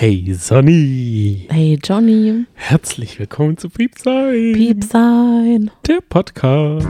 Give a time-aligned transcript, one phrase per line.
[0.00, 1.48] Hey Sonny.
[1.50, 2.44] Hey Johnny.
[2.54, 4.52] Herzlich willkommen zu Piepsein.
[4.52, 5.72] Piepsein.
[5.88, 6.86] Der Podcast.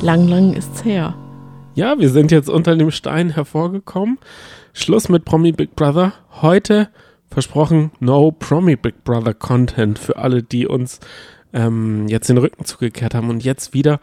[0.00, 1.14] Lang, lang ist's her.
[1.76, 4.18] Ja, wir sind jetzt unter dem Stein hervorgekommen.
[4.72, 6.14] Schluss mit Promi Big Brother.
[6.40, 6.88] Heute
[7.30, 10.98] versprochen No Promi Big Brother Content für alle, die uns
[11.52, 14.00] ähm, jetzt den Rücken zugekehrt haben und jetzt wieder,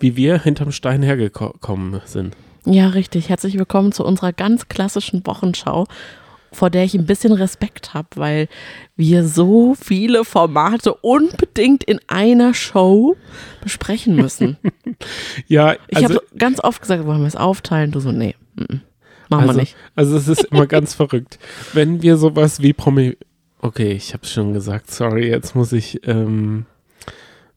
[0.00, 2.34] wie wir hinterm Stein hergekommen sind.
[2.64, 3.28] Ja, richtig.
[3.28, 5.88] Herzlich willkommen zu unserer ganz klassischen Wochenschau,
[6.52, 8.48] vor der ich ein bisschen Respekt habe, weil
[8.94, 13.16] wir so viele Formate unbedingt in einer Show
[13.62, 14.58] besprechen müssen.
[15.48, 17.90] ja, also, ich habe ganz oft gesagt, wollen wir es aufteilen?
[17.90, 18.80] Du so, nee, m -m,
[19.28, 19.76] machen also, wir nicht.
[19.96, 21.40] Also es ist immer ganz verrückt.
[21.72, 23.16] Wenn wir sowas wie Promi,
[23.60, 26.66] okay, ich habe es schon gesagt, sorry, jetzt muss ich ähm,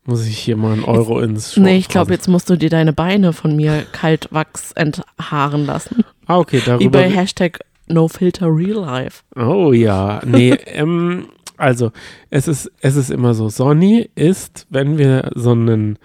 [0.05, 2.55] muss ich hier mal einen Euro jetzt, ins Schwurf Nee, ich glaube, jetzt musst du
[2.55, 6.03] dir deine Beine von mir kaltwachs enthaaren lassen.
[6.27, 6.83] Ah, okay, darüber.
[6.83, 9.23] Wie bei Hashtag NoFilterRealLife.
[9.35, 11.91] Oh ja, nee, ähm, also
[12.29, 15.97] es ist, es ist immer so, Sonny ist, wenn wir so ein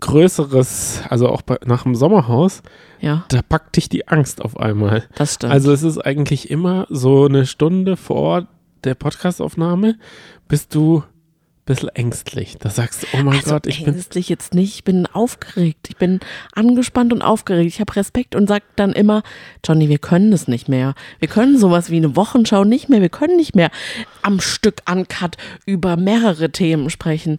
[0.00, 2.62] größeres, also auch bei, nach dem Sommerhaus,
[3.00, 3.24] ja.
[3.28, 5.04] da packt dich die Angst auf einmal.
[5.14, 5.52] Das stimmt.
[5.52, 8.46] Also es ist eigentlich immer so eine Stunde vor
[8.84, 9.96] der Podcastaufnahme,
[10.48, 11.04] bist du
[11.64, 12.56] bisschen ängstlich.
[12.58, 13.94] Da sagst du, oh mein also Gott, ich bin.
[13.94, 15.88] Ängstlich jetzt nicht, ich bin aufgeregt.
[15.88, 16.20] Ich bin
[16.54, 17.68] angespannt und aufgeregt.
[17.68, 19.22] Ich habe Respekt und sag dann immer,
[19.64, 20.94] Johnny, wir können es nicht mehr.
[21.18, 23.00] Wir können sowas wie eine Wochenschau nicht mehr.
[23.00, 23.70] Wir können nicht mehr
[24.22, 27.38] am Stück Uncut über mehrere Themen sprechen.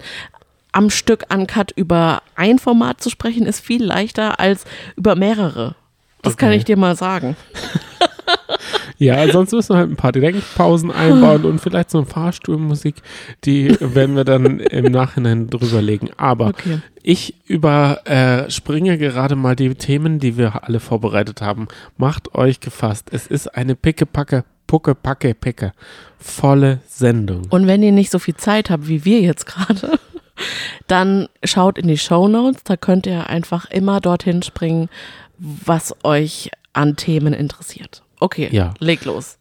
[0.72, 5.76] Am Stück Uncut über ein Format zu sprechen, ist viel leichter als über mehrere.
[6.22, 6.46] Das okay.
[6.46, 7.36] kann ich dir mal sagen.
[9.04, 12.96] Ja, sonst müssen wir halt ein paar Denkpausen einbauen und vielleicht so eine Fahrstuhlmusik,
[13.44, 16.10] die werden wir dann im Nachhinein drüberlegen.
[16.18, 16.80] Aber okay.
[17.02, 21.68] ich überspringe gerade mal die Themen, die wir alle vorbereitet haben.
[21.98, 23.10] Macht euch gefasst.
[23.12, 25.74] Es ist eine pickepacke Pucke, Packe, Picke.
[26.18, 27.46] Volle Sendung.
[27.50, 30.00] Und wenn ihr nicht so viel Zeit habt wie wir jetzt gerade,
[30.88, 32.64] dann schaut in die Show Notes.
[32.64, 34.90] Da könnt ihr einfach immer dorthin springen,
[35.38, 38.03] was euch an Themen interessiert.
[38.24, 38.74] Okay, ja.
[38.80, 39.38] leg los.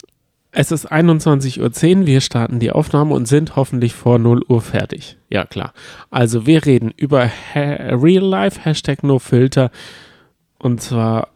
[0.50, 5.18] Es ist 21.10 Uhr, wir starten die Aufnahme und sind hoffentlich vor 0 Uhr fertig.
[5.30, 5.72] Ja, klar.
[6.10, 9.70] Also wir reden über ha Real Life, Hashtag NoFilter.
[10.58, 11.28] Und zwar,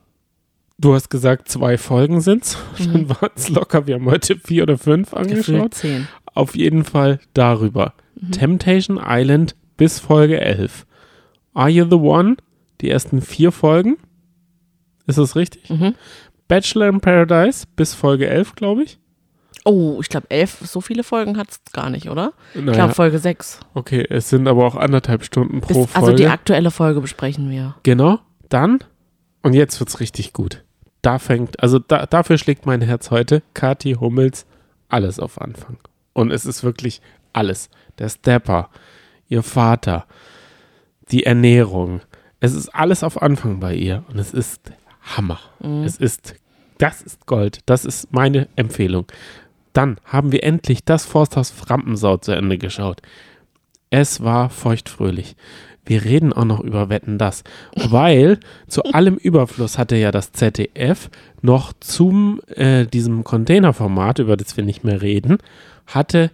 [0.79, 2.59] du hast gesagt, zwei Folgen sind's.
[2.81, 2.93] Mhm.
[2.93, 5.75] Dann waren es locker, wir haben heute vier oder fünf angeschaut.
[5.75, 6.09] Zehn.
[6.35, 7.95] Auf jeden Fall darüber.
[8.17, 8.33] Mhm.
[8.33, 10.85] Temptation Island bis Folge 11.
[11.55, 12.39] Are You the One?
[12.81, 13.99] Die ersten vier Folgen.
[15.06, 15.71] Ist das richtig?
[15.71, 15.95] Mhm.
[16.49, 18.99] Bachelor in Paradise bis Folge 11, glaube ich.
[19.65, 22.33] Oh, ich glaube, elf, so viele Folgen hat es gar nicht, oder?
[22.55, 22.71] Naja.
[22.71, 23.61] Ich glaube, Folge 6.
[23.75, 26.06] Okay, es sind aber auch anderthalb Stunden pro bis, Folge.
[26.06, 27.75] Also die aktuelle Folge besprechen wir.
[27.83, 28.79] Genau, dann,
[29.43, 30.62] und jetzt wird es richtig gut.
[31.03, 34.47] Da fängt, also da, dafür schlägt mein Herz heute, Kathi Hummels,
[34.89, 35.79] alles auf Anfang.
[36.12, 37.01] Und es ist wirklich
[37.33, 37.69] alles.
[37.99, 38.71] Der Stepper,
[39.29, 40.06] ihr Vater,
[41.11, 42.01] die Ernährung.
[42.41, 44.05] Es ist alles auf Anfang bei ihr.
[44.09, 44.73] Und es ist
[45.06, 45.41] Hammer.
[45.61, 45.84] Mhm.
[45.84, 46.34] Es ist,
[46.78, 47.61] das ist Gold.
[47.67, 49.06] Das ist meine Empfehlung.
[49.72, 53.03] Dann haben wir endlich das Forsthaus Frampensau zu Ende geschaut.
[53.91, 55.37] Es war feuchtfröhlich.
[55.84, 57.44] Wir reden auch noch über Wetten das,
[57.75, 61.11] weil zu allem Überfluss hatte ja das ZDF
[61.43, 65.38] noch zum äh, diesem Containerformat, über das wir nicht mehr reden,
[65.87, 66.33] hatte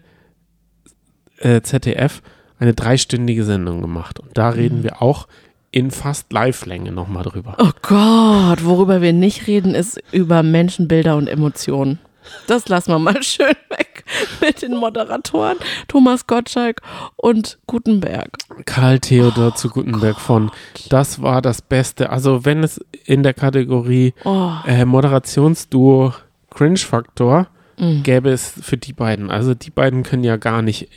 [1.38, 2.22] äh, ZDF
[2.58, 4.20] eine dreistündige Sendung gemacht.
[4.20, 4.84] Und da reden mhm.
[4.84, 5.26] wir auch
[5.72, 7.56] in fast Live-Länge nochmal drüber.
[7.58, 11.98] Oh Gott, worüber wir nicht reden, ist über Menschenbilder und Emotionen.
[12.46, 14.04] Das lassen wir mal schön weg
[14.40, 15.56] mit den Moderatoren
[15.88, 16.82] Thomas Gottschalk
[17.16, 18.30] und Gutenberg.
[18.66, 20.22] Karl Theodor oh, zu Gutenberg Gott.
[20.22, 20.50] von
[20.90, 22.10] Das war das Beste.
[22.10, 24.52] Also wenn es in der Kategorie oh.
[24.66, 26.12] äh, Moderationsduo
[26.50, 28.02] Cringe-Faktor mhm.
[28.02, 29.30] gäbe es für die beiden.
[29.30, 30.88] Also die beiden können ja gar nicht.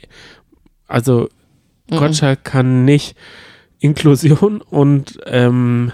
[0.87, 1.29] Also
[1.89, 1.95] mhm.
[1.95, 3.15] Gottschalk kann nicht
[3.79, 5.91] Inklusion und ähm,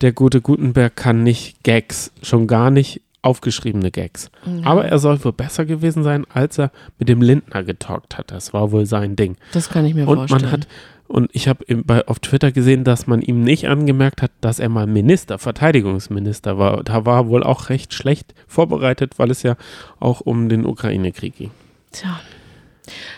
[0.00, 4.30] der gute Gutenberg kann nicht Gags, schon gar nicht aufgeschriebene Gags.
[4.44, 4.64] Mhm.
[4.64, 8.32] Aber er soll wohl besser gewesen sein, als er mit dem Lindner getalkt hat.
[8.32, 9.36] Das war wohl sein Ding.
[9.52, 10.42] Das kann ich mir und vorstellen.
[10.42, 10.68] Man hat,
[11.06, 11.64] und ich habe
[12.06, 16.82] auf Twitter gesehen, dass man ihm nicht angemerkt hat, dass er mal Minister, Verteidigungsminister war.
[16.82, 19.56] Da war er wohl auch recht schlecht vorbereitet, weil es ja
[20.00, 21.50] auch um den Ukraine-Krieg ging.
[21.92, 22.18] Tja.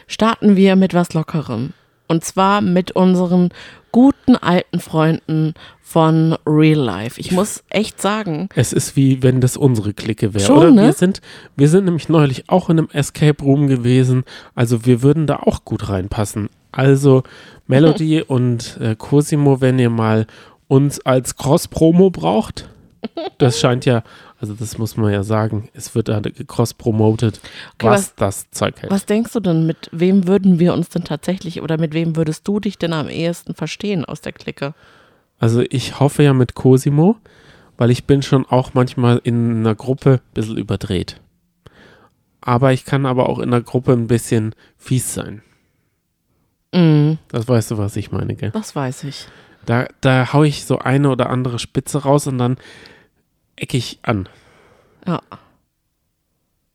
[0.07, 1.73] Starten wir mit was Lockerem.
[2.07, 3.51] Und zwar mit unseren
[3.95, 7.21] guten alten Freunden von Real Life.
[7.21, 8.49] Ich muss echt sagen.
[8.57, 10.53] Es ist wie wenn das unsere Clique wäre.
[10.53, 10.73] Oder?
[10.73, 10.83] Ne?
[10.83, 11.21] Wir, sind,
[11.55, 14.25] wir sind nämlich neulich auch in einem Escape Room gewesen.
[14.57, 16.49] Also wir würden da auch gut reinpassen.
[16.73, 17.23] Also
[17.69, 20.27] Melody und äh, Cosimo, wenn ihr mal
[20.67, 22.69] uns als Cross-Promo braucht.
[23.39, 24.03] Das scheint ja,
[24.45, 25.71] Also das muss man ja sagen.
[25.73, 27.41] Es wird da cross-promoted,
[27.79, 28.93] Okay, was, was- das Zeug hält.
[28.93, 32.47] Was denkst du denn, mit wem würden wir uns denn tatsächlich oder mit wem würdest
[32.47, 34.75] du dich denn am ehesten verstehen aus der Clique?
[35.39, 37.17] Also ich hoffe ja mit Cosimo,
[37.79, 41.23] weil ich bin schon auch manchmal in einer Gruppe ein bisschen überdreht.
[42.43, 45.41] Aber ich kann aber auch in der Gruppe ein bisschen fies sein.
[46.75, 48.51] Mm, Das weißt du, was ich meine, gell?
[48.51, 49.27] das weiß ich.
[49.65, 52.59] Da, da hau ich so eine oder andere Spitze raus und dann
[53.57, 54.29] ecke ich an.
[55.07, 55.21] Ja.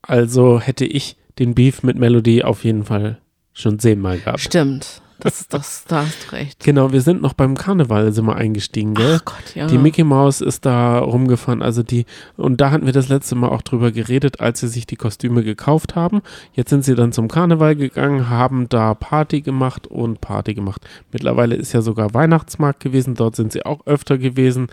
[0.01, 3.21] Also hätte ich den Beef mit Melody auf jeden Fall
[3.53, 4.39] schon zehnmal gehabt.
[4.41, 5.01] Stimmt.
[5.19, 6.63] Das, das, da hast du recht.
[6.63, 9.19] Genau, wir sind noch beim Karneval, sind wir eingestiegen, gell?
[9.19, 9.67] Ach Gott, ja.
[9.67, 12.05] Die Mickey Maus ist da rumgefahren, also die,
[12.37, 15.43] und da hatten wir das letzte Mal auch drüber geredet, als sie sich die Kostüme
[15.43, 16.21] gekauft haben.
[16.53, 20.87] Jetzt sind sie dann zum Karneval gegangen, haben da Party gemacht und Party gemacht.
[21.11, 24.67] Mittlerweile ist ja sogar Weihnachtsmarkt gewesen, dort sind sie auch öfter gewesen.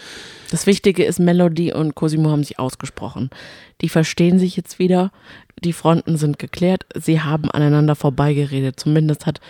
[0.50, 3.30] Das Wichtige ist, Melody und Cosimo haben sich ausgesprochen.
[3.80, 5.10] Die verstehen sich jetzt wieder.
[5.64, 6.86] Die Fronten sind geklärt.
[6.94, 8.78] Sie haben aneinander vorbeigeredet.
[8.78, 9.40] Zumindest hat,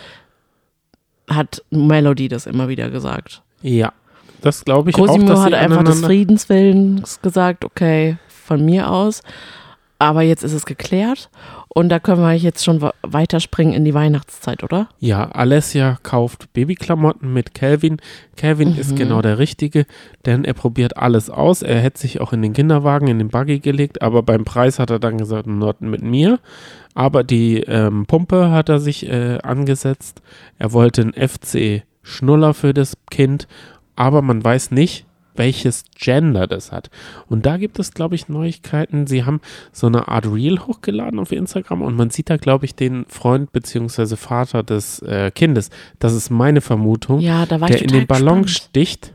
[1.29, 3.41] hat Melody das immer wieder gesagt.
[3.61, 3.91] Ja,
[4.41, 9.21] das glaube ich auch, Cosimo hat einfach des Friedenswillens gesagt, okay, von mir aus.
[9.99, 11.29] Aber jetzt ist es geklärt.
[11.69, 14.89] Und da können wir jetzt schon weiterspringen in die Weihnachtszeit, oder?
[14.99, 17.97] Ja, Alessia kauft Babyklamotten mit Calvin.
[18.35, 18.79] Calvin Mhm.
[18.79, 19.85] ist genau der Richtige,
[20.27, 21.63] denn er probiert alles aus.
[21.63, 24.91] Er hätte sich auch in den Kinderwagen, in den Buggy gelegt, aber beim Preis hat
[24.91, 26.39] er dann gesagt, not mit mir.
[26.97, 30.23] Aber die ähm, Pumpe hat er sich äh, angesetzt.
[30.57, 33.47] Er wollte einen FC Schnuller für das Kind,
[33.95, 35.05] aber man weiß nicht,
[35.35, 36.89] welches Gender das hat.
[37.27, 39.05] Und da gibt es, glaube ich, Neuigkeiten.
[39.05, 39.41] Sie haben
[39.71, 43.51] so eine Art Reel hochgeladen auf Instagram und man sieht da, glaube ich, den Freund
[43.51, 44.15] bzw.
[44.15, 45.69] Vater des äh, Kindes.
[45.99, 47.19] Das ist meine Vermutung.
[47.19, 48.69] Ja, da war der ich in den Ballon gespannt.
[48.69, 49.13] sticht.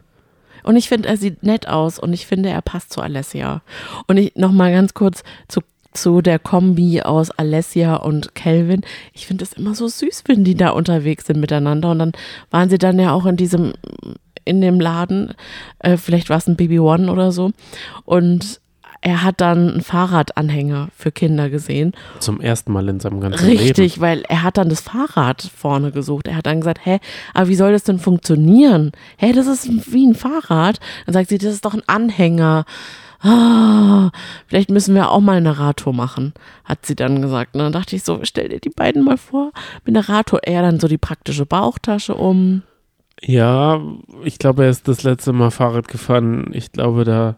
[0.63, 3.63] Und ich finde, er sieht nett aus und ich finde, er passt zu Alessia.
[4.07, 5.63] Und ich nochmal ganz kurz zu,
[5.93, 8.83] zu der Kombi aus Alessia und Calvin.
[9.13, 11.91] Ich finde es immer so süß, wenn die da unterwegs sind miteinander.
[11.91, 12.13] Und dann
[12.51, 13.73] waren sie dann ja auch in diesem,
[14.45, 15.35] in dem Laden,
[15.79, 17.53] äh, vielleicht war es ein Baby One oder so.
[18.05, 18.61] Und
[19.05, 21.93] er hat dann einen Fahrradanhänger für Kinder gesehen.
[22.21, 23.59] Zum ersten Mal in seinem ganzen Leben.
[23.59, 26.29] Richtig, weil er hat dann das Fahrrad vorne gesucht.
[26.29, 27.01] Er hat dann gesagt, hä,
[27.35, 28.93] aber wie soll das denn funktionieren?
[29.17, 30.79] Hä, das ist wie ein Fahrrad.
[31.05, 32.65] Dann sagt sie, das ist doch ein Anhänger.
[33.23, 34.11] Ah,
[34.47, 36.33] vielleicht müssen wir auch mal eine Radtour machen,
[36.65, 37.55] hat sie dann gesagt.
[37.55, 39.53] Und dann dachte ich so, stell dir die beiden mal vor,
[39.85, 40.41] mit einer Radtour.
[40.43, 42.63] Er dann so die praktische Bauchtasche um.
[43.21, 43.81] Ja,
[44.25, 46.51] ich glaube, er ist das letzte Mal Fahrrad gefahren.
[46.53, 47.37] Ich glaube, da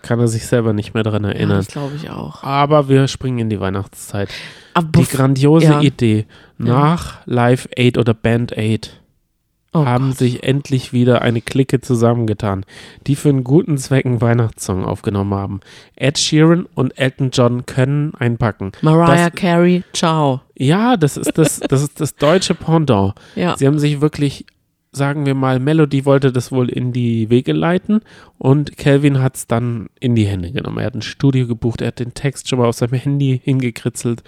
[0.00, 1.58] kann er sich selber nicht mehr dran Ja, erinnern.
[1.58, 2.42] das glaube ich auch.
[2.42, 4.30] Aber wir springen in die Weihnachtszeit.
[4.74, 5.80] Aber Die grandiose ja.
[5.82, 6.26] Idee.
[6.56, 9.01] Nach Live Aid oder Band Aid
[9.72, 10.18] oh haben Gott.
[10.18, 12.64] sich endlich wieder eine Clique zusammengetan,
[13.06, 15.60] die für einen guten Zweck einen Weihnachtssong aufgenommen haben.
[15.96, 18.72] Ed Sheeran und Elton John können einpacken.
[18.82, 20.40] Mariah das- Carey, ciao.
[20.56, 23.14] Ja, das ist das, das ist das deutsche Pendant.
[23.34, 23.56] Ja.
[23.56, 24.44] Sie haben sich wirklich,
[24.92, 28.00] sagen wir mal, Melody wollte das wohl in die Wege leiten
[28.38, 30.78] und Calvin hat es dann in die Hände genommen.
[30.78, 34.22] Er hat ein Studio gebucht, er hat den Text schon mal auf seinem Handy hingekritzelt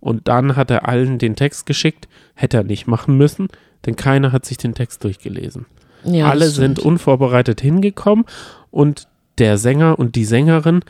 [0.00, 2.08] und dann hat er allen den Text geschickt.
[2.34, 3.48] Hätte er nicht machen müssen,
[3.86, 5.66] denn keiner hat sich den Text durchgelesen.
[6.04, 8.24] ja Alle sind unvorbereitet hingekommen
[8.70, 9.08] und
[9.38, 10.80] der Sänger und die Sängerin,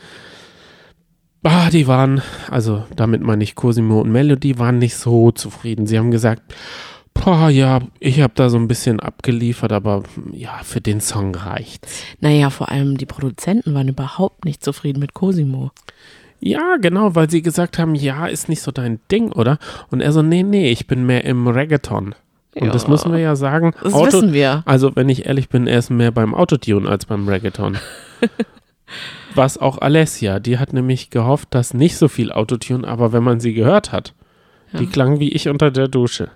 [1.43, 5.87] ah, die waren, also damit meine ich Cosimo und Melody, waren nicht so zufrieden.
[5.87, 6.41] Sie haben gesagt,
[7.13, 12.03] boah, ja, ich habe da so ein bisschen abgeliefert, aber ja, für den Song reicht's.
[12.19, 15.71] Naja, vor allem die Produzenten waren überhaupt nicht zufrieden mit Cosimo.
[16.39, 19.57] Ja, genau, weil sie gesagt haben, ja, ist nicht so dein Ding, oder?
[19.89, 22.13] Und er so, nee, nee, ich bin mehr im Reggaeton.
[22.57, 22.89] Und das Ja.
[22.89, 23.73] müssen wir ja sagen.
[23.83, 24.63] Das Auto- wissen wir.
[24.65, 27.77] Also, wenn ich ehrlich bin, er ist mehr beim Autotune als beim Reggaeton.
[29.35, 33.39] Was auch Alessia, die hat nämlich gehofft, dass nicht so viel Autotune, aber wenn man
[33.41, 34.13] sie gehört hat,
[34.73, 34.89] die Ja.
[34.89, 36.29] klang wie ich unter der Dusche.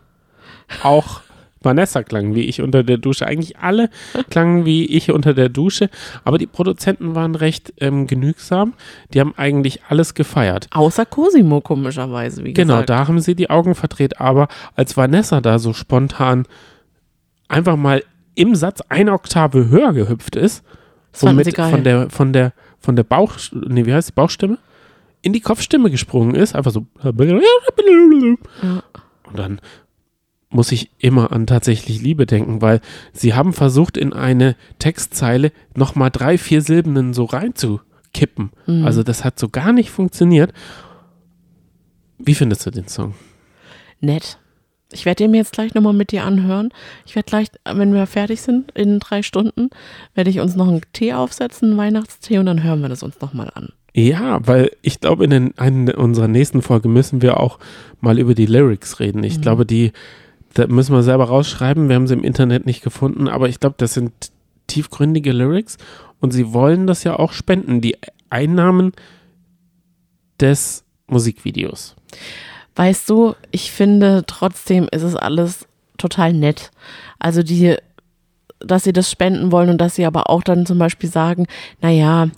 [0.84, 1.22] Auch
[1.62, 3.26] Vanessa klang wie ich unter der Dusche.
[3.28, 3.90] Eigentlich alle
[4.30, 5.90] klangen wie ich unter der Dusche,
[6.24, 8.74] aber die Produzenten waren recht ähm, genügsam.
[9.14, 10.68] Die haben eigentlich alles gefeiert.
[10.72, 12.90] Außer Cosimo, komischerweise, wie Genau, gesagt.
[12.90, 14.20] da haben sie die Augen verdreht.
[14.22, 16.46] Aber als Vanessa da so spontan
[17.48, 18.04] einfach mal
[18.36, 20.64] im Satz eine Oktave höher gehüpft ist,
[21.20, 24.58] womit von der, von der, von der Bauch, nee, wie heißt die Bauchstimme?
[25.22, 26.86] In die Kopfstimme gesprungen ist, einfach so.
[27.04, 28.38] Und
[29.34, 29.60] dann
[30.50, 32.82] muss ich immer an tatsächlich Liebe denken, weil
[33.14, 38.52] sie haben versucht, in eine Textzeile nochmal drei, vier Silben so reinzukippen.
[38.66, 38.86] Mhm.
[38.86, 40.52] Also das hat so gar nicht funktioniert.
[42.18, 43.14] Wie findest du den Song?
[44.02, 44.38] Nett.
[44.92, 46.70] Ich werde den mir jetzt gleich nochmal mit dir anhören.
[47.06, 49.70] Ich werde gleich, wenn wir fertig sind, in drei Stunden,
[50.16, 53.22] werde ich uns noch einen Tee aufsetzen, einen Weihnachtstee, und dann hören wir das uns
[53.22, 53.70] nochmal an.
[53.94, 57.60] Ja, weil ich glaube, in den, einer unserer nächsten Folgen müssen wir auch
[58.02, 59.24] mal über die Lyrics reden.
[59.24, 59.42] Ich Mhm.
[59.42, 59.92] glaube, die
[60.54, 61.90] da müssen wir selber rausschreiben.
[61.90, 64.12] Wir haben sie im Internet nicht gefunden, aber ich glaube, das sind
[64.68, 65.78] tiefgründige Lyrics
[66.20, 67.98] und sie wollen das ja auch spenden, die
[68.30, 68.94] Einnahmen
[70.40, 71.96] des Musikvideos.
[72.76, 76.72] Weißt du, ich finde trotzdem ist es alles total nett.
[77.18, 77.76] Also die,
[78.60, 81.48] dass sie das spenden wollen und dass sie aber auch dann zum Beispiel sagen,
[81.82, 82.30] naja,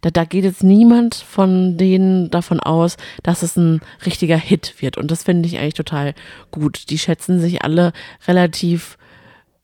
[0.00, 4.96] da, da geht jetzt niemand von denen davon aus, dass es ein richtiger Hit wird.
[4.96, 6.14] Und das finde ich eigentlich total
[6.50, 6.90] gut.
[6.90, 7.92] Die schätzen sich alle
[8.26, 8.98] relativ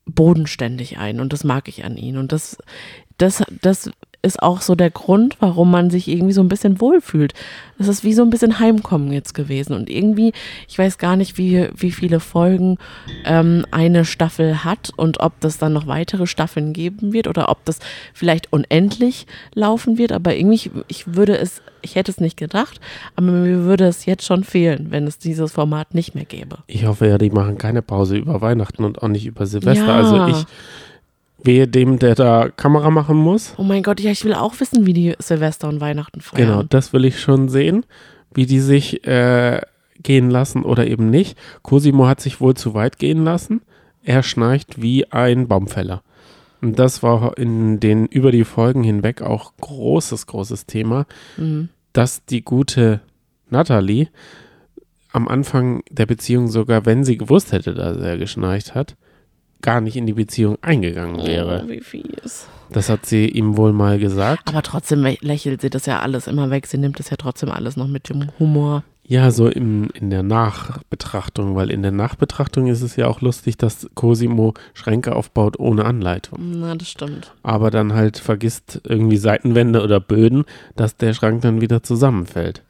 [0.06, 2.18] bodenständig ein und das mag ich an ihnen.
[2.18, 2.58] Und das,
[3.18, 3.90] das, das
[4.22, 7.32] ist auch so der Grund, warum man sich irgendwie so ein bisschen wohlfühlt.
[7.78, 9.72] Es ist wie so ein bisschen Heimkommen jetzt gewesen.
[9.72, 10.32] Und irgendwie,
[10.68, 12.76] ich weiß gar nicht, wie, wie viele Folgen
[13.24, 17.64] ähm, eine Staffel hat und ob das dann noch weitere Staffeln geben wird oder ob
[17.64, 17.78] das
[18.12, 20.12] vielleicht unendlich laufen wird.
[20.12, 22.78] Aber irgendwie, ich, würde es, ich hätte es nicht gedacht,
[23.16, 26.58] aber mir würde es jetzt schon fehlen, wenn es dieses Format nicht mehr gäbe.
[26.66, 29.86] Ich hoffe ja, die machen keine Pause über Weihnachten und auch nicht über Silvester.
[29.86, 29.96] Ja.
[29.96, 30.46] Also ich
[31.42, 33.54] wehe dem, der da Kamera machen muss.
[33.56, 36.46] Oh mein Gott, ja, ich will auch wissen, wie die Silvester und Weihnachten feiern.
[36.48, 37.84] Genau, das will ich schon sehen,
[38.34, 39.60] wie die sich äh,
[40.02, 41.36] gehen lassen oder eben nicht.
[41.62, 43.62] Cosimo hat sich wohl zu weit gehen lassen.
[44.02, 46.02] Er schnarcht wie ein Baumfäller.
[46.62, 51.06] Und das war in den über die Folgen hinweg auch großes, großes Thema,
[51.38, 51.70] Mhm.
[51.94, 53.00] dass die gute
[53.48, 54.08] Natalie
[55.12, 58.96] am Anfang der Beziehung sogar, wenn sie gewusst hätte, dass er geschnarcht hat,
[59.62, 61.62] gar nicht in die Beziehung eingegangen wäre.
[61.64, 62.46] Oh, wie fies.
[62.70, 64.48] Das hat sie ihm wohl mal gesagt.
[64.48, 66.66] Aber trotzdem lä- lächelt sie das ja alles immer weg.
[66.66, 68.84] Sie nimmt das ja trotzdem alles noch mit dem Humor.
[69.02, 73.56] Ja, so im, in der Nachbetrachtung, weil in der Nachbetrachtung ist es ja auch lustig,
[73.58, 76.38] dass Cosimo Schränke aufbaut ohne Anleitung.
[76.60, 77.32] Na, das stimmt.
[77.42, 80.44] Aber dann halt vergisst irgendwie Seitenwände oder Böden,
[80.76, 82.62] dass der Schrank dann wieder zusammenfällt.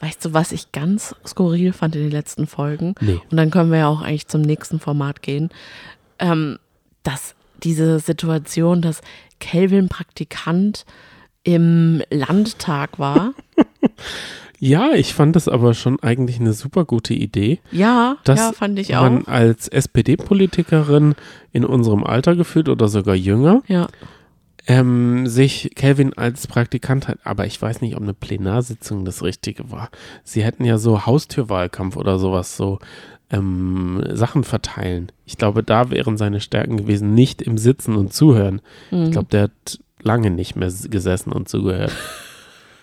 [0.00, 2.94] Weißt du, was ich ganz skurril fand in den letzten Folgen?
[3.00, 3.20] Nee.
[3.30, 5.48] Und dann können wir ja auch eigentlich zum nächsten Format gehen.
[6.18, 6.58] Ähm,
[7.02, 9.00] dass diese Situation, dass
[9.40, 10.84] Kelvin Praktikant
[11.44, 13.32] im Landtag war.
[14.58, 18.78] Ja, ich fand das aber schon eigentlich eine super gute Idee, Ja, dass ja, fand
[18.78, 19.02] ich auch.
[19.02, 21.14] man als SPD-Politikerin
[21.52, 23.88] in unserem Alter gefühlt oder sogar jünger Ja,
[24.66, 27.18] ähm, sich Kelvin als Praktikant hat.
[27.24, 29.90] Aber ich weiß nicht, ob eine Plenarsitzung das Richtige war.
[30.24, 32.78] Sie hätten ja so Haustürwahlkampf oder sowas, so
[33.30, 35.10] ähm, Sachen verteilen.
[35.24, 38.60] Ich glaube, da wären seine Stärken gewesen, nicht im Sitzen und Zuhören.
[38.90, 39.04] Mhm.
[39.04, 41.92] Ich glaube, der hat lange nicht mehr gesessen und zugehört.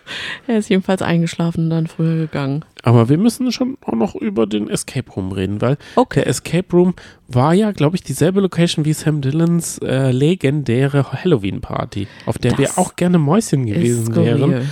[0.48, 2.66] er ist jedenfalls eingeschlafen und dann früher gegangen.
[2.84, 6.22] Aber wir müssen schon auch noch über den Escape Room reden, weil Okay.
[6.22, 6.94] der Escape Room
[7.28, 12.60] war ja, glaube ich, dieselbe Location wie Sam Dillons äh, legendäre Halloween-Party, auf der Das
[12.60, 14.68] wir auch gerne Mäuschen gewesen wären.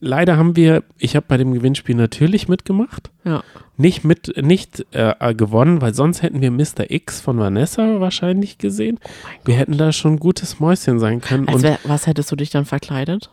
[0.00, 3.42] Leider haben wir, ich habe bei dem Gewinnspiel natürlich mitgemacht, Ja.
[3.76, 6.88] nicht mit, nicht äh, äh, gewonnen, weil sonst hätten wir Mr.
[6.90, 8.98] X von Vanessa wahrscheinlich gesehen.
[9.44, 11.48] wir hätten da schon ein gutes Mäuschen sein können.
[11.48, 13.30] Als und wär, was hättest du dich dann verkleidet?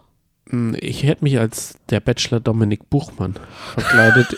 [0.50, 3.36] mh, ich hätte mich als der Bachelor Dominik Buchmann
[3.76, 4.36] verkleidet.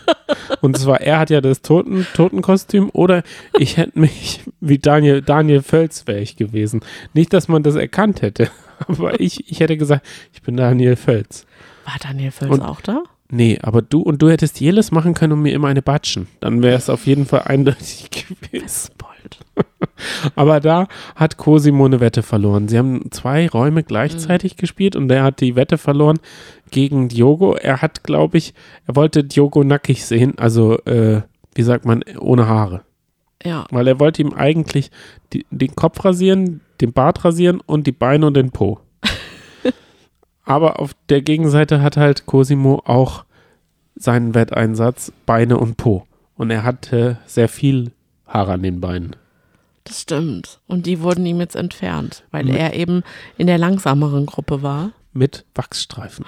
[0.60, 3.22] und zwar, er hat ja das Toten, Totenkostüm oder
[3.58, 6.80] ich hätte mich wie Daniel, Daniel Völz wäre ich gewesen.
[7.14, 8.50] Nicht, dass man das erkannt hätte,
[8.86, 11.46] aber ich, ich hätte gesagt, ich bin Daniel Völz.
[11.84, 13.02] War Daniel Völz Und- auch da?
[13.30, 16.28] Nee, aber du und du hättest jedes machen können und mir immer eine batschen.
[16.40, 18.08] Dann wäre es auf jeden Fall eindeutig
[18.50, 18.92] gewesen.
[20.36, 22.68] Aber da hat Cosimo eine Wette verloren.
[22.68, 26.18] Sie haben zwei Räume gleichzeitig gespielt und der hat die Wette verloren
[26.70, 27.54] gegen Diogo.
[27.54, 28.54] Er hat, glaube ich,
[28.86, 31.22] er wollte Diogo nackig sehen, also äh,
[31.54, 32.82] wie sagt man, ohne Haare.
[33.44, 33.66] Ja.
[33.70, 34.90] Weil er wollte ihm eigentlich
[35.32, 38.80] die, den Kopf rasieren, den Bart rasieren und die Beine und den Po.
[40.44, 43.24] Aber auf der Gegenseite hat halt Cosimo auch
[43.94, 46.06] seinen Wetteinsatz Beine und Po.
[46.36, 47.92] Und er hatte sehr viel
[48.26, 49.16] Haare an den Beinen.
[49.84, 50.60] Das stimmt.
[50.66, 53.02] Und die wurden ihm jetzt entfernt, weil Mit- er eben
[53.36, 54.92] in der langsameren Gruppe war.
[55.14, 56.24] Mit Wachsstreifen.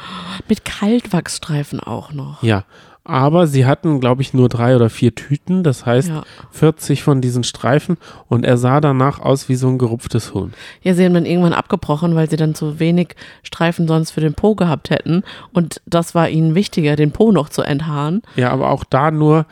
[0.48, 2.42] Mit Kaltwachsstreifen auch noch.
[2.42, 2.64] Ja.
[3.10, 5.62] Aber sie hatten, glaube ich, nur drei oder vier Tüten.
[5.64, 6.22] Das heißt, Ja.
[6.52, 7.96] 40 von diesen Streifen.
[8.28, 10.52] Und er sah danach aus wie so ein gerupftes Huhn.
[10.82, 14.34] Ja, sie haben dann irgendwann abgebrochen, weil sie dann zu wenig Streifen sonst für den
[14.34, 15.24] Po gehabt hätten.
[15.52, 18.22] Und das war ihnen wichtiger, den Po noch zu enthaaren.
[18.36, 19.46] Ja, aber auch da nur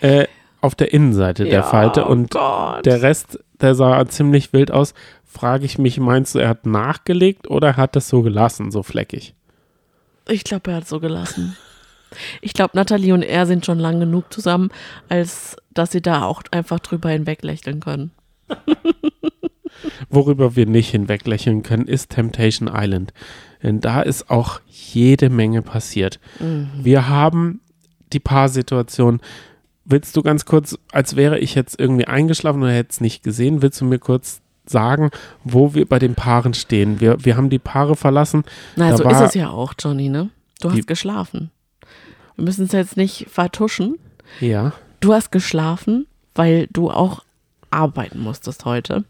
[0.00, 0.26] äh,
[0.60, 1.56] auf der Innenseite der Oh.
[1.56, 2.04] Ja, Falte.
[2.04, 2.86] Und Gott.
[2.86, 4.94] Der Rest, der sah ziemlich wild aus.
[5.26, 8.84] Frage ich mich, meinst du, er hat nachgelegt oder er hat das so gelassen, so
[8.84, 9.34] fleckig?
[10.28, 11.56] Ich glaube, er hat so gelassen.
[12.40, 14.70] Ich glaube, Nathalie und er sind schon lang genug zusammen,
[15.08, 18.10] als dass sie da auch einfach drüber hinweg lächeln können.
[20.08, 23.12] worüber wir nicht hinweglächeln können, ist Temptation Island.
[23.62, 26.20] Denn da ist auch jede Menge passiert.
[26.40, 26.68] Mhm.
[26.82, 27.60] Wir haben
[28.12, 29.20] die Paarsituation.
[29.84, 33.62] Willst du ganz kurz, als wäre ich jetzt irgendwie eingeschlafen oder hätte es nicht gesehen,
[33.62, 35.10] willst du mir kurz sagen,
[35.44, 37.00] wo wir bei den Paaren stehen?
[37.00, 38.44] Wir, wir haben die Paare verlassen.
[38.76, 40.30] Na, so war- ist es ja auch, Johnny, ne?
[40.60, 41.50] Du Die- hast geschlafen.
[42.36, 43.98] Wir müssen es jetzt nicht vertuschen.
[44.40, 44.72] Ja.
[45.00, 47.22] Du hast geschlafen, weil du auch
[47.70, 49.04] arbeiten musstest heute.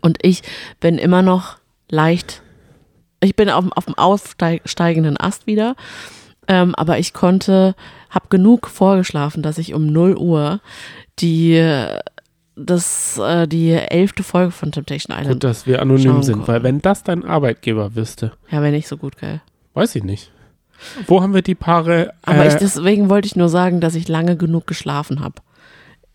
[0.00, 0.42] Und ich
[0.80, 2.42] bin immer noch leicht,
[3.20, 5.76] ich bin auf, auf dem aufsteigenden Ast wieder,
[6.48, 7.74] ähm, aber ich konnte,
[8.10, 10.60] habe genug vorgeschlafen, dass ich um 0 Uhr
[11.20, 11.60] die,
[12.56, 16.48] das, äh, die elfte Folge von Temptation Island, Gut, dass wir anonym sind, konnten.
[16.48, 19.40] weil wenn das dein Arbeitgeber wüsste, ja, wäre nicht so gut, gell?
[19.74, 20.32] weiß ich nicht.
[21.06, 22.12] Wo haben wir die Paare?
[22.22, 25.36] Aber äh, ich, deswegen wollte ich nur sagen, dass ich lange genug geschlafen habe.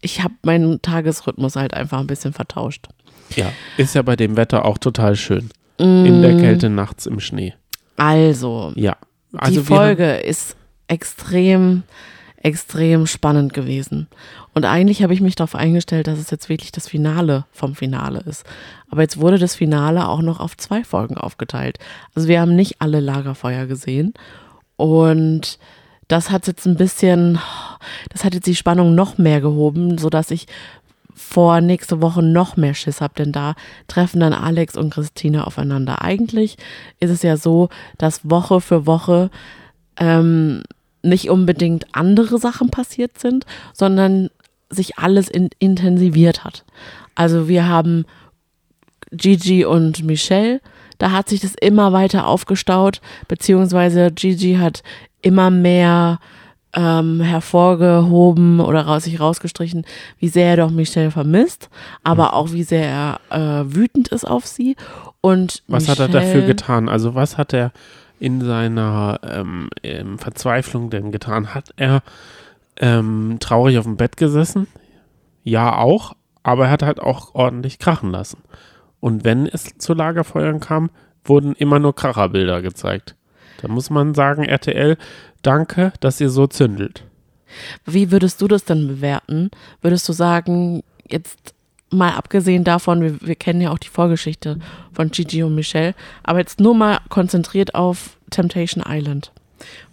[0.01, 2.87] Ich habe meinen Tagesrhythmus halt einfach ein bisschen vertauscht.
[3.35, 5.49] ja, ist ja bei dem Wetter auch total schön.
[5.77, 7.53] In der Mm, Kälte nachts im Schnee.
[7.97, 8.97] Also, Ja.
[9.37, 10.55] Also die Folge ist
[10.87, 11.83] extrem,
[12.37, 14.07] extrem spannend gewesen.
[14.53, 18.19] Und eigentlich habe ich mich darauf eingestellt, dass es jetzt wirklich das Finale vom Finale
[18.25, 18.43] ist.
[18.89, 21.79] Aber jetzt wurde das Finale auch noch auf zwei Folgen aufgeteilt.
[22.13, 24.13] Also wir haben nicht alle Lagerfeuer gesehen.
[24.81, 25.59] Und
[26.07, 27.37] das hat jetzt ein bisschen,
[28.09, 30.47] das hat jetzt die Spannung noch mehr gehoben, sodass ich
[31.13, 33.53] vor nächste Woche noch mehr Schiss habe, denn da
[33.87, 36.01] treffen dann Alex und Christina aufeinander.
[36.01, 36.57] Eigentlich
[36.99, 37.69] ist es ja so,
[37.99, 39.29] dass Woche für Woche
[39.97, 40.63] ähm,
[41.03, 44.31] nicht unbedingt andere Sachen passiert sind, sondern
[44.71, 46.65] sich alles in, intensiviert hat.
[47.13, 48.05] Also wir haben
[49.11, 50.59] Gigi und Michelle,
[51.01, 54.83] da hat sich das immer weiter aufgestaut, beziehungsweise Gigi hat
[55.23, 56.19] immer mehr
[56.73, 59.83] ähm, hervorgehoben oder raus, sich rausgestrichen,
[60.19, 61.69] wie sehr er doch Michelle vermisst,
[62.03, 64.75] aber auch wie sehr er äh, wütend ist auf sie.
[65.21, 66.87] Und Was Michelle, hat er dafür getan?
[66.87, 67.71] Also was hat er
[68.19, 71.55] in seiner ähm, ähm, Verzweiflung denn getan?
[71.55, 72.03] Hat er
[72.77, 74.67] ähm, traurig auf dem Bett gesessen?
[75.43, 76.15] Ja, auch.
[76.43, 78.37] Aber er hat halt auch ordentlich krachen lassen.
[79.01, 80.89] Und wenn es zu Lagerfeuern kam,
[81.25, 83.15] wurden immer nur Kracherbilder gezeigt.
[83.61, 84.97] Da muss man sagen, RTL,
[85.41, 87.03] danke, dass ihr so zündelt.
[87.85, 89.51] Wie würdest du das denn bewerten?
[89.81, 91.53] Würdest du sagen, jetzt
[91.89, 94.57] mal abgesehen davon, wir, wir kennen ja auch die Vorgeschichte
[94.93, 99.33] von Gigi und Michelle, aber jetzt nur mal konzentriert auf Temptation Island.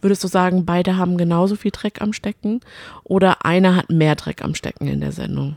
[0.01, 2.61] Würdest du sagen, beide haben genauso viel Dreck am Stecken
[3.05, 5.57] oder einer hat mehr Dreck am Stecken in der Sendung?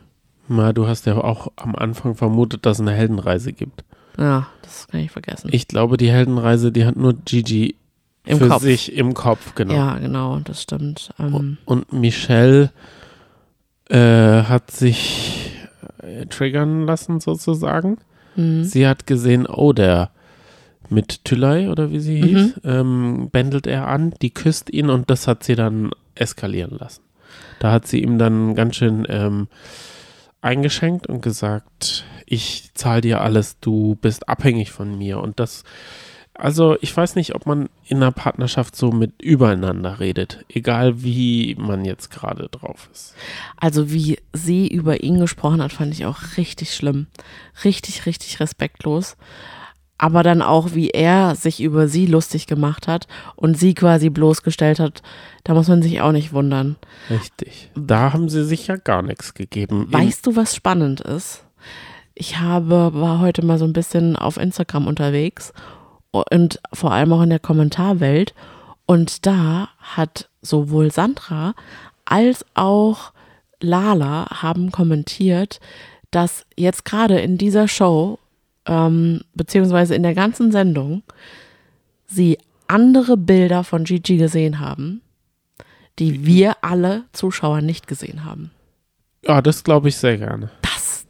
[0.53, 3.83] Na, du hast ja auch am Anfang vermutet, dass es eine Heldenreise gibt.
[4.17, 5.49] Ja, das kann ich vergessen.
[5.53, 7.75] Ich glaube, die Heldenreise, die hat nur Gigi
[8.25, 8.61] Im für Kopf.
[8.61, 9.73] sich im Kopf, genau.
[9.73, 11.11] Ja, genau, das stimmt.
[11.17, 12.71] Ähm, Und Michelle
[13.89, 15.51] äh, hat sich
[16.01, 17.97] äh, triggern lassen sozusagen.
[18.35, 18.65] mhm.
[18.65, 20.11] Sie hat gesehen, oh, der
[20.89, 25.25] mit Tülay oder wie sie hieß, ähm, bändelt er an, die küsst ihn und das
[25.25, 27.01] hat sie dann eskalieren lassen.
[27.59, 29.47] Da hat sie ihm dann ganz schön ähm,
[30.41, 35.19] eingeschenkt und gesagt, ich zahle dir alles, du bist abhängig von mir.
[35.19, 35.63] Und das,
[36.33, 41.55] also ich weiß nicht, ob man in einer Partnerschaft so mit übereinander redet, egal wie
[41.59, 43.15] man jetzt gerade drauf ist.
[43.57, 47.07] Also wie sie über ihn gesprochen hat, fand ich auch richtig schlimm.
[47.63, 49.17] Richtig, richtig respektlos.
[50.01, 54.79] Aber dann auch, wie er sich über sie lustig gemacht hat und sie quasi bloßgestellt
[54.79, 55.03] hat,
[55.43, 56.77] da muss man sich auch nicht wundern.
[57.11, 57.69] Richtig.
[57.75, 59.85] Da haben sie sich ja gar nichts gegeben.
[59.93, 61.43] Weißt du, was spannend ist?
[62.15, 65.53] Ich habe, war heute mal so ein bisschen auf Instagram unterwegs
[66.09, 68.33] und vor allem auch in der Kommentarwelt.
[68.87, 71.53] Und da hat sowohl Sandra
[72.05, 73.11] als auch
[73.59, 75.59] Lala haben kommentiert,
[76.09, 78.17] dass jetzt gerade in dieser Show,
[78.65, 81.03] ähm, beziehungsweise in der ganzen Sendung,
[82.05, 85.01] sie andere Bilder von Gigi gesehen haben,
[85.99, 88.51] die wir alle Zuschauer nicht gesehen haben.
[89.25, 90.49] Ja, das glaube ich sehr gerne.
[90.61, 91.05] Das.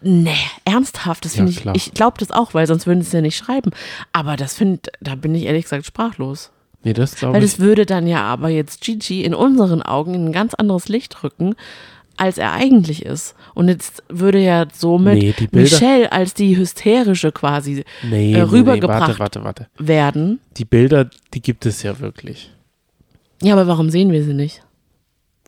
[0.00, 1.58] Nee, ernsthaft, das Ja, finde ich.
[1.60, 1.74] klar.
[1.76, 3.70] Ich glaube das auch, weil sonst würden sie es ja nicht schreiben.
[4.12, 6.50] Aber das finde, da bin ich ehrlich gesagt sprachlos.
[6.82, 7.52] Nee, das glaube Weil ich.
[7.52, 11.22] das würde dann ja aber jetzt Gigi in unseren Augen in ein ganz anderes Licht
[11.22, 11.54] rücken,
[12.16, 13.34] als er eigentlich ist.
[13.54, 19.08] Und jetzt würde ja somit Nee, Michelle als die hysterische quasi Nee, äh, nee, rübergebracht.
[19.12, 19.66] Nee, warte, warte, warte.
[19.78, 20.40] werden.
[20.56, 22.50] Die Bilder, die gibt es ja wirklich.
[23.42, 24.62] Ja, aber warum sehen wir sie nicht?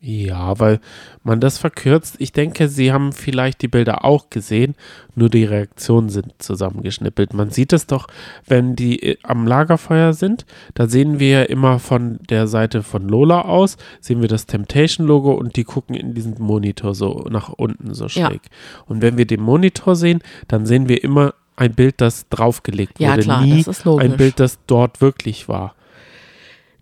[0.07, 0.81] Ja, weil
[1.23, 2.17] man das verkürzt.
[2.19, 4.75] Ich denke, sie haben vielleicht die Bilder auch gesehen,
[5.14, 7.33] nur die Reaktionen sind zusammengeschnippelt.
[7.33, 8.07] Man sieht es doch,
[8.47, 13.09] wenn die äh, am Lagerfeuer sind, da sehen wir ja immer von der Seite von
[13.09, 17.95] Lola aus, sehen wir das Temptation-Logo und die gucken in diesen Monitor so nach unten
[17.95, 18.29] so Ja.
[18.29, 18.43] schräg.
[18.85, 23.12] Und wenn wir den Monitor sehen, dann sehen wir immer ein Bild, das draufgelegt Ja,
[23.12, 24.05] wurde, klar, nie das ist logisch.
[24.11, 25.75] ein Bild, das dort wirklich war.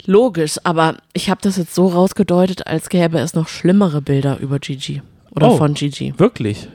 [0.07, 4.59] Logisch, aber ich habe das jetzt so rausgedeutet, als gäbe es noch schlimmere Bilder über
[4.59, 5.57] Gigi oder Oh.
[5.57, 6.15] von Gigi.
[6.19, 6.69] Wirklich?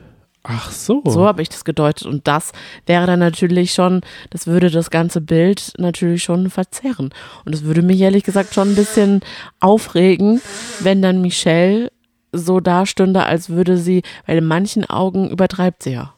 [0.44, 1.02] Ach so.
[1.04, 2.06] So habe ich das gedeutet.
[2.06, 2.52] Und das
[2.86, 7.10] wäre dann natürlich schon, das würde das ganze Bild natürlich schon verzerren.
[7.44, 9.20] Und es würde mich ehrlich gesagt schon ein bisschen
[9.60, 10.40] aufregen,
[10.80, 11.92] wenn dann Michelle
[12.32, 16.14] so dastünde, als würde sie, weil in manchen Augen übertreibt sie ja.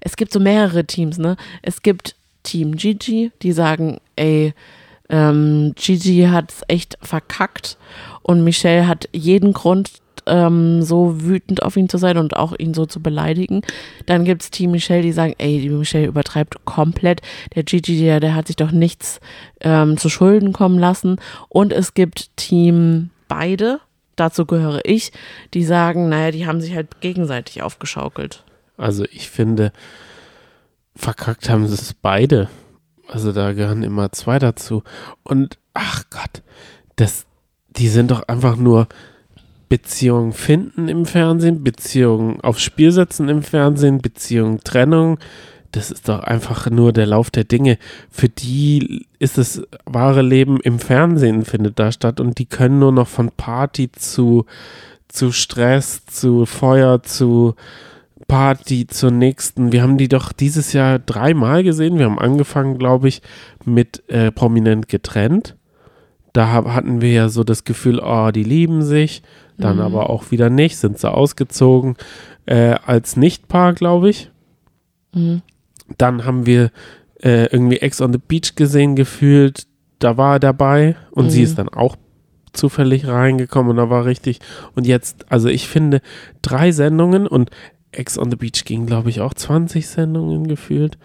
[0.00, 1.36] Es gibt so mehrere Teams, ne?
[1.62, 4.52] Es gibt Team Gigi, die sagen, ey,
[5.08, 7.76] ähm, Gigi hat echt verkackt
[8.22, 9.90] und Michelle hat jeden Grund,
[10.28, 13.62] ähm, so wütend auf ihn zu sein und auch ihn so zu beleidigen.
[14.06, 17.22] Dann gibt es Team Michelle, die sagen, ey, die Michelle übertreibt komplett.
[17.54, 19.20] Der Gigi, der, der hat sich doch nichts
[19.60, 21.16] ähm, zu Schulden kommen lassen.
[21.48, 23.80] Und es gibt Team beide,
[24.16, 25.12] dazu gehöre ich,
[25.54, 28.44] die sagen, naja, die haben sich halt gegenseitig aufgeschaukelt.
[28.76, 29.72] Also ich finde,
[30.94, 32.48] verkackt haben sie es beide.
[33.08, 34.82] Also da gehören immer zwei dazu.
[35.24, 36.42] Und ach Gott,
[36.96, 37.24] das,
[37.70, 38.86] die sind doch einfach nur
[39.68, 45.18] Beziehungen finden im Fernsehen, Beziehungen aufs Spiel setzen im Fernsehen, Beziehungen Trennung.
[45.72, 47.78] Das ist doch einfach nur der Lauf der Dinge.
[48.10, 52.92] Für die ist das wahre Leben im Fernsehen findet da statt und die können nur
[52.92, 54.46] noch von Party zu,
[55.08, 57.54] zu Stress, zu Feuer, zu
[58.28, 59.72] Party zur nächsten.
[59.72, 61.98] Wir haben die doch dieses Jahr dreimal gesehen.
[61.98, 63.22] Wir haben angefangen, glaube ich,
[63.64, 65.56] mit äh, prominent getrennt.
[66.34, 69.22] Da hab, hatten wir ja so das Gefühl, oh, die lieben sich.
[69.60, 71.96] Dann aber auch wieder nicht, sind sie ausgezogen
[72.46, 74.30] äh, als Nichtpaar, glaube ich.
[75.12, 75.42] Mhm.
[75.96, 76.70] Dann haben wir
[77.20, 79.66] äh, irgendwie Ex on the Beach gesehen, gefühlt.
[79.98, 81.44] Da war er dabei und sie Mhm.
[81.44, 81.96] ist dann auch
[82.52, 84.38] zufällig reingekommen und da war richtig.
[84.76, 86.02] Und jetzt, also ich finde,
[86.40, 87.50] drei Sendungen und
[87.92, 90.98] Ex on the Beach ging, glaube ich, auch 20 Sendungen gefühlt.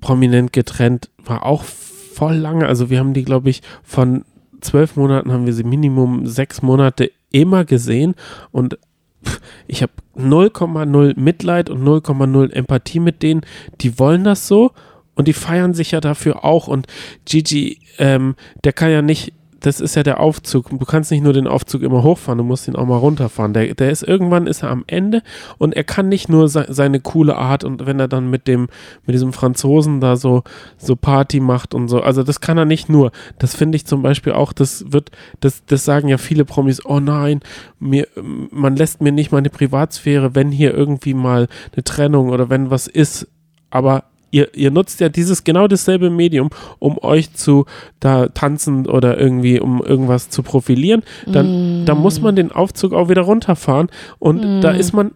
[0.00, 2.66] Prominent getrennt war auch voll lange.
[2.66, 4.24] Also wir haben die, glaube ich, von
[4.60, 8.14] zwölf Monaten haben wir sie Minimum sechs Monate immer gesehen
[8.50, 8.78] und
[9.66, 13.42] ich habe 0,0 Mitleid und 0,0 Empathie mit denen.
[13.80, 14.72] Die wollen das so
[15.14, 16.68] und die feiern sich ja dafür auch.
[16.68, 16.86] Und
[17.26, 18.34] Gigi, ähm,
[18.64, 20.70] der kann ja nicht, das ist ja der Aufzug.
[20.70, 23.52] Du kannst nicht nur den Aufzug immer hochfahren, du musst ihn auch mal runterfahren.
[23.52, 25.22] Der, der ist irgendwann ist er am Ende
[25.58, 28.68] und er kann nicht nur se seine coole Art und wenn er dann mit dem,
[29.06, 30.42] mit diesem Franzosen da so,
[30.78, 33.12] so Party macht und so, also das kann er nicht nur.
[33.38, 37.00] Das finde ich zum Beispiel auch, das wird, das, das sagen ja viele Promis, oh
[37.00, 37.40] nein,
[37.78, 38.08] mir,
[38.50, 42.86] man lässt mir nicht meine Privatsphäre, wenn hier irgendwie mal eine Trennung oder wenn was
[42.86, 43.28] ist,
[43.70, 47.66] aber ihr, ihr nutzt ja dieses genau dasselbe Medium, um euch zu
[48.00, 53.08] da tanzen oder irgendwie um irgendwas zu profilieren, dann, dann muss man den Aufzug auch
[53.08, 53.88] wieder runterfahren
[54.18, 55.12] und da ist man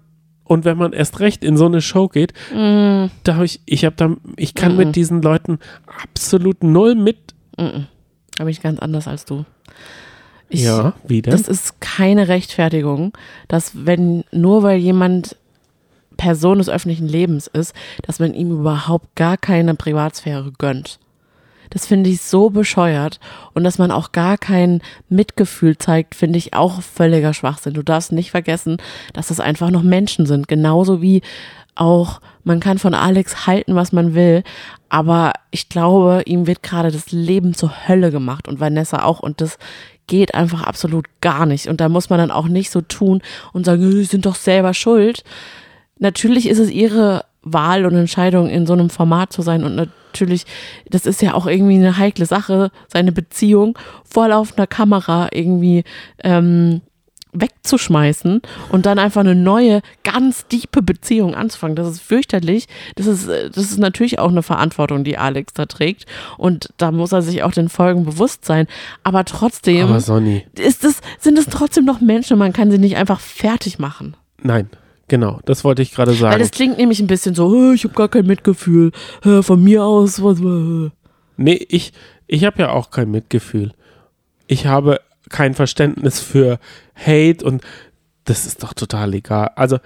[0.46, 3.10] und wenn man erst recht in so eine Show geht, Mhm.
[3.22, 4.78] da hab ich, ich habe da, ich kann Mhm.
[4.78, 5.58] mit diesen Leuten
[6.02, 7.16] absolut null mit.
[7.56, 7.64] Da
[8.38, 9.44] bin ich ganz anders als du.
[10.50, 11.32] Ich, ja, wieder.
[11.32, 13.12] Das ist keine Rechtfertigung,
[13.48, 15.36] dass wenn nur weil jemand
[16.16, 20.98] Person des öffentlichen Lebens ist, dass man ihm überhaupt gar keine Privatsphäre gönnt.
[21.70, 23.18] Das finde ich so bescheuert
[23.52, 27.74] und dass man auch gar kein Mitgefühl zeigt, finde ich auch völliger Schwachsinn.
[27.74, 28.76] Du darfst nicht vergessen,
[29.12, 31.22] dass das einfach noch Menschen sind, genauso wie
[31.74, 34.44] auch man kann von Alex halten, was man will,
[34.88, 39.40] aber ich glaube, ihm wird gerade das Leben zur Hölle gemacht und Vanessa auch und
[39.40, 39.58] das
[40.06, 43.22] geht einfach absolut gar nicht und da muss man dann auch nicht so tun
[43.52, 45.24] und sagen, sie sind doch selber schuld.
[45.98, 49.64] Natürlich ist es ihre Wahl und Entscheidung, in so einem Format zu sein.
[49.64, 50.44] Und natürlich,
[50.88, 55.84] das ist ja auch irgendwie eine heikle Sache, seine Beziehung vor laufender Kamera irgendwie
[56.22, 56.80] ähm,
[57.34, 61.76] wegzuschmeißen und dann einfach eine neue, ganz diepe Beziehung anzufangen.
[61.76, 62.66] Das ist fürchterlich.
[62.94, 66.06] Das ist, äh, das ist natürlich auch eine Verantwortung, die Alex da trägt.
[66.38, 68.66] Und da muss er sich auch den Folgen bewusst sein.
[69.02, 72.38] Aber trotzdem Aber Sonny, ist es, sind es trotzdem noch Menschen.
[72.38, 74.16] Man kann sie nicht einfach fertig machen.
[74.42, 74.68] nein,
[75.08, 76.38] genau, das wollte ich gerade Weil sagen.
[76.38, 78.92] das klingt nämlich ein bisschen so, "Äh, ich habe gar kein Mitgefühl.
[79.22, 80.40] Von mir aus, was.
[80.40, 80.90] äh."
[81.36, 81.92] Nee, ich,
[82.26, 83.72] ich habe ja auch kein Mitgefühl.
[84.46, 86.58] Ich habe kein Verständnis für
[86.94, 87.62] Hate und
[88.24, 89.50] das ist doch total egal.
[89.56, 89.78] Also,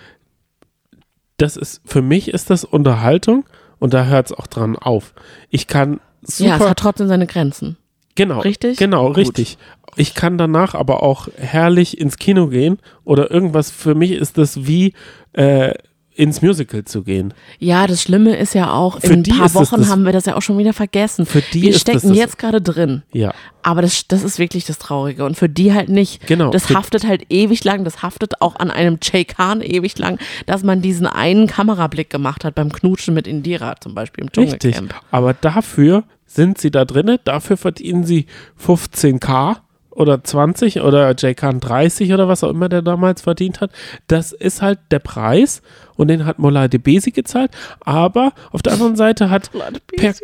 [1.37, 3.45] das ist, für mich ist das Unterhaltung
[3.79, 5.15] und da hört es auch dran auf.
[5.51, 7.77] Ich kann Ja, es super, hat trotzdem seine Grenzen.
[8.19, 8.41] Genau.
[8.41, 8.77] Richtig?
[8.79, 9.17] Genau, Gut.
[9.19, 9.59] richtig.
[9.97, 13.71] Ich kann danach aber auch herrlich ins Kino gehen oder irgendwas.
[13.71, 14.93] Für mich ist das wie
[15.33, 15.73] äh,
[16.15, 17.33] ins Musical zu gehen.
[17.61, 20.27] Ja, das Schlimme ist ja auch, Für in ein paar Wochen das- haben wir das
[20.27, 21.27] ja auch schon wieder vergessen.
[21.27, 23.03] Für die wir ist das stecken das- jetzt gerade drin.
[23.13, 25.25] Ja, Aber das, das ist wirklich das Traurige.
[25.25, 26.27] Und für die halt nicht.
[26.27, 27.85] Genau, Das haftet halt ewig lang.
[27.85, 32.45] Das haftet auch an einem Jay Khan ewig lang, dass man diesen einen Kamerablick gemacht
[32.45, 34.75] hat beim Knutschen mit Indira zum Beispiel im richtig.
[34.75, 35.01] Dschungelcamp.
[35.13, 37.19] Aber dafür sind sie da drinne.
[37.25, 38.27] Dafür verdienen sie
[38.65, 39.57] 15k
[39.91, 43.73] oder 20 oder JK 30 oder was auch immer der damals verdient hat.
[44.07, 45.61] Das ist halt der Preis
[45.97, 47.51] und den hat Mola Debesi gezahlt.
[47.81, 49.51] Aber auf der anderen Seite hat
[49.97, 50.15] per,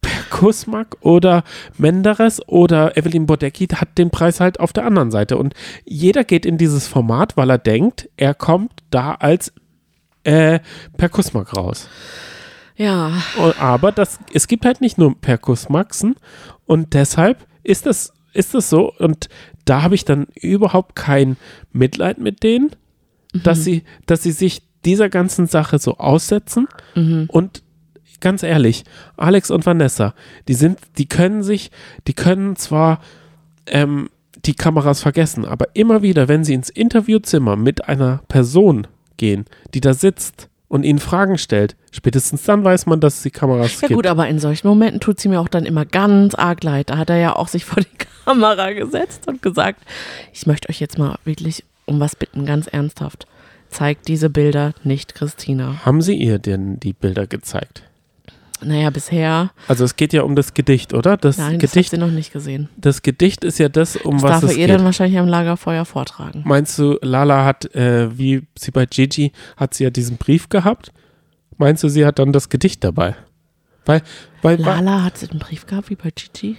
[0.00, 1.44] per Kusmak oder
[1.78, 5.36] Menderes oder Evelyn Bodecki hat den Preis halt auf der anderen Seite.
[5.36, 9.52] Und jeder geht in dieses Format, weil er denkt, er kommt da als
[10.24, 10.58] äh,
[10.96, 11.88] per Kusmak raus.
[12.76, 16.16] Ja, Und- Aber das, es gibt halt nicht nur Perkusmaxen
[16.66, 19.28] und deshalb ist das, ist das so und
[19.64, 21.36] da habe ich dann überhaupt kein
[21.72, 22.70] Mitleid mit denen,
[23.32, 26.66] dass, sie, dass sie sich dieser ganzen Sache so aussetzen.
[27.28, 27.62] Und
[28.20, 28.84] ganz ehrlich,
[29.16, 30.14] Alex und Vanessa,
[30.48, 31.70] die sind, die können sich,
[32.08, 33.00] die können zwar
[33.66, 34.08] ähm,
[34.44, 39.80] die Kameras vergessen, aber immer wieder, wenn sie ins Interviewzimmer mit einer Person gehen, die
[39.80, 43.88] da sitzt und ihnen Fragen stellt, spätestens dann weiß man, dass es die Kameras ja
[43.88, 43.98] gibt.
[43.98, 46.88] gut, aber in solchen Momenten tut sie mir auch dann immer ganz arg leid.
[46.88, 49.82] Da hat er ja auch sich vor die Kamera gesetzt und gesagt,
[50.32, 53.26] ich möchte euch jetzt mal wirklich um was bitten, ganz ernsthaft.
[53.68, 55.84] Zeigt diese Bilder nicht Christina.
[55.84, 57.82] Haben sie ihr denn die Bilder gezeigt?
[58.64, 61.16] Naja, bisher, Also es geht ja um das Gedicht, oder?
[61.16, 62.68] Das nein, das hat Gedicht, sie noch nicht gesehen.
[62.76, 64.76] das Gedicht ist ja das, um Das was darf es ihr geht.
[64.76, 66.42] dann wahrscheinlich am Lagerfeuer vortragen.
[66.44, 70.92] Meinst du, Lala hat, äh, wie sie bei Gigi, hat sie ja diesen Brief gehabt?
[71.58, 73.14] Meinst du, sie hat dann das Gedicht dabei?
[73.84, 74.02] Weil,
[74.42, 76.56] weil, Lala hat sie einen Brief gehabt, wie bei Gigi?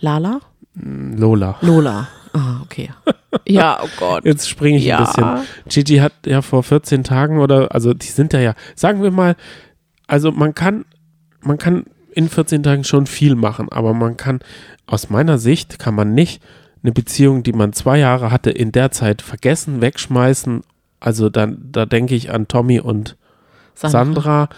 [0.00, 0.40] Lala?
[0.74, 1.56] Lola.
[1.62, 2.08] Lola.
[2.32, 2.90] Ah, okay.
[3.46, 4.24] Ja, oh Gott.
[4.24, 4.98] Jetzt springe ich Ja.
[4.98, 5.46] ein bisschen.
[5.84, 9.36] Gigi hat ja vor 14 Tagen oder, also die sind ja ja, sagen wir mal,
[10.08, 10.84] also man kann,
[11.42, 14.40] man kann in 14 Tagen schon viel machen, aber man kann,
[14.86, 16.42] aus meiner Sicht, kann man nicht
[16.82, 20.62] eine Beziehung, die man zwei Jahre hatte, in der Zeit vergessen, wegschmeißen.
[20.98, 23.16] Also dann, da denke ich an Tommy und
[23.74, 24.48] Sandra,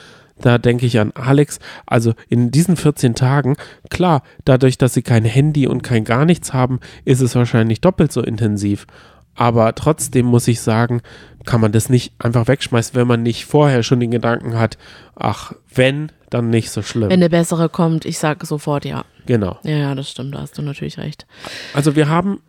[0.40, 1.58] da denke ich an Alex.
[1.86, 3.56] Also in diesen 14 Tagen,
[3.90, 8.12] klar, dadurch, dass sie kein Handy und kein gar nichts haben, ist es wahrscheinlich doppelt
[8.12, 8.86] so intensiv.
[9.34, 11.00] Aber trotzdem muss ich sagen,
[11.44, 14.78] kann man das nicht einfach wegschmeißen, wenn man nicht vorher schon den Gedanken hat,
[15.16, 17.10] ach, wenn, dann nicht so schlimm.
[17.10, 19.04] Wenn der bessere kommt, ich sage sofort ja.
[19.26, 19.58] genau.
[19.62, 21.26] Ja, ja, das stimmt, da hast du natürlich recht.
[21.74, 22.40] Also wir haben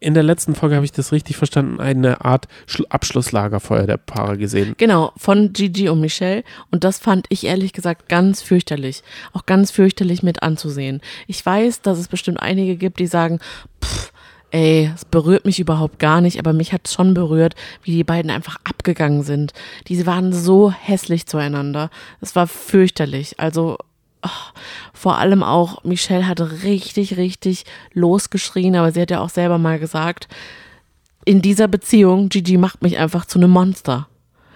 [0.00, 4.38] in der letzten Folge, habe ich das richtig verstanden, eine Art Schlu Abschlusslagerfeuer der Paare
[4.38, 4.74] gesehen.
[4.78, 6.44] Genau, von Gigi und Michelle.
[6.70, 9.02] Und das fand ich ehrlich gesagt ganz fürchterlich.
[9.32, 11.00] Auch ganz fürchterlich mit anzusehen.
[11.26, 13.40] Ich weiß, dass es bestimmt einige gibt, die sagen,
[13.82, 14.12] pff,
[14.50, 18.04] ey, es berührt mich überhaupt gar nicht, aber mich hat es schon berührt, wie die
[18.04, 19.52] beiden einfach abgegangen sind.
[19.88, 21.90] Die waren so hässlich zueinander.
[22.20, 23.38] Es war fürchterlich.
[23.38, 23.76] Also
[24.22, 24.28] oh,
[24.92, 29.78] vor allem auch, Michelle hat richtig, richtig losgeschrien, aber sie hat ja auch selber mal
[29.78, 30.28] gesagt,
[31.24, 34.08] in dieser Beziehung, Gigi macht mich einfach zu einem Monster.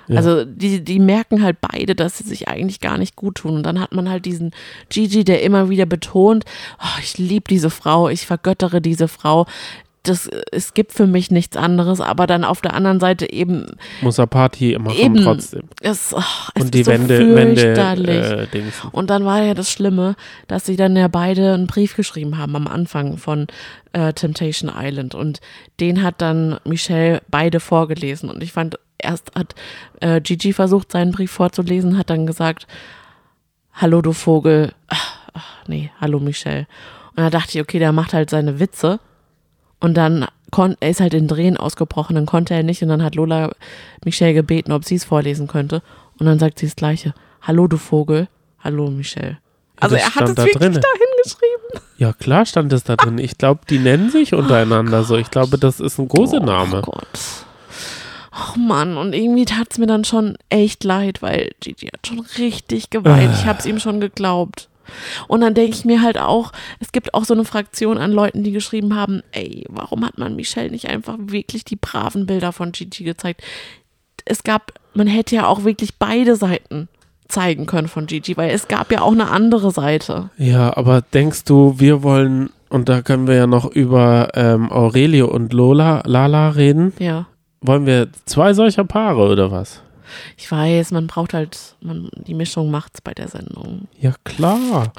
[0.08, 0.16] Ja.
[0.16, 3.56] Also die, die merken halt beide, dass sie sich eigentlich gar nicht gut tun.
[3.56, 4.52] Und dann hat man halt diesen
[4.88, 6.44] Gigi, der immer wieder betont,
[6.80, 9.46] oh, ich liebe diese Frau, ich vergöttere diese Frau.
[10.04, 13.66] Das, es gibt für mich nichts anderes, aber dann auf der anderen Seite eben,
[14.00, 15.22] Muss er Party machen Eben.
[15.22, 15.62] trotzdem.
[15.80, 16.22] es, oh,
[16.54, 18.62] es Und die so Wände, Wände äh.
[18.90, 20.16] Und dann war ja das Schlimme,
[20.48, 23.46] dass sie dann ja beide einen Brief geschrieben haben am Anfang von
[23.92, 25.14] äh, Temptation Island.
[25.14, 25.40] Und
[25.78, 28.28] den hat dann Michelle beide vorgelesen.
[28.28, 29.54] Und ich fand, erst hat
[30.00, 32.66] äh, Gigi versucht, seinen Brief vorzulesen, hat dann gesagt,
[33.74, 34.72] Hallo, du Vogel.
[34.88, 36.66] Ach, ach, nee, hallo, Michelle.
[37.10, 39.00] Und da dachte ich, okay, der macht halt seine Witze.
[39.82, 40.26] Und dann
[40.80, 42.82] er ist halt in Drehen ausgebrochen, dann konnte er nicht.
[42.82, 43.52] Und dann hat Lola
[44.04, 45.82] Michelle gebeten, ob sie es vorlesen könnte.
[46.18, 47.14] Und dann sagt sie das Gleiche.
[47.40, 48.28] Hallo, du Vogel.
[48.60, 49.38] Hallo, Michelle.
[49.80, 51.80] Also das er hat es da wirklich da hingeschrieben.
[51.96, 53.18] Ja, klar stand es da drin.
[53.18, 55.16] Ich glaube, die nennen sich untereinander so.
[55.16, 56.78] Ich glaube, das ist ein großer Name.
[56.78, 57.18] Oh Gott.
[58.32, 62.20] Oh Mann, und irgendwie tat es mir dann schon echt leid, weil Gigi hat schon
[62.38, 63.34] richtig geweint.
[63.34, 64.68] Ich habe es ihm schon geglaubt.
[65.28, 68.42] Und dann denke ich mir halt auch, es gibt auch so eine Fraktion an Leuten,
[68.42, 72.72] die geschrieben haben, ey, warum hat man Michelle nicht einfach wirklich die braven Bilder von
[72.72, 73.42] Gigi gezeigt?
[74.24, 76.88] Es gab, man hätte ja auch wirklich beide Seiten
[77.28, 80.30] zeigen können von Gigi, weil es gab ja auch eine andere Seite.
[80.36, 85.28] Ja, aber denkst du, wir wollen, und da können wir ja noch über ähm, Aurelio
[85.28, 87.26] und Lola, Lala reden, Ja.
[87.62, 89.82] wollen wir zwei solcher Paare oder was?
[90.36, 93.88] Ich weiß, man braucht halt, man, die Mischung macht's bei der Sendung.
[94.00, 94.92] Ja, klar.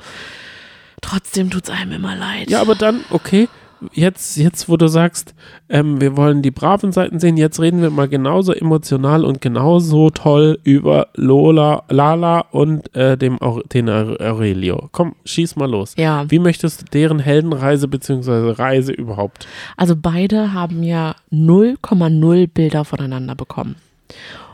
[1.02, 2.50] trotzdem tut es einem immer leid.
[2.50, 3.50] Ja, aber dann, okay,
[3.92, 5.36] jetzt, jetzt wo du sagst,
[5.68, 10.10] ähm, wir wollen die braven Seiten sehen, jetzt reden wir mal genauso emotional und genauso
[10.10, 14.88] toll über Lola, Lala und äh, dem, Aur- den Aurelio.
[14.94, 15.96] Komm, schieß mal los.
[15.98, 16.24] Ja.
[16.32, 18.52] Wie möchtest du deren Heldenreise bzw.
[18.52, 19.46] Reise überhaupt?
[19.76, 23.76] Also beide haben ja 0,0 Bilder voneinander bekommen.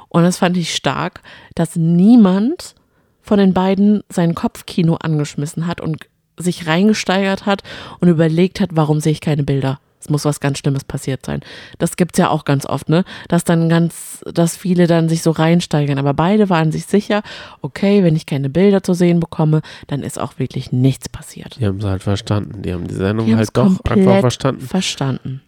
[0.10, 1.22] Und das fand ich stark,
[1.56, 2.76] dass niemand
[3.22, 7.64] von den beiden sein Kopfkino angeschmissen hat und sich reingesteigert hat
[8.00, 9.80] und überlegt hat, warum sehe ich keine Bilder.
[10.00, 11.42] Es muss was ganz Schlimmes passiert sein.
[11.78, 13.04] Das gibt's ja auch ganz oft, ne?
[13.28, 15.98] Dass dann ganz, dass viele dann sich so reinsteigern.
[15.98, 17.22] Aber beide waren sich sicher,
[17.62, 21.58] okay, wenn ich keine Bilder zu sehen bekomme, dann ist auch wirklich nichts passiert.
[21.60, 22.62] Die haben es halt verstanden.
[22.62, 24.62] Die haben die Sendung Die halt doch einfach verstanden.
[24.62, 25.42] Verstanden.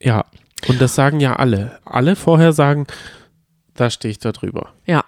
[0.00, 0.24] Ja.
[0.68, 1.78] Und das sagen ja alle.
[1.84, 2.86] Alle vorher sagen,
[3.78, 4.70] da stehe ich da drüber.
[4.86, 5.04] Ja.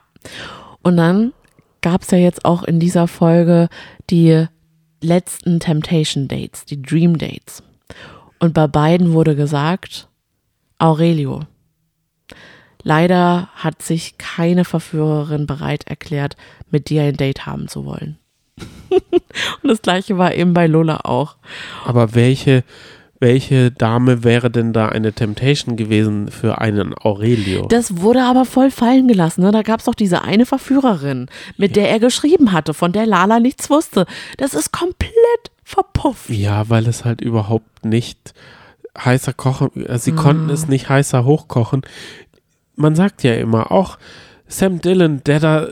[0.83, 1.33] Und dann
[1.81, 3.69] gab es ja jetzt auch in dieser Folge
[4.11, 4.47] die
[5.01, 7.63] letzten Temptation Dates, die Dream Dates.
[8.39, 10.09] Und bei beiden wurde gesagt,
[10.79, 11.41] Aurelio.
[12.83, 16.37] Leider hat sich keine Verführerin bereit erklärt,
[16.71, 18.19] mit dir ein Date haben zu wollen.
[18.91, 21.37] Und das gleiche war eben bei Lola auch.
[21.85, 22.65] Aber welche,
[23.21, 27.67] welche Dame wäre denn da eine Temptation gewesen für einen Aurelio?
[27.69, 29.43] Das wurde aber voll fallen gelassen.
[29.43, 29.53] Ne?
[29.53, 31.27] Da gab es doch diese eine Verführerin,
[31.59, 34.07] mit der er geschrieben hatte, von der Lala nichts wusste.
[34.39, 35.13] Das ist komplett
[35.63, 36.31] verpufft.
[36.31, 38.33] ja, weil es halt überhaupt nicht
[38.99, 40.51] heißer kochen, also sie konnten Mhm.
[40.51, 41.83] es nicht heißer hochkochen.
[42.75, 43.99] Man sagt ja immer, auch
[44.49, 45.69] Sam Dillon, der da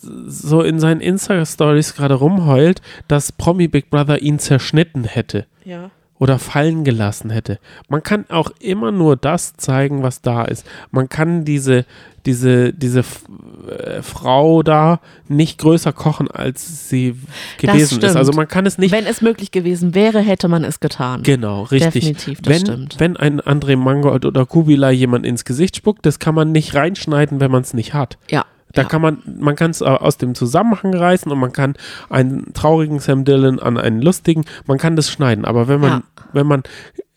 [0.00, 5.46] so in seinen Insta-Stories gerade rumheult, dass Promi Big Brother ihn zerschnitten hätte.
[5.64, 5.90] Ja.
[6.22, 7.58] Oder fallen gelassen hätte.
[7.88, 10.64] Man kann auch immer nur das zeigen, was da ist.
[10.92, 11.84] Man kann diese,
[12.26, 17.16] diese, diese äh, Frau da nicht größer kochen, als sie
[17.58, 18.14] gewesen ist.
[18.14, 18.92] Also man kann es nicht.
[18.92, 21.24] Wenn es möglich gewesen wäre, hätte man es getan.
[21.24, 22.04] Genau, richtig.
[22.04, 23.00] Definitiv, das wenn, stimmt.
[23.00, 27.40] wenn ein André Mangold oder Kubilai jemand ins Gesicht spuckt, das kann man nicht reinschneiden,
[27.40, 28.16] wenn man es nicht hat.
[28.30, 28.44] ja.
[28.72, 28.88] Da ja.
[28.88, 31.74] kann man, man kann es aus dem Zusammenhang reißen und man kann
[32.08, 35.44] einen traurigen Sam Dillon an einen lustigen, man kann das schneiden.
[35.44, 36.02] Aber wenn man, Ja.
[36.32, 36.62] Wenn man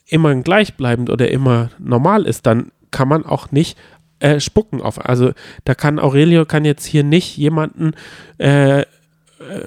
[0.08, 3.78] immer gleichbleibend oder immer normal ist, dann kann man auch nicht
[4.20, 5.04] äh, spucken auf.
[5.04, 5.32] Also
[5.66, 7.94] da kann Aurelio kann jetzt hier nicht jemanden
[8.38, 8.86] äh, äh,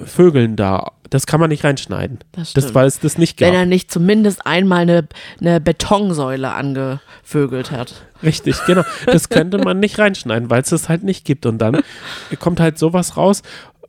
[0.05, 0.91] vögeln da.
[1.11, 2.19] Das kann man nicht reinschneiden.
[2.33, 2.75] Das Das, stimmt.
[2.75, 3.61] weil es das nicht Wenn gab.
[3.61, 5.07] er nicht zumindest einmal eine,
[5.41, 8.05] eine Betonsäule angevögelt hat.
[8.21, 8.83] Richtig, genau.
[9.07, 11.45] Das könnte man nicht reinschneiden, weil es das halt nicht gibt.
[11.47, 11.81] Und dann
[12.39, 13.41] kommt halt sowas raus,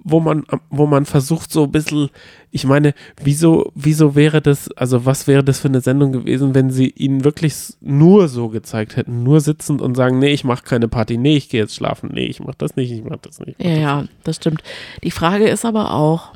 [0.03, 2.11] wo man, wo man versucht, so ein bisschen,
[2.51, 6.71] ich meine, wieso, wieso wäre das, also was wäre das für eine Sendung gewesen, wenn
[6.71, 10.89] sie ihn wirklich nur so gezeigt hätten, nur sitzend und sagen, nee, ich mache keine
[10.89, 13.61] Party, nee, ich gehe jetzt schlafen, nee, ich mache das nicht, ich mache das nicht.
[13.61, 14.63] Ja, ja, das stimmt.
[15.05, 16.33] Die Frage ist aber auch,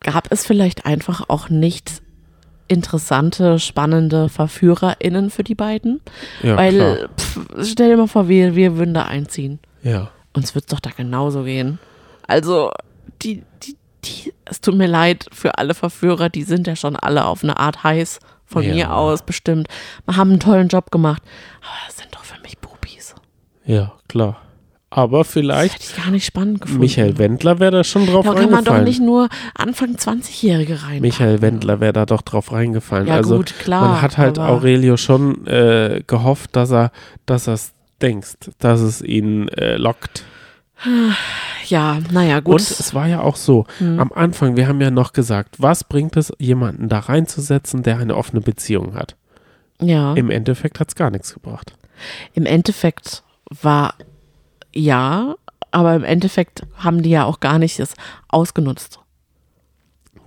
[0.00, 2.02] gab es vielleicht einfach auch nicht
[2.66, 6.00] interessante, spannende VerführerInnen für die beiden?
[6.42, 6.56] Ja.
[6.56, 9.58] Weil, pff, stell dir mal vor, wir, wir würden da einziehen.
[9.82, 10.10] Ja.
[10.32, 11.80] Uns wird es doch da genauso gehen.
[12.30, 12.70] Also,
[13.22, 17.24] die, die, die, es tut mir leid für alle Verführer, die sind ja schon alle
[17.24, 18.74] auf eine Art heiß, von Ja.
[18.74, 19.68] mir aus bestimmt.
[20.06, 21.22] Wir haben einen tollen Job gemacht.
[21.60, 23.14] Aber das sind doch für mich Bubis.
[23.64, 24.40] Ja, klar.
[24.92, 26.80] Aber Das vielleicht hätte ich gar nicht spannend gefunden.
[26.80, 28.84] Michael Wendler wäre da schon drauf Da kann man doch reingefallen.
[28.84, 31.00] nicht nur Anfang 20-Jährige rein.
[31.00, 33.06] Michael Wendler wäre da doch drauf reingefallen.
[33.06, 36.90] Ja, also gut, klar, man hat halt Aurelio schon äh, gehofft, dass er,
[37.26, 40.24] dass er es denkt, dass es ihn äh, lockt.
[41.66, 42.60] Ja, naja, gut.
[42.60, 42.66] Hm.
[42.66, 46.16] Und es war ja auch so, am Anfang, wir haben ja noch gesagt, was bringt
[46.16, 49.16] es, jemanden da reinzusetzen, der eine offene Beziehung hat?
[49.82, 50.12] ja.
[50.14, 51.72] Im Endeffekt hat es gar nichts gebracht.
[52.34, 53.22] Im Endeffekt
[53.62, 53.94] war
[54.74, 55.34] ja,
[55.70, 57.94] aber im Endeffekt haben die ja auch gar nicht es
[58.28, 59.00] ausgenutzt.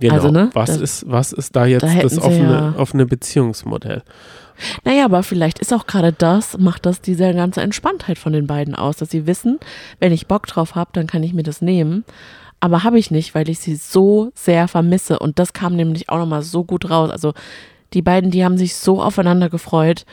[0.00, 0.14] Genau.
[0.14, 4.02] Also, ne, was, da- ist, was ist da jetzt da das offene, ja- offene Beziehungsmodell?
[4.84, 8.74] Naja, aber vielleicht ist auch gerade das, macht das diese ganze Entspanntheit von den beiden
[8.74, 9.58] aus, dass sie wissen,
[10.00, 12.04] wenn ich Bock drauf habe, dann kann ich mir das nehmen.
[12.60, 15.18] Aber habe ich nicht, weil ich sie so sehr vermisse.
[15.18, 17.10] Und das kam nämlich auch nochmal so gut raus.
[17.10, 17.34] Also
[17.92, 20.06] die beiden, die haben sich so aufeinander gefreut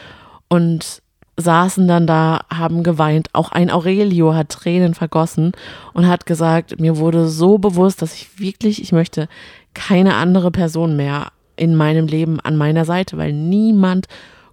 [0.50, 1.02] und
[1.38, 3.30] saßen dann da, haben geweint.
[3.34, 5.54] Auch ein Aurelio hat Tränen vergossen
[5.94, 9.28] und hat gesagt, mir wurde so bewusst, dass ich wirklich, ich möchte
[9.74, 14.08] keine andere Person mehr in meinem Leben an meiner Seite, weil niemand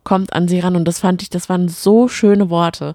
[0.05, 0.77] kommt an sie ran.
[0.77, 2.95] Und das fand ich, das waren so schöne Worte,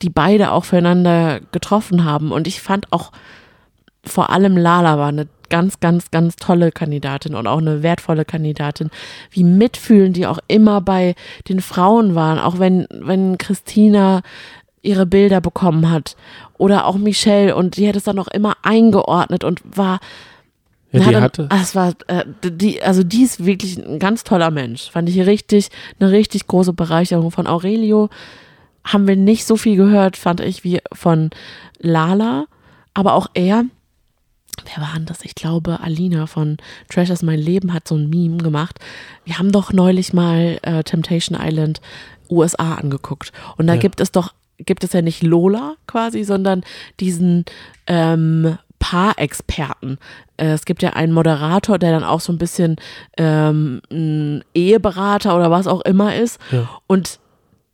[0.00, 2.32] die beide auch füreinander getroffen haben.
[2.32, 3.12] Und ich fand auch
[4.02, 8.88] vor allem Lala war eine ganz, ganz, ganz tolle Kandidatin und auch eine wertvolle Kandidatin.
[9.30, 11.14] Wie mitfühlend die auch immer bei
[11.50, 14.22] den Frauen waren, auch wenn, wenn Christina
[14.80, 16.16] ihre Bilder bekommen hat
[16.56, 20.00] oder auch Michelle und die hat es dann auch immer eingeordnet und war
[20.92, 21.48] Ja, die hatte.
[21.62, 24.90] es war, äh, die, also die ist wirklich ein ganz toller Mensch.
[24.90, 25.68] Fand ich richtig,
[26.00, 27.30] eine richtig große Bereicherung.
[27.30, 28.08] Von Aurelio
[28.84, 31.30] haben wir nicht so viel gehört, fand ich, wie von
[31.78, 32.46] Lala.
[32.94, 33.64] Aber auch er,
[34.64, 35.24] wer war denn das?
[35.24, 36.56] Ich glaube, Alina von
[36.88, 38.78] Treasures Mein Leben hat so ein Meme gemacht.
[39.24, 41.80] Wir haben doch neulich mal äh, Temptation Island
[42.28, 43.32] USA angeguckt.
[43.56, 43.80] Und da Ja.
[43.80, 46.62] gibt es doch, gibt es ja nicht Lola quasi, sondern
[46.98, 47.44] diesen
[47.86, 49.98] ähm, Paarexperten.
[50.36, 52.76] Äh, es gibt ja einen Moderator, der dann auch so ein bisschen
[53.16, 56.40] ähm, ein Eheberater oder was auch immer ist.
[56.50, 56.68] Ja.
[56.88, 57.20] Und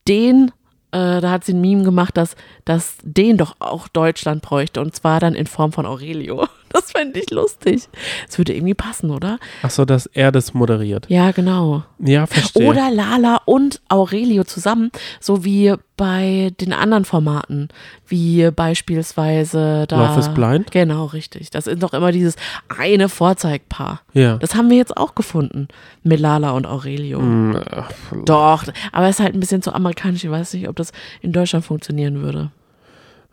[0.06, 0.52] den,
[0.90, 2.36] äh, da hat sie ein Meme gemacht, dass,
[2.66, 4.82] dass den doch auch Deutschland bräuchte.
[4.82, 6.46] Und zwar dann in Form von Aurelio.
[6.76, 7.88] Das fände ich lustig.
[8.28, 9.38] Es würde irgendwie passen, oder?
[9.62, 11.06] Achso, dass er das moderiert.
[11.08, 11.84] Ja, genau.
[11.98, 12.68] Ja, verstehe.
[12.68, 17.68] Oder Lala und Aurelio zusammen, so wie bei den anderen Formaten,
[18.06, 20.08] wie beispielsweise da.
[20.08, 20.70] Love is Blind?
[20.70, 21.50] Genau, richtig.
[21.50, 22.36] Das ist doch immer dieses
[22.68, 24.02] eine Vorzeigpaar.
[24.12, 24.36] ja.
[24.36, 25.68] Das haben wir jetzt auch gefunden
[26.02, 27.20] mit Lala und Aurelio.
[27.20, 27.90] Mm, ach,
[28.26, 30.24] Doch, aber es ist halt ein bisschen zu amerikanisch.
[30.24, 32.50] Ich weiß nicht, ob das in Deutschland funktionieren würde.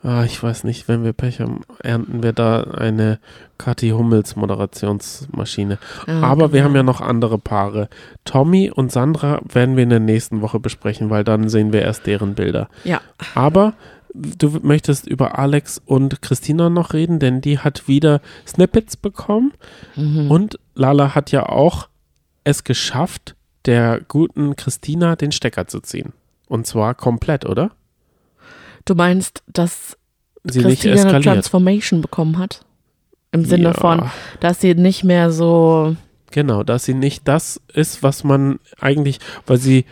[0.04, 3.20] Ah, ich weiß nicht, wenn wir Pech haben, ernten wir da eine
[3.58, 5.78] Kathi Hummels Moderationsmaschine.
[6.08, 6.66] Ja, Aber wir genau.
[6.66, 7.88] haben ja noch andere Paare.
[8.26, 12.06] Tommy und Sandra werden wir in der nächsten Woche besprechen, weil dann sehen wir erst
[12.06, 12.68] deren Bilder.
[12.84, 13.00] Ja,
[13.34, 13.74] Aber
[14.14, 19.54] du möchtest über Alex und Christina noch reden, denn die hat wieder Snippets bekommen
[19.96, 20.30] Mhm.
[20.30, 21.88] und Lala hat ja auch
[22.44, 23.36] es geschafft,
[23.66, 26.12] der guten Christina den Stecker zu ziehen.
[26.50, 27.72] Und zwar komplett, oder?
[28.86, 29.98] Du meinst, dass
[30.44, 31.24] Sie nicht Christina eine eskaliert.
[31.26, 32.62] Transformation bekommen hat?
[33.32, 33.74] Im Sinne Ja.
[33.74, 34.10] von,
[34.42, 35.96] dass sie nicht mehr so.
[36.32, 39.86] Genau, dass sie nicht das ist, was man eigentlich, weil sie,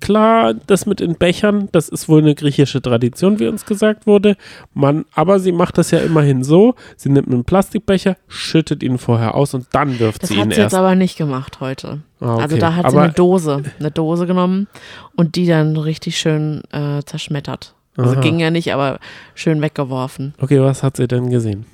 [0.00, 4.36] klar, das mit den Bechern, das ist wohl eine griechische Tradition, wie uns gesagt wurde.
[4.74, 9.34] Man, aber sie macht das ja immerhin so, sie nimmt einen Plastikbecher, schüttet ihn vorher
[9.34, 10.74] aus und dann wirft Das sie hat ihn sie jetzt erst.
[10.76, 12.00] aber nicht gemacht heute.
[12.20, 12.42] Ah, okay.
[12.42, 14.68] Also da hat sie aber, eine Dose, eine Dose genommen
[15.16, 17.74] und die dann richtig schön äh, zerschmettert.
[17.98, 18.20] Also Aha.
[18.20, 19.00] ging ja nicht, aber
[19.34, 20.32] schön weggeworfen.
[20.40, 21.66] Okay, was hat sie denn gesehen?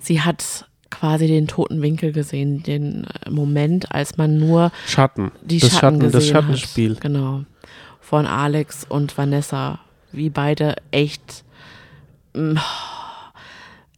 [0.00, 5.30] Sie hat quasi den toten Winkel gesehen, den äh, Moment, als man nur Schatten.
[5.42, 6.96] die das Schatten, gesehen das Schattenspiel.
[6.96, 7.00] Hat.
[7.00, 7.44] Genau.
[8.00, 9.78] Von Alex und Vanessa,
[10.10, 11.44] wie beide echt
[12.34, 12.56] mm,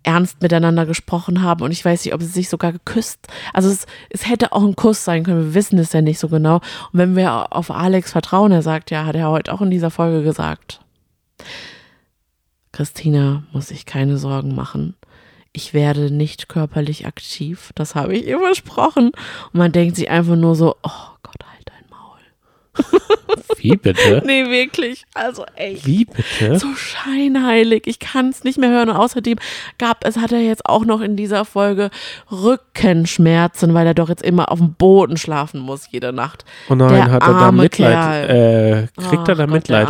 [0.05, 3.27] ernst miteinander gesprochen haben und ich weiß nicht, ob sie sich sogar geküsst.
[3.55, 6.29] Also es, es hätte auch ein Kuss sein können, wir wissen es ja nicht so
[6.29, 6.57] genau.
[6.57, 9.91] Und wenn wir auf Alex vertrauen, er sagt ja, hat er heute auch in dieser
[9.91, 10.84] Folge gesagt.
[12.73, 14.97] Christina muss sich keine Sorgen machen.
[15.53, 17.71] Ich werde nicht körperlich aktiv.
[17.77, 19.13] Das habe ich ihr versprochen.
[19.53, 22.19] Und man denkt sich einfach nur so, oh Gott, halt dein Maul.
[23.65, 24.23] Wie bitte?
[24.27, 25.05] Nee, wirklich.
[25.15, 25.87] Also echt.
[25.87, 26.59] Wie bitte?
[26.59, 27.87] So scheinheilig.
[27.87, 28.89] Ich kann es nicht mehr hören.
[28.91, 29.39] Und außerdem
[29.79, 31.91] gab es, hat er jetzt auch noch in dieser Folge
[32.31, 36.45] Rückenschmerzen, weil er doch jetzt immer auf dem Boden schlafen muss jede Nacht.
[36.69, 38.29] Oh nein, der hat er da Mitleid?
[38.31, 39.89] Äh, kriegt er Ach da Gott, Mitleid?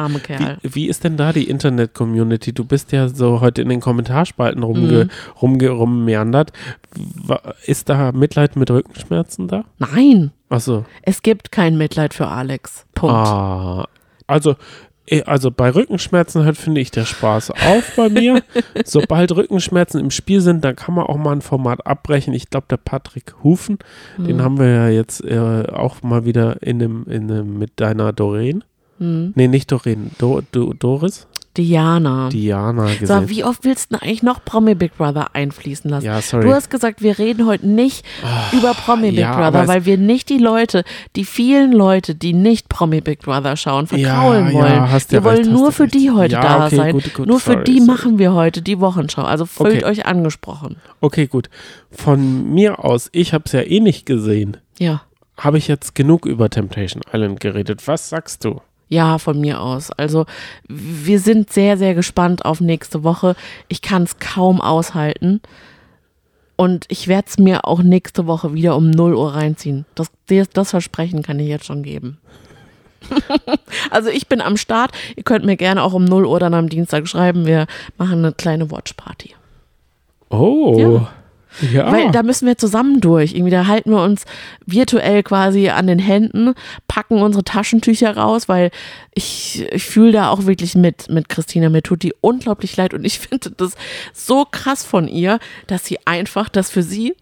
[0.63, 2.53] Wie, wie ist denn da die Internet-Community?
[2.53, 4.65] Du bist ja so heute in den Kommentarspalten Mhm.
[4.67, 5.09] rumge,
[5.43, 6.53] rumge, rummeandert.
[6.95, 9.65] Wa- Ist da Mitleid mit Rückenschmerzen da?
[9.79, 10.85] Nein, Achso.
[11.03, 12.87] es gibt kein Mitleid für Alex.
[12.95, 13.15] Punkt.
[13.15, 13.89] Ah,
[14.27, 14.57] also,
[15.07, 18.43] eh, also bei Rückenschmerzen hört, finde ich, der Spaß auf bei mir.
[18.85, 22.35] Sobald Rückenschmerzen im Spiel sind, dann kann man auch mal ein Format abbrechen.
[22.35, 23.79] Ich glaube, der Patrick Hufen,
[24.19, 28.13] den haben wir ja jetzt äh, auch mal wieder in einem, in einem mit deiner
[28.13, 28.65] Doreen.
[28.99, 29.33] Hm.
[29.35, 31.27] Nee, nicht Doreen, Do, Do, Doris?
[31.57, 32.29] Diana.
[32.31, 33.29] Diana So, gesehen.
[33.31, 36.05] wie oft willst du denn eigentlich noch Promi Big Brother einfließen lassen?
[36.07, 36.45] Ja, sorry.
[36.47, 38.05] Du hast gesagt, wir reden heute nicht
[38.53, 40.85] über Promi Big ja, Brother, weil wir nicht die Leute,
[41.17, 44.73] die vielen Leute, die nicht Promi Big Brother schauen, verkraulen Ja, wollen.
[44.73, 46.93] ja, hast wir ja wollen recht, nur für die heute da okay, sein.
[46.93, 47.87] gut, gut, nur für sorry, die sorry.
[47.87, 49.23] machen wir heute die Wochenschau.
[49.23, 49.85] Also fühlt Okay.
[49.85, 50.77] euch angesprochen.
[51.01, 51.49] Okay, gut.
[51.91, 55.03] Von mir aus, ich habe es ja eh nicht gesehen, Ja.
[55.39, 57.87] habe ich jetzt genug über Temptation Island geredet.
[57.87, 58.61] Was sagst du?
[58.95, 59.91] Ja, von mir aus.
[59.91, 60.25] Also
[60.69, 63.35] wir sind sehr, sehr gespannt auf nächste Woche.
[63.67, 65.41] Ich kann es kaum aushalten.
[66.55, 69.85] Und ich werde es mir auch nächste Woche wieder um 0 Uhr reinziehen.
[69.97, 70.13] Das,
[70.53, 72.19] das, Versprechen kann ich jetzt schon geben.
[73.91, 74.93] also ich bin am Start.
[75.17, 77.47] Ihr könnt mir gerne auch um 0 Uhr dann am Dienstag schreiben.
[77.47, 77.67] Wir
[77.99, 79.35] machen eine kleine Watchparty.
[80.31, 80.79] Oh.
[80.79, 81.09] Ja.
[81.61, 81.91] Ja.
[81.91, 83.33] Weil da müssen wir zusammen durch.
[83.33, 84.25] Irgendwie, da halten wir uns
[84.67, 86.55] virtuell quasi an den Händen,
[86.89, 88.71] packen unsere Taschentücher raus, weil
[89.15, 91.69] ich, ich fühle da auch wirklich mit, mit Christina.
[91.69, 93.75] Mir tut die unglaublich leid und ich finde das
[94.13, 97.15] so krass von ihr, dass sie einfach, das für sie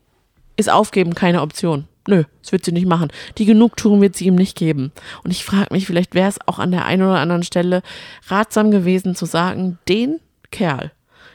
[0.56, 1.86] ist aufgeben keine Option.
[2.08, 3.12] Nö, das wird sie nicht machen.
[3.38, 4.92] Die Genugtuung wird sie ihm nicht geben.
[5.22, 7.82] Und ich frage mich, vielleicht wäre es auch an der einen oder anderen Stelle
[8.26, 10.18] ratsam gewesen zu sagen, den
[10.50, 10.90] Kerl,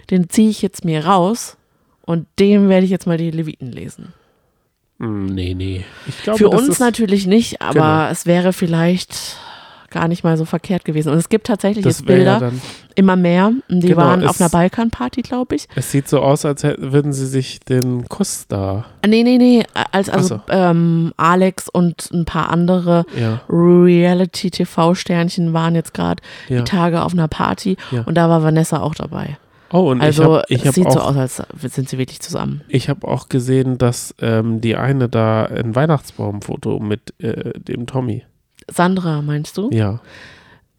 [0.09, 1.57] den ziehe ich jetzt mir raus
[2.07, 4.13] und dem werde ich jetzt mal die Leviten lesen.
[4.99, 5.85] Hm, nee, nee.
[6.07, 8.07] Ich glaube, Für das uns ist, natürlich nicht, aber Genau.
[8.09, 9.37] es wäre vielleicht
[9.89, 11.11] gar nicht mal so verkehrt gewesen.
[11.13, 12.51] Und es gibt tatsächlich das jetzt Bilder, ja
[12.95, 13.51] immer mehr.
[13.69, 15.67] Die Genau, waren auf einer Balkanparty, glaube ich.
[15.75, 18.85] Es sieht so aus, als hätten, würden sie sich den Kuss da.
[19.07, 19.63] Nee, nee, nee.
[19.91, 20.41] Als, also so.
[20.49, 26.57] ähm, Alex und ein paar andere Ja, Reality-TV-Sternchen waren jetzt gerade ja.
[26.59, 28.01] die Tage auf einer Party Ja.
[28.01, 29.37] und da war Vanessa auch dabei.
[29.71, 31.97] Oh, und Also ich habe ich es hab sieht so auch, aus, als sind sie
[31.97, 32.61] wirklich zusammen.
[32.69, 38.23] ich hab auch gesehen, dass ähm, die eine da ein Weihnachtsbaumfoto mit äh, dem Tommy.
[38.69, 39.69] Sandra, meinst du?
[39.71, 39.99] Ja,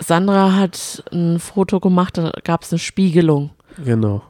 [0.00, 3.50] Sandra hat ein Foto gemacht, da gab es eine Spiegelung.
[3.84, 4.22] genau.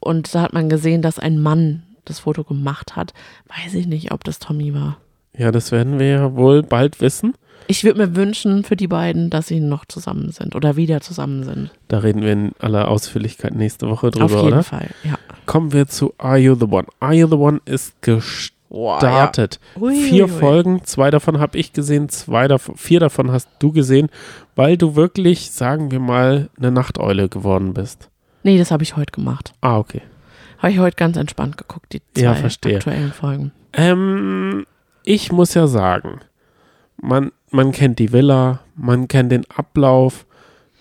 [0.00, 3.12] Und da hat man gesehen, dass ein Mann das Foto gemacht hat.
[3.48, 4.98] Weiß ich nicht, ob das Tommy war.
[5.36, 7.34] Ja, das werden wir ja wohl bald wissen.
[7.66, 11.44] Ich würde mir wünschen für die beiden, dass sie noch zusammen sind oder wieder zusammen
[11.44, 11.70] sind.
[11.88, 14.62] Da reden wir in aller Ausführlichkeit nächste Woche Auf drüber, jeden oder?
[14.62, 15.14] Fall, ja.
[15.46, 16.86] Kommen wir zu Are You the One?
[17.00, 19.60] Are You the One ist gestartet.
[19.80, 20.38] Ui, Vier ui, ui.
[20.38, 24.08] Folgen, zwei davon habe ich gesehen, zwei davon, vier davon hast du gesehen,
[24.56, 28.10] weil du wirklich, sagen wir mal, eine Nachteule geworden bist.
[28.42, 29.52] Nee, das habe ich heute gemacht.
[29.60, 30.02] Ah, okay.
[30.58, 32.76] Habe ich heute ganz entspannt geguckt, die zwei Ja, verstehe.
[32.76, 33.52] aktuellen Folgen.
[33.72, 34.66] Ähm,
[35.04, 36.20] ich muss ja sagen,
[37.00, 40.26] man, man kennt die Villa, man kennt den Ablauf,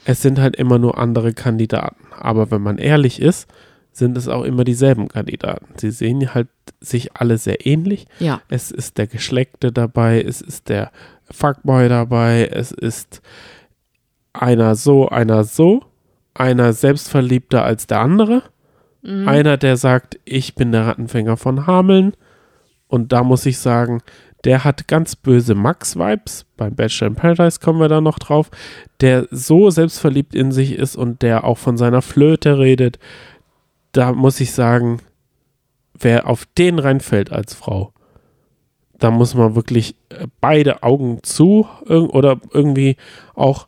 [0.06, 2.04] es sind halt immer nur andere Kandidaten.
[2.20, 3.48] Aber wenn man ehrlich ist,
[3.92, 5.68] sind es auch immer dieselben Kandidaten.
[5.78, 6.48] Sie sehen halt
[6.82, 8.08] sich alle sehr ähnlich.
[8.20, 10.92] Ja, Es ist der Geschleckte dabei, es ist der
[11.32, 13.22] Fuckboy dabei, es ist
[14.34, 15.84] einer so, einer so,
[16.34, 18.44] einer selbstverliebter als der andere,
[19.04, 19.28] Mhm.
[19.28, 22.14] einer, der sagt, ich bin der Rattenfänger von Hameln
[22.88, 24.02] und da muss ich sagen,
[24.44, 28.52] der hat ganz böse Max-Vibes, beim Bachelor in Paradise kommen wir da noch drauf,
[29.02, 33.00] der so selbstverliebt in sich ist und der auch von seiner Flöte redet,
[33.94, 35.00] da muss ich sagen,
[35.98, 37.94] wer auf den reinfällt als Frau,
[38.98, 42.98] da muss man wirklich äh, beide Augen zu oder irgendwie
[43.36, 43.68] auch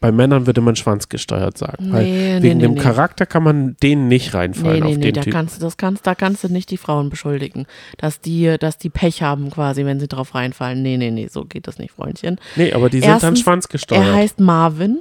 [0.00, 1.92] bei Männern würde man schwanzgesteuert sagen.
[1.92, 2.80] weil Nee, nee, wegen nee, dem nee.
[2.80, 5.32] Charakter kann man den nicht reinfallen Nee, nee, auf nee, da Typ.
[5.32, 7.66] kannst, du- das kannst, da kannst du nicht die Frauen beschuldigen,
[7.98, 10.82] dass die, dass die Pech haben quasi, wenn sie drauf reinfallen.
[10.82, 12.38] Nee, nee, nee, so geht das nicht, Freundchen.
[12.56, 14.04] Nee, aber die sind dann Erstens, schwanzgesteuert.
[14.06, 15.00] Er heißt Marvin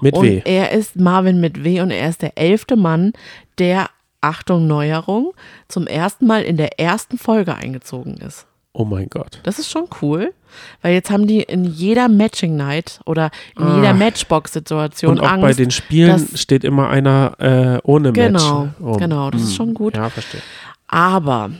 [0.00, 0.42] mit und W.
[0.44, 3.12] er ist Marvin mit W und er ist der elfte Mann,
[3.58, 3.88] der,
[4.22, 5.32] Achtung, Neuerung,
[5.68, 8.46] zum ersten Mal in der ersten Folge eingezogen ist.
[8.72, 9.40] Oh mein Gott.
[9.42, 10.32] Das ist schon cool,
[10.80, 13.76] weil jetzt haben die in jeder Matching Night oder in Ah.
[13.76, 15.42] jeder Matchbox-Situation Und auch Angst.
[15.42, 18.74] bei den Spielen steht immer einer äh, ohne Genau, Match.
[18.80, 18.96] rum.
[18.98, 19.54] genau, das ist Hm.
[19.56, 19.96] schon gut.
[19.96, 20.40] Ja, verstehe.
[20.86, 21.50] Aber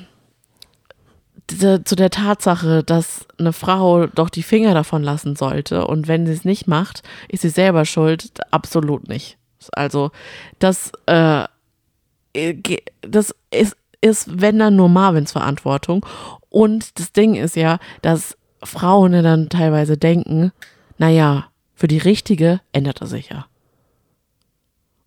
[1.48, 6.32] zu der Tatsache, dass eine Frau doch die Finger davon lassen sollte und wenn sie
[6.32, 9.36] es nicht macht, ist sie selber schuld, absolut nicht.
[9.72, 10.12] Also
[10.60, 11.44] das, äh,
[12.32, 16.06] ge- das ist, ist, wenn dann nur Marvins Verantwortung.
[16.50, 20.52] Und das Ding ist ja, dass Frauen ja dann teilweise denken,
[20.98, 23.46] naja, für die Richtige ändert er sich ja.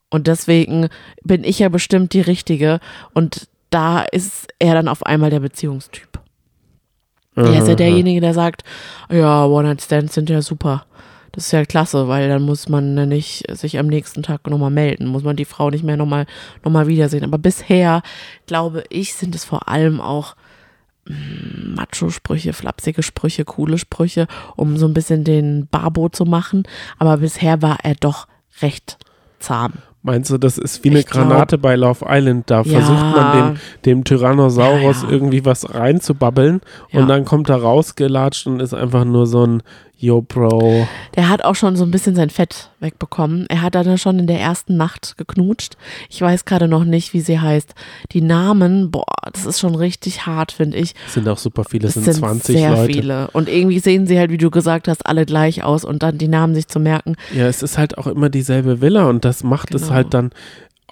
[0.10, 0.90] Und deswegen
[1.24, 2.80] bin ich ja bestimmt die Richtige
[3.14, 6.20] und da ist er dann auf einmal der Beziehungstyp.
[7.36, 7.76] Er ist ja Aha.
[7.76, 8.64] derjenige, der sagt,
[9.12, 10.86] ja, One-Night-Stands sind ja super.
[11.32, 14.70] Das ist ja klasse, weil dann muss man ja nicht sich am nächsten Tag nochmal
[14.70, 16.28] melden, muss man die Frau nicht mehr nochmal
[16.64, 17.24] noch mal wiedersehen.
[17.24, 18.04] Aber bisher,
[18.46, 20.36] glaube ich, sind es vor allem auch
[21.06, 26.64] Macho-Sprüche, flapsige Sprüche, coole Sprüche, um so ein bisschen den Barbo zu machen.
[27.00, 28.28] Aber bisher war er doch
[28.62, 28.98] recht
[29.40, 29.74] zahm.
[30.06, 32.50] Meinst du, das ist wie eine Ich glaub- Granate bei Love Island?
[32.50, 32.80] Da Ja.
[32.82, 35.14] versucht man dem, dem Tyrannosaurus Ja, ja.
[35.14, 36.60] irgendwie was reinzubabbeln
[36.92, 39.64] und dann kommt er rausgelatscht und ist einfach nur so ein
[40.04, 40.86] Yo, Bro.
[41.16, 43.46] Der hat auch schon so ein bisschen sein Fett wegbekommen.
[43.48, 45.78] Er hat dann schon in der ersten Nacht geknutscht.
[46.10, 47.74] Ich weiß gerade noch nicht, wie sie heißt.
[48.12, 50.94] Die Namen, boah, das ist schon richtig hart, finde ich.
[51.08, 52.92] Es sind auch super viele, es Es sind, sind 20 sehr Leute.
[52.94, 53.30] viele.
[53.32, 56.28] Und irgendwie sehen sie halt, wie du gesagt hast, alle gleich aus und dann die
[56.28, 57.16] Namen sich zu merken.
[57.34, 59.94] Ja, es ist halt auch immer dieselbe Villa und das macht es Genau.
[59.94, 60.32] halt dann,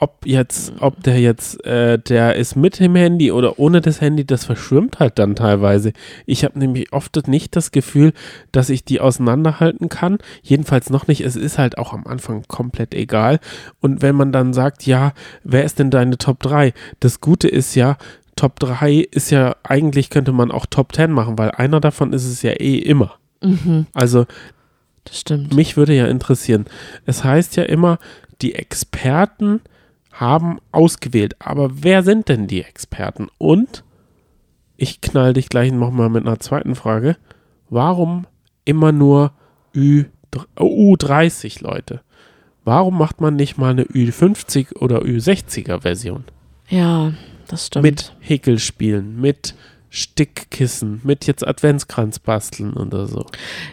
[0.01, 4.25] ob jetzt, ob der jetzt, äh, der ist mit dem Handy oder ohne das Handy,
[4.25, 5.93] das verschwimmt halt dann teilweise.
[6.25, 8.11] Ich habe nämlich oft nicht das Gefühl,
[8.51, 10.17] dass ich die auseinanderhalten kann.
[10.41, 11.21] Jedenfalls noch nicht.
[11.21, 13.39] Es ist halt auch am Anfang komplett egal.
[13.79, 16.73] Und wenn man dann sagt, ja, wer ist denn deine Top 3?
[16.99, 17.97] Das Gute ist ja,
[18.35, 22.25] Top 3 ist ja, eigentlich könnte man auch Top 10 machen, weil einer davon ist
[22.25, 23.13] es ja eh immer.
[23.43, 24.25] Mhm, Also
[25.03, 25.53] das stimmt.
[25.53, 26.65] mich würde ja interessieren.
[27.05, 27.99] Es heißt ja immer,
[28.41, 29.61] die Experten
[30.21, 31.35] haben ausgewählt.
[31.39, 33.27] Aber wer sind denn die Experten?
[33.37, 33.83] Und
[34.77, 37.17] ich knall dich gleich nochmal mit einer zweiten Frage.
[37.69, 38.27] Warum
[38.63, 39.31] immer nur
[39.75, 40.05] Ü,
[40.55, 42.01] U30 Leute?
[42.63, 46.23] Warum macht man nicht mal eine Ü50 oder Ü60er Version?
[46.69, 47.13] Ja,
[47.47, 47.83] das stimmt.
[47.83, 49.55] Mit Häkelspielen, mit
[49.93, 53.25] Stickkissen, mit jetzt Adventskranz basteln oder so.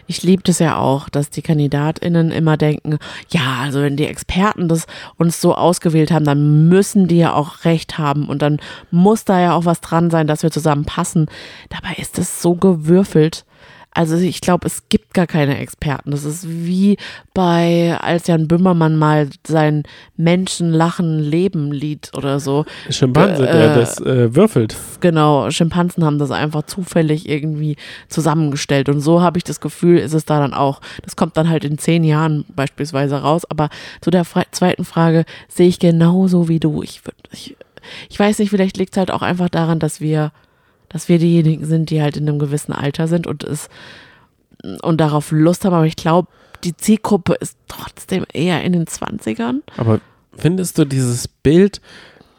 [0.05, 2.99] Ich liebe das ja auch, dass die KandidatInnen immer denken,
[3.29, 7.63] ja, also wenn die Experten das uns so ausgewählt haben, dann müssen die ja auch
[7.63, 8.57] recht haben und dann
[8.91, 11.27] muss da ja auch was dran sein, dass wir zusammen passen.
[11.69, 13.45] Dabei ist es so gewürfelt.
[13.91, 16.11] Also ich glaube, es gibt gar keine Experten.
[16.11, 16.97] Das ist wie
[17.33, 19.83] bei, als Jan Böhmermann mal sein
[20.15, 22.65] Menschen lachen Leben Lied oder so.
[22.89, 24.75] Schimpanse, Äh, der das äh, würfelt.
[24.99, 27.77] Genau, Schimpansen haben das einfach zufällig irgendwie
[28.09, 28.89] zusammengestellt.
[28.89, 30.81] Und so habe ich das Gefühl, ist es da dann auch.
[31.03, 33.43] Das kommt dann halt in zehn Jahren beispielsweise raus.
[33.49, 33.69] Aber
[34.01, 36.83] zu der Fra zweiten Frage sehe ich genauso wie du.
[36.83, 37.57] Ich, ich,
[38.09, 40.31] ich weiß nicht, vielleicht liegt es halt auch einfach daran, dass wir,
[40.89, 43.69] dass wir diejenigen sind, die halt in einem gewissen Alter sind und es
[44.81, 45.73] und darauf Lust haben.
[45.73, 46.27] Aber ich glaube,
[46.63, 49.61] die Zielgruppe ist trotzdem eher in den 20ern.
[49.77, 50.01] Aber
[50.35, 51.81] findest du dieses Bild,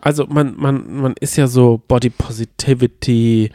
[0.01, 3.51] also man, man, man ist ja so Body Positivity,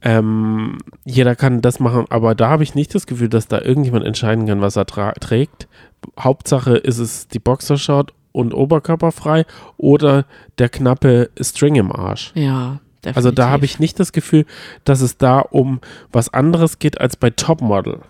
[0.00, 4.04] ähm, jeder kann das machen, aber da habe ich nicht das Gefühl, dass da irgendjemand
[4.04, 5.66] entscheiden kann, was er trägt.
[6.18, 9.44] Hauptsache ist es die Boxershort und oberkörperfrei
[9.76, 10.26] oder
[10.58, 12.30] der knappe String im Arsch.
[12.36, 13.16] Ja, definitiv.
[13.16, 14.44] Also da habe ich nicht das Gefühl,
[14.84, 15.80] dass es da um
[16.12, 18.00] was anderes geht als bei Topmodel.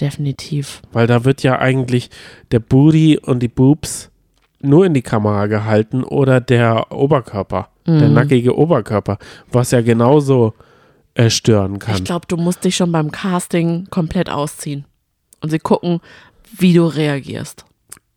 [0.00, 0.82] Definitiv.
[0.92, 2.10] Weil da wird ja eigentlich
[2.52, 4.10] der Booty und die Boobs
[4.60, 8.14] nur in die Kamera gehalten oder der Oberkörper, der Mhm.
[8.14, 9.18] nackige Oberkörper,
[9.50, 10.54] was ja genauso
[11.14, 11.96] äh, stören kann.
[11.96, 14.84] Ich glaube, du musst dich schon beim Casting komplett ausziehen.
[15.40, 16.00] Und sie gucken,
[16.56, 17.64] wie du reagierst.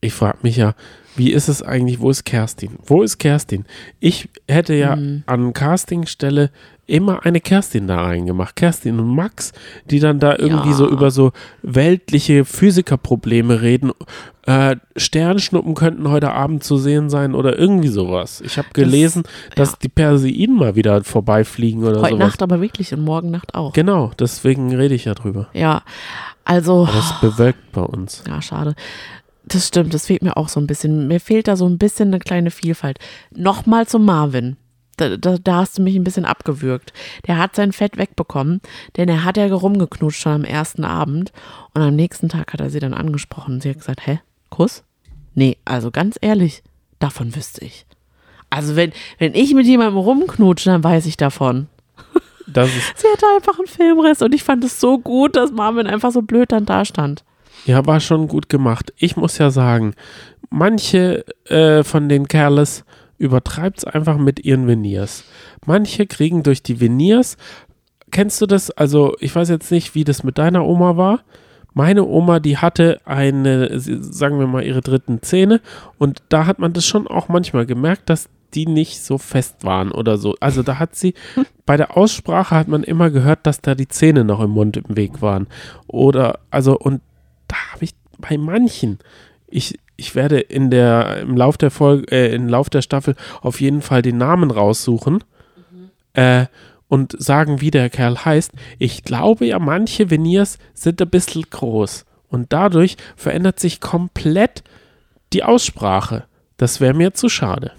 [0.02, 0.74] Ich frage mich ja,
[1.22, 2.72] wie ist es eigentlich, wo ist Kerstin?
[2.84, 3.66] Wo ist Kerstin?
[4.00, 5.22] Ich hätte ja Mhm.
[5.28, 6.50] an Castingstelle
[6.88, 8.56] immer eine Kerstin da reingemacht.
[8.56, 9.54] Kerstin und Max,
[9.86, 10.76] die dann da irgendwie Ja.
[10.76, 13.92] so über so weltliche Physikerprobleme reden.
[14.48, 18.42] Äh, Sternschnuppen könnten heute Abend zu sehen sein oder irgendwie sowas.
[18.42, 19.22] Ich habe gelesen,
[19.56, 19.78] dass ja.
[19.84, 22.20] die Perseiden mal wieder vorbeifliegen oder Heute sowas.
[22.28, 23.74] Nacht aber wirklich und morgen Nacht auch.
[23.74, 25.50] Genau, deswegen rede ich ja drüber.
[25.54, 25.84] Ja,
[26.46, 28.24] also, Aber es bewölkt bei uns.
[28.28, 28.74] ja, schade.
[29.52, 31.08] Das stimmt, das fehlt mir auch so ein bisschen.
[31.08, 33.00] Mir fehlt da so ein bisschen eine kleine Vielfalt.
[33.36, 34.56] Nochmal zu Marvin.
[34.96, 36.94] Da, da, da hast du mich ein bisschen abgewürgt.
[37.28, 38.62] Der hat sein Fett wegbekommen,
[38.96, 41.34] denn er hat ja rumgeknutscht schon am ersten Abend
[41.74, 43.60] und am nächsten Tag hat er sie dann angesprochen.
[43.60, 44.84] Sie hat gesagt, hä, Kuss?
[45.34, 46.64] Nee, also ganz ehrlich,
[47.00, 47.86] davon wüsste ich.
[48.50, 51.68] Also wenn, wenn ich mit jemandem rumknutsche, dann weiß ich davon.
[52.54, 56.22] Sie hatte einfach einen Filmriss und ich fand es so gut, dass Marvin einfach so
[56.22, 57.24] blöd dann da stand.
[57.66, 58.94] Ja, war schon gut gemacht.
[58.98, 59.94] Ich muss ja sagen,
[60.50, 62.84] manche äh, von den Kerles
[63.18, 65.24] übertreibt es einfach mit ihren Veneers.
[65.66, 67.38] Manche kriegen durch die Veneers,
[68.10, 68.72] kennst du das?
[68.72, 71.20] Also, ich weiß jetzt nicht, wie das mit deiner Oma war.
[71.74, 75.62] Meine Oma, die hatte eine, sagen wir mal, ihre dritten Zähne
[75.98, 79.92] und da hat man das schon auch manchmal gemerkt, dass die nicht so fest waren
[79.92, 80.36] oder so.
[80.42, 81.14] Also da hat sie,
[81.66, 84.98] bei der Aussprache hat man immer gehört, dass da die Zähne noch im Mund im
[84.98, 85.48] Weg waren.
[85.88, 87.02] Oder, also, und
[87.52, 89.00] da habe ich bei manchen,
[89.48, 93.60] ich, ich werde in der, im Lauf der Folge, äh, im Lauf der Staffel auf
[93.60, 95.24] jeden Fall den Namen raussuchen
[96.14, 96.46] äh,
[96.88, 98.54] und sagen, wie der Kerl heißt.
[98.80, 104.64] Ich glaube ja, manche Veneers sind ein bisschen groß und dadurch verändert sich komplett
[105.34, 106.24] die Aussprache.
[106.56, 107.72] Das wäre mir zu schade.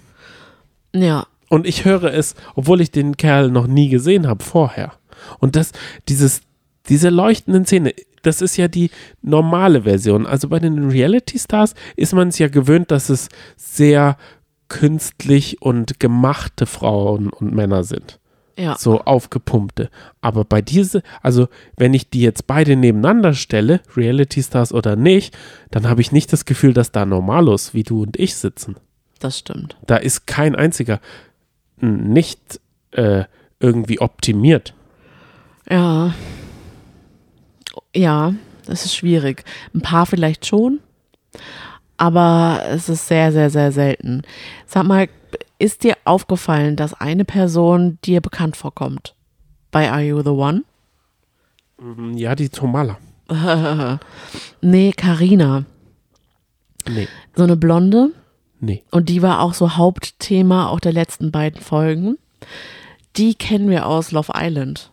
[0.94, 4.92] Ja, Und ich höre es, obwohl ich den Kerl noch nie gesehen habe vorher.
[5.38, 5.72] Und das,
[6.08, 6.42] dieses,
[6.88, 10.26] diese leuchtenden Zähne, das ist ja die normale Version.
[10.26, 14.16] Also bei den Reality Stars ist man es ja gewöhnt, dass es sehr
[14.68, 18.18] künstlich und gemachte Frauen und Männer sind.
[18.56, 18.76] ja.
[18.78, 19.90] So aufgepumpte.
[20.20, 25.36] Aber bei diese, also wenn ich die jetzt beide nebeneinander stelle, Reality Stars oder nicht,
[25.70, 28.76] dann habe ich nicht das Gefühl, dass da Normalos wie du und ich sitzen.
[29.18, 29.76] Das stimmt.
[29.86, 31.00] Da ist kein einziger
[31.80, 32.60] nicht
[32.92, 33.24] äh,
[33.60, 34.74] irgendwie optimiert.
[35.68, 36.14] Ja.
[37.94, 38.34] Ja,
[38.66, 39.44] das ist schwierig.
[39.74, 40.80] Ein paar vielleicht schon,
[41.96, 44.22] aber es ist sehr, sehr, sehr selten.
[44.66, 45.08] Sag mal,
[45.58, 49.14] ist dir aufgefallen, dass eine Person dir bekannt vorkommt?
[49.70, 50.62] Bei Are You the One?
[51.78, 52.98] Mm, Ja, die Tomala.
[54.60, 55.64] Nee, Karina.
[56.88, 58.10] Nee, So eine Blonde.
[58.60, 58.82] nee.
[58.90, 62.18] Und die war auch so Hauptthema auch der letzten beiden Folgen.
[63.16, 64.91] Die kennen wir aus Love Island.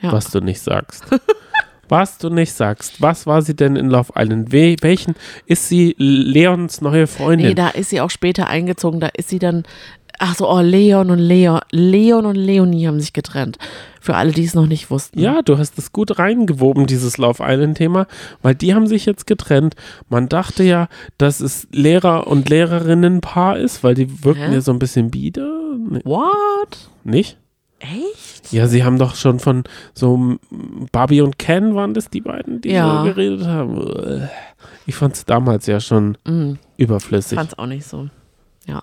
[0.00, 0.12] Ja.
[0.12, 1.04] Was du nicht sagst.
[1.88, 3.00] Was du nicht sagst.
[3.00, 4.52] Was war sie denn in Love Island?
[4.52, 5.14] We welchen
[5.46, 7.48] ist sie Leons neue Freundin?
[7.48, 9.00] Nee, da ist sie auch später eingezogen.
[9.00, 9.62] Da ist sie dann.
[10.18, 11.60] Ach so, oh, Leon und Leon.
[11.70, 13.58] Leon und Leonie haben sich getrennt.
[14.00, 15.20] Für alle, die es noch nicht wussten.
[15.20, 18.06] Ja, du hast es gut reingewoben, dieses Love Island-Thema,
[18.40, 19.74] weil die haben sich jetzt getrennt.
[20.08, 20.88] Man dachte ja,
[21.18, 24.54] dass es Lehrer- und Lehrerinnen-Paar ist, weil die wirken Hä?
[24.54, 25.52] ja so ein bisschen bieder.
[25.78, 26.88] Nee, What?
[27.04, 27.36] nicht?
[27.78, 28.52] Echt?
[28.52, 29.64] Ja, sie haben doch schon von
[29.94, 30.36] so
[30.92, 32.98] Barbie und Ken waren das die beiden, die Ja.
[32.98, 34.28] so geredet haben.
[34.86, 36.58] Ich fand es damals ja schon Mhm.
[36.78, 37.36] überflüssig.
[37.38, 38.08] Fand's auch nicht so.
[38.66, 38.82] Ja.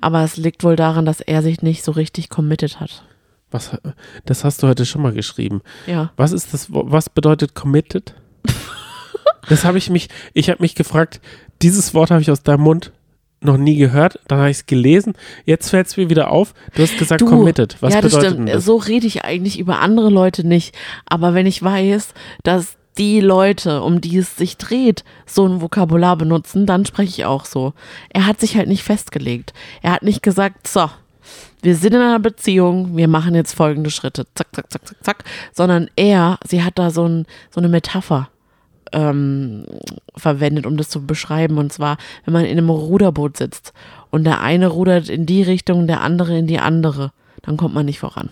[0.00, 3.04] Aber es liegt wohl daran, dass er sich nicht so richtig committed hat.
[3.50, 3.70] Was,
[4.24, 5.60] das hast du heute schon mal geschrieben.
[5.86, 6.12] Ja.
[6.16, 6.68] Was ist das?
[6.70, 8.14] Was bedeutet committed?
[9.48, 11.20] das habe ich mich, ich habe mich gefragt,
[11.60, 12.92] dieses Wort habe ich aus deinem Mund
[13.44, 15.14] noch nie gehört, dann habe ich es gelesen,
[15.44, 17.76] jetzt fällt es mir wieder auf, du hast gesagt Du, committed.
[17.80, 18.48] Was ja, das bedeutet stimmt.
[18.48, 18.64] denn das?
[18.64, 20.74] So rede ich eigentlich über andere Leute nicht.
[21.06, 26.16] Aber wenn ich weiß, dass die Leute, um die es sich dreht, so ein Vokabular
[26.16, 27.72] benutzen, dann spreche ich auch so.
[28.10, 29.54] Er hat sich halt nicht festgelegt.
[29.80, 30.90] Er hat nicht gesagt, so,
[31.62, 35.24] wir sind in einer Beziehung, wir machen jetzt folgende Schritte, zack, zack, zack, zack, zack,
[35.52, 38.28] sondern er, sie hat da so, ein, so eine Metapher
[38.92, 39.64] ähm,
[40.16, 41.58] verwendet, um das zu beschreiben.
[41.58, 43.72] Und zwar, wenn man in einem Ruderboot sitzt
[44.10, 47.12] und der eine rudert in die Richtung, der andere in die andere,
[47.42, 48.30] dann kommt man nicht voran.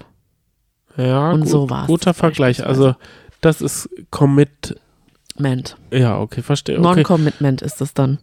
[0.96, 2.64] ja, und gut, so war's guter Vergleich.
[2.64, 2.94] Also
[3.40, 4.76] das ist Commit.
[5.38, 5.76] Ment.
[5.90, 6.78] Ja, okay, verstehe.
[6.78, 6.96] Okay.
[6.96, 8.18] Non-Commitment ist es dann.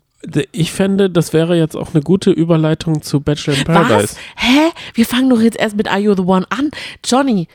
[0.52, 4.16] Ich fände, das wäre jetzt auch eine gute Überleitung zu Bachelor in Paradise.
[4.16, 4.18] Was?
[4.36, 4.72] Hä?
[4.94, 6.70] Wir fangen doch jetzt erst mit Are You the One an.
[7.04, 7.48] Johnny,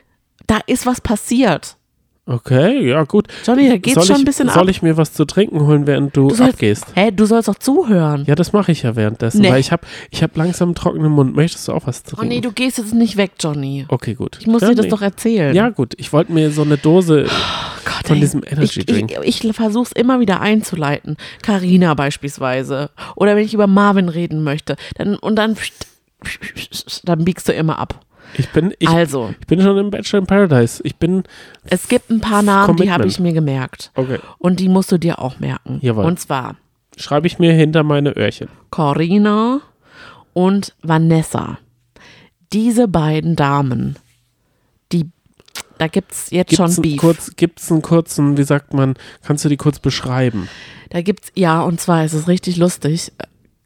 [0.46, 1.76] da ist was passiert.
[2.24, 3.26] Okay, ja, gut.
[3.44, 4.68] Johnny, da geht's soll schon ich, ein bisschen Soll ab.
[4.68, 6.86] ich mir was zu trinken holen, während du, Du sollst- abgehst?
[6.94, 8.24] Hä, du sollst doch zuhören.
[8.28, 9.50] Ja, das mache ich ja währenddessen, Nee.
[9.50, 11.34] weil ich habe ich hab langsam einen trockenen Mund.
[11.34, 12.28] Möchtest du auch was Oh trinken?
[12.28, 13.86] nee, du gehst jetzt nicht weg, Johnny.
[13.88, 14.38] okay, gut.
[14.40, 14.90] Ich muss ja, dir das nee.
[14.90, 15.52] doch erzählen.
[15.56, 15.94] Ja, gut.
[15.96, 17.24] Ich wollte mir so eine Dose.
[17.84, 18.20] Gott, von ey.
[18.20, 19.12] diesem Energy ich, Drink.
[19.24, 21.16] Ich, ich versuche es immer wieder einzuleiten.
[21.42, 22.90] Carina beispielsweise.
[23.16, 24.76] Oder wenn ich über Marvin reden möchte.
[24.96, 25.56] Dann, und dann,
[27.02, 27.98] dann biegst du immer ab.
[28.34, 30.80] Ich bin, ich, also, ich bin schon im Bachelor in Paradise.
[30.84, 31.24] Ich bin.
[31.64, 33.12] es gibt ein paar Namen, die habe Commitment.
[33.12, 33.90] ich mir gemerkt.
[33.94, 34.18] Okay.
[34.38, 35.78] Und die musst du dir auch merken.
[35.82, 36.04] Jawohl.
[36.04, 36.56] Und zwar
[36.96, 38.48] Schreibe ich mir hinter meine Öhrchen.
[38.70, 39.60] Corina
[40.34, 41.58] und Vanessa.
[42.52, 43.96] Diese beiden Damen,
[44.92, 45.10] die,
[45.78, 47.00] da gibt es jetzt Gibt's schon Beef.
[47.00, 50.48] kurz, gibt's einen kurzen, wie sagt man, kannst du die kurz beschreiben?
[50.90, 53.10] Da gibt's, ja, und zwar ist es richtig lustig.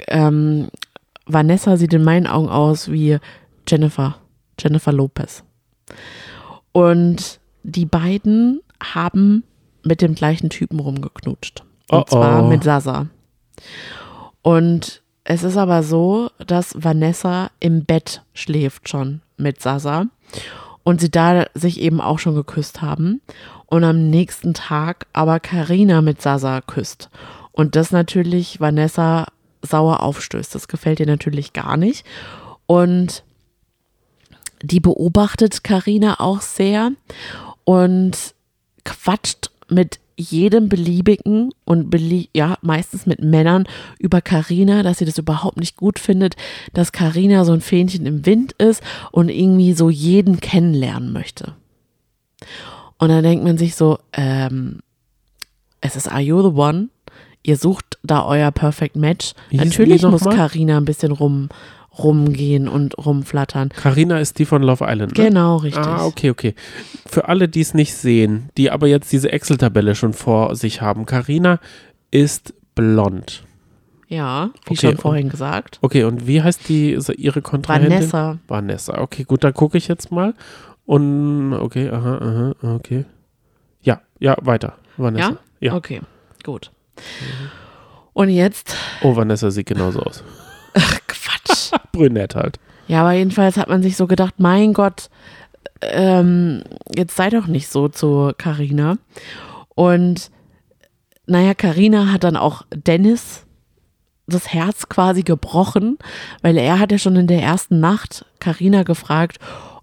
[0.06, 0.68] Ähm,
[1.26, 3.18] Vanessa sieht in meinen Augen aus wie
[3.68, 4.18] Jennifer,
[4.58, 5.44] Jennifer Lopez.
[6.72, 9.44] Und die beiden haben
[9.82, 11.64] mit dem gleichen Typen rumgeknutscht.
[11.90, 12.48] Und Oh, zwar oh.
[12.48, 13.06] mit Sasa.
[14.42, 20.06] Und es ist aber so, dass Vanessa im Bett schläft schon mit Sasa
[20.84, 23.20] und sie da sich eben auch schon geküsst haben
[23.66, 27.10] und am nächsten Tag aber Karina mit Sasa küsst
[27.52, 29.26] und das natürlich Vanessa
[29.62, 30.54] sauer aufstößt.
[30.54, 32.04] Das gefällt ihr natürlich gar nicht
[32.66, 33.24] und
[34.62, 36.92] die beobachtet Karina auch sehr
[37.64, 38.34] und
[38.84, 43.64] quatscht mit jedem beliebigen und belie ja meistens mit Männern
[43.98, 46.36] über Karina, dass sie das überhaupt nicht gut findet,
[46.72, 48.82] dass Karina so ein Fähnchen im Wind ist
[49.12, 51.54] und irgendwie so jeden kennenlernen möchte.
[52.98, 54.80] Und dann denkt man sich so, ähm,
[55.82, 56.88] es ist Are You the One?
[57.42, 59.34] Ihr sucht da euer Perfect Match.
[59.50, 60.22] Wie Natürlich muss?
[60.22, 61.48] Karina ein bisschen rum
[61.98, 63.70] rumgehen und rumflattern.
[63.70, 65.16] Carina ist die von Love Island.
[65.16, 65.24] Ne?
[65.28, 65.84] Genau, richtig.
[65.84, 66.54] Ah, okay, okay.
[67.06, 71.06] Für alle, die es nicht sehen, die aber jetzt diese Excel-Tabelle schon vor sich haben,
[71.06, 71.58] Carina
[72.10, 73.44] ist blond.
[74.08, 75.78] Ja, wie Okay, schon und- vorhin gesagt.
[75.82, 77.90] Okay, und wie heißt die ihre Kontrahentin?
[77.92, 78.38] Vanessa.
[78.46, 78.98] Vanessa.
[79.00, 80.34] Okay, gut, dann gucke ich jetzt mal.
[80.84, 82.18] Und okay, aha,
[82.62, 83.04] aha, okay.
[83.82, 84.74] Ja, ja, weiter.
[84.96, 85.38] Vanessa.
[85.60, 85.74] Ja.
[85.74, 86.00] Okay,
[86.44, 86.70] gut.
[88.12, 90.22] Und jetzt, Oh, Vanessa sieht genauso aus.
[91.96, 92.58] Brünett halt.
[92.88, 95.10] Ja, aber jedenfalls hat man sich so gedacht, mein Gott,
[95.82, 96.62] ähm,
[96.94, 98.96] jetzt sei doch nicht so zu Carina.
[99.74, 100.30] Und
[101.26, 103.44] naja, Carina hat dann auch Dennis
[104.26, 105.98] das Herz quasi gebrochen,
[106.42, 109.38] weil er hat ja schon in der ersten Nacht Carina gefragt,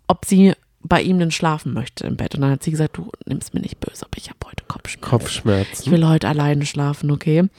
[0.07, 0.53] ob sie
[0.86, 2.36] bei ihm denn schlafen möchte im Bett.
[2.36, 5.03] Und dann hat sie gesagt, du nimmst mir nicht böse, aber ich habe heute Kopfschmerzen.
[5.05, 5.91] Ich Kopfschmerzen.
[5.91, 7.39] will heute alleine schlafen, okay?
[7.39, 7.51] Und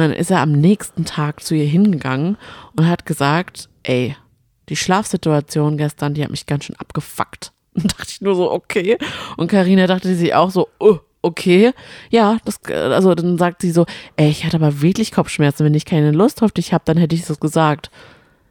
[0.00, 2.38] dann ist er am nächsten Tag zu ihr hingegangen
[2.76, 4.16] und hat gesagt, ey,
[4.68, 7.52] die Schlafsituation gestern, die hat mich ganz schön abgefuckt.
[7.74, 8.98] Und dachte ich nur so, okay.
[9.36, 11.72] Und Karina dachte sich auch so, oh, okay.
[12.10, 15.64] Ja, das, also dann sagt sie so, ey, ich hatte aber wirklich Kopfschmerzen.
[15.64, 17.90] Wenn ich keine Lust auf dich habe, dann hätte ich das gesagt.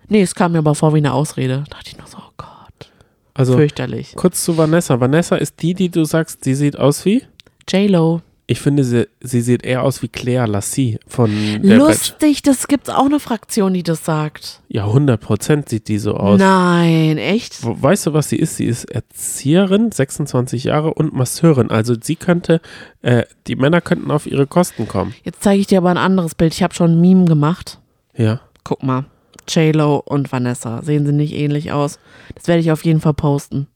[0.08, 1.64] Nee, es kam mir aber vor wie eine Ausrede.
[1.70, 2.92] Da dachte ich nur so, oh Gott,
[3.34, 4.14] Also, fürchterlich.
[4.16, 5.00] kurz zu Vanessa.
[5.00, 7.24] Vanessa ist die, die du sagst, sie sieht aus wie?
[7.70, 8.22] J-Lo.
[8.50, 11.30] Ich finde, sie, sie sieht eher aus wie Claire Lassie von
[11.62, 11.78] der.
[11.78, 14.62] Lustig, das gibt's auch eine Fraktion, die das sagt.
[14.70, 16.40] Ja, 100 Prozent sieht die so aus.
[16.40, 17.60] Nein, echt?
[17.62, 18.58] Weißt du, was sie ist?
[18.58, 21.70] Sie ist Erzieherin, 26 Jahre und Masseurin.
[21.70, 22.60] Also sie könnte,
[23.04, 25.14] äh, die Männer könnten auf ihre Kosten kommen.
[25.24, 26.56] Jetzt zeige ich dir aber ein anderes Bild.
[26.56, 27.80] Ich habe schon ein Meme gemacht.
[28.18, 28.42] Ja.
[28.64, 29.06] Guck mal.
[29.48, 30.82] J-Lo und Vanessa.
[30.82, 32.00] Sehen sie nicht ähnlich aus?
[32.34, 33.68] Das werde ich auf jeden Fall posten.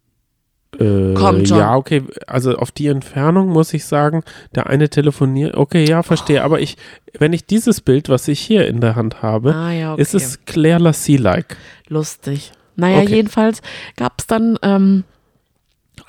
[0.80, 1.46] Äh, schon.
[1.46, 2.04] Ja, okay.
[2.28, 4.24] Also auf die Entfernung muss ich sagen,
[4.56, 5.56] der eine telefoniert.
[5.56, 6.44] Okay, ja, verstehe.
[6.44, 6.78] Aber ich,
[7.20, 10.02] wenn ich dieses Bild, was ich hier in der Hand habe, Ah ja, okay.
[10.02, 11.58] ist es Claire Lassie-like.
[11.88, 12.52] lustig.
[12.76, 13.16] Naja, Okay.
[13.18, 13.62] jedenfalls
[13.98, 15.04] gab es dann ähm,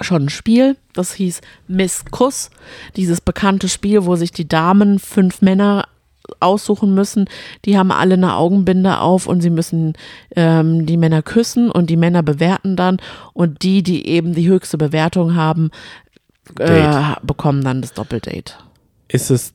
[0.00, 2.48] schon ein Spiel, das hieß Miss Kuss.
[2.96, 5.86] Dieses bekannte Spiel, wo sich die Damen fünf Männer
[6.40, 7.26] aussuchen müssen.
[7.64, 9.94] Die haben alle eine Augenbinde auf und sie müssen
[10.36, 12.98] ähm, die Männer küssen und die Männer bewerten dann
[13.32, 15.70] und die, die eben die höchste Bewertung haben,
[16.58, 18.54] äh, bekommen dann das Doppeldate.
[19.08, 19.54] Ist es,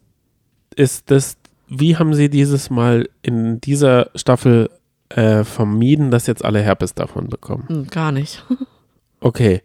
[0.75, 4.69] ist das, wie haben sie dieses Mal in dieser Staffel
[5.09, 7.65] äh, vermieden, dass jetzt alle Herpes davon bekommen?
[7.67, 8.43] Hm, gar nicht.
[9.21, 9.61] Okay.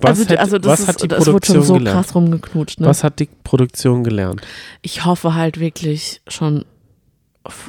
[0.00, 1.96] Was, also, hat, also das was ist, hat die das Produktion schon so gelernt?
[1.96, 2.80] krass rumgeknutscht.
[2.80, 2.86] Ne?
[2.86, 4.42] Was hat die Produktion gelernt?
[4.82, 6.64] Ich hoffe halt wirklich schon,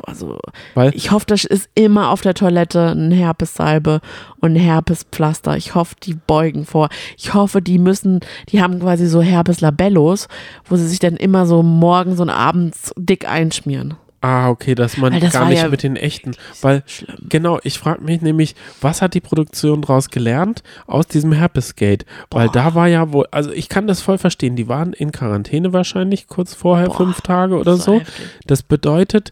[0.05, 0.39] also
[0.73, 4.01] Weil ich hoffe, das ist immer auf der Toilette ein Herpessalbe
[4.39, 5.55] und ein Herpespflaster.
[5.57, 6.89] Ich hoffe, die beugen vor.
[7.17, 10.27] Ich hoffe, die müssen, die haben quasi so Herpeslabellos,
[10.65, 13.95] wo sie sich dann immer so morgens und abends dick einschmieren.
[14.25, 17.15] Ah, okay, dass man gar nicht ja mit den echten, weil Schlimm.
[17.29, 22.07] genau, ich frage mich nämlich, was hat die Produktion daraus gelernt aus diesem Herpesgate?
[22.31, 25.73] Weil da war ja wohl, also ich kann das voll verstehen, die waren in Quarantäne
[25.73, 27.99] wahrscheinlich kurz vorher, Boah, fünf Tage oder so.
[27.99, 28.25] heftig.
[28.47, 29.31] Das bedeutet,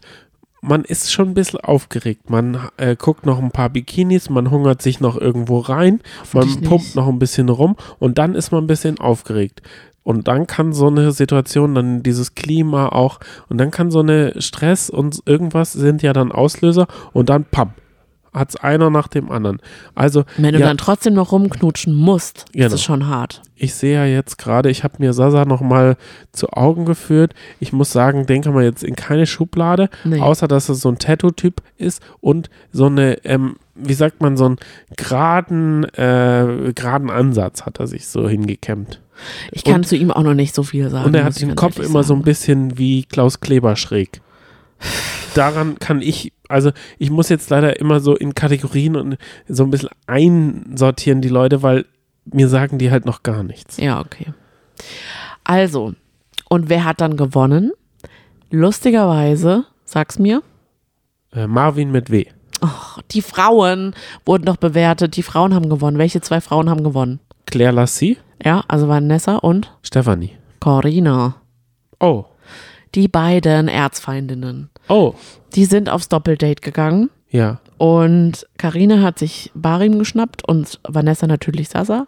[0.60, 2.30] man ist schon ein bisschen aufgeregt.
[2.30, 6.84] Man äh, guckt noch ein paar Bikinis, man hungert sich noch irgendwo rein, man pumpt
[6.84, 6.94] nicht.
[6.94, 9.60] noch ein bisschen rum und dann ist man ein bisschen aufgeregt.
[10.04, 14.40] Und dann kann so eine Situation, dann dieses Klima auch, und dann kann so eine
[14.40, 17.70] Stress und irgendwas sind ja dann Auslöser und dann pam,
[18.34, 19.62] hat es einer nach dem anderen.
[19.94, 22.66] Also, Wenn du ja, dann trotzdem noch rumknutschen musst, Genau.
[22.66, 23.40] ist es schon hart.
[23.56, 25.96] ich sehe ja jetzt gerade, ich habe mir Sasa nochmal
[26.32, 27.32] zu Augen geführt.
[27.60, 30.20] Ich muss sagen, den kann man jetzt in keine Schublade, Nee.
[30.20, 34.44] außer dass er so ein Tattoo-Typ ist und so eine, ähm, wie sagt man, so
[34.44, 34.56] einen
[34.98, 39.00] geraden, äh, geraden Ansatz hat er sich so hingekämmt.
[39.52, 41.06] Ich kann Und- zu ihm auch noch nicht so viel sagen.
[41.06, 42.22] Und er hat den Kopf immer so ein sagen.
[42.24, 44.20] bisschen wie Klaus Kleber schräg.
[45.34, 49.16] Daran kann ich, also ich muss jetzt leider immer so in Kategorien und
[49.48, 51.86] so ein bisschen einsortieren, die Leute, weil
[52.26, 53.76] mir sagen die halt noch gar nichts.
[53.78, 54.26] Ja, okay.
[55.44, 55.94] Also,
[56.48, 57.72] und wer hat dann gewonnen?
[58.50, 60.42] Lustigerweise, sag's mir,
[61.32, 62.26] Äh, Marvin mit W.
[63.10, 63.94] die Frauen
[64.24, 65.16] wurden doch bewertet.
[65.16, 65.98] Die Frauen haben gewonnen.
[65.98, 67.20] Welche zwei Frauen haben gewonnen?
[67.46, 70.32] Claire Lassie, Ja, also Vanessa und Stefanie.
[70.60, 71.36] Corinna.
[72.00, 72.24] Oh,
[72.94, 74.70] Die beiden Erzfeindinnen.
[74.88, 75.14] oh,
[75.54, 77.10] Die sind aufs Doppeldate gegangen.
[77.28, 77.60] ja.
[77.76, 82.06] Und Karina hat sich Barim geschnappt und Vanessa natürlich Sasa.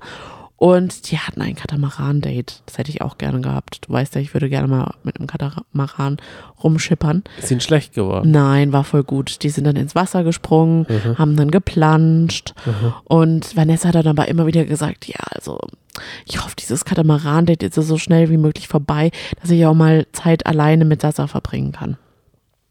[0.59, 2.63] Und die hatten ein Katamaran-Date.
[2.65, 3.81] Das hätte ich auch gerne gehabt.
[3.87, 6.17] Du weißt ja, ich würde gerne mal mit einem Katamaran
[6.63, 7.25] rumschippern.
[7.39, 8.31] Ist ihnen schlecht geworden.
[8.31, 9.43] Nein, war voll gut.
[9.43, 11.19] Die sind dann ins Wasser gesprungen, Mhm.
[11.19, 12.55] haben dann geplanscht.
[13.05, 15.59] Und Vanessa hat dann aber immer wieder gesagt, ja, also
[16.25, 19.11] ich hoffe, dieses Katamaran-Date ist so schnell wie möglich vorbei,
[19.43, 21.99] dass ich auch mal Zeit alleine mit Sasa verbringen kann.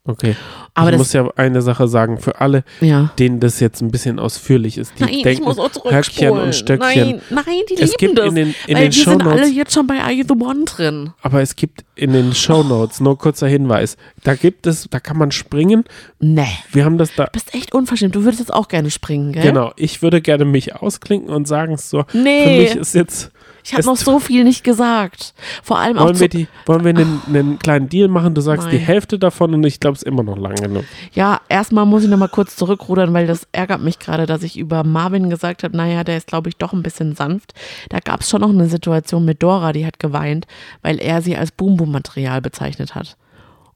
[0.07, 0.35] Okay.
[0.75, 3.11] Aber ich das- muss ja eine Sache sagen, für alle, Ja.
[3.17, 6.53] denen das jetzt ein bisschen ausführlich ist, die Nein, ich denken, muss auch Höckchen und
[6.53, 6.79] Stöckchen.
[7.07, 8.25] Nein, nein, die Es lieben gibt das.
[8.27, 10.65] in den- in weil den sind Shownotes- alle jetzt schon bei Are You the One
[10.65, 11.09] drin.
[11.23, 15.31] Aber es gibt in den Shownotes, nur kurzer Hinweis, da gibt es, da kann man
[15.31, 15.85] springen.
[16.19, 16.45] Nee.
[16.71, 17.25] Wir haben das da.
[17.25, 18.13] Du bist echt unverschämt.
[18.13, 19.41] Du würdest jetzt auch gerne springen, gell?
[19.43, 22.43] Genau, ich würde gerne mich ausklinken und sagen so, Nee.
[22.43, 23.31] für mich ist jetzt,
[23.66, 25.34] Ich habe noch so viel nicht gesagt.
[25.63, 28.41] Vor allem auch wollen zu, wir, die, wollen wir einen, einen kleinen Deal machen, du
[28.41, 28.86] sagst die Nein.
[28.86, 30.86] Hälfte davon und ich glaube es ist immer noch lang genug.
[31.13, 34.59] Ja, erstmal muss ich noch mal kurz zurückrudern, weil das ärgert mich gerade, dass ich
[34.59, 37.55] über Marvin gesagt habe, naja, der ist, glaube ich, doch ein bisschen sanft.
[37.89, 40.45] Da gab es schon noch eine Situation mit Dora, die hat geweint,
[40.84, 43.18] weil er sie als Boom-Boom-Material bezeichnet hat.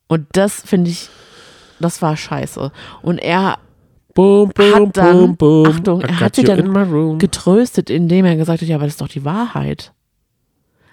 [0.07, 1.09] Und das finde ich,
[1.79, 2.71] das war scheiße.
[3.01, 3.57] Und er
[4.19, 5.65] Boom, boom, Hat dann- boom, boom.
[5.67, 9.07] Achtung, er hat sie dann getröstet, indem er gesagt hat, ja, aber das ist doch
[9.07, 9.93] die Wahrheit.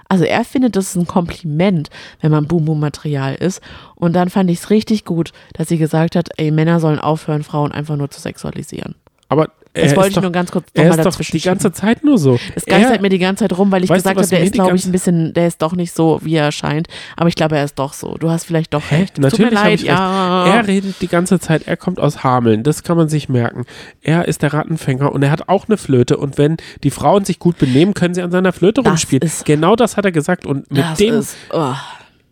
[0.09, 3.61] Also er findet, das ist ein Kompliment, wenn man Boom-Boom-Material ist.
[3.97, 7.43] Und dann fand ich es richtig gut, dass sie gesagt hat, ey, Männer sollen aufhören,
[7.43, 8.95] Frauen einfach nur zu sexualisieren.
[9.29, 9.49] Aber
[9.83, 12.19] Das er wollte ich doch, nur ganz kurz er ist doch die ganze Zeit nur
[12.19, 12.39] so.
[12.55, 14.77] Es geistert Er- mir die ganze Zeit rum, weil ich gesagt habe, der ist, glaube
[14.77, 16.89] ich, ein bisschen, der ist doch nicht so, wie er scheint.
[17.17, 18.15] Aber ich glaube, er ist doch so.
[18.15, 18.97] Du hast vielleicht doch Hä?
[18.97, 19.19] recht.
[19.19, 20.47] Es Natürlich Tut mir habe leid, ja.
[20.47, 23.65] Er redet die ganze Zeit, er kommt aus Hameln, das kann man sich merken.
[24.03, 27.39] Er ist der Rattenfänger und er hat auch eine Flöte und wenn die Frauen sich
[27.39, 29.31] gut benehmen, können sie an seiner Flöte Das rumspielen.
[29.45, 31.75] genau das hat er gesagt und mit dem, ist, oh.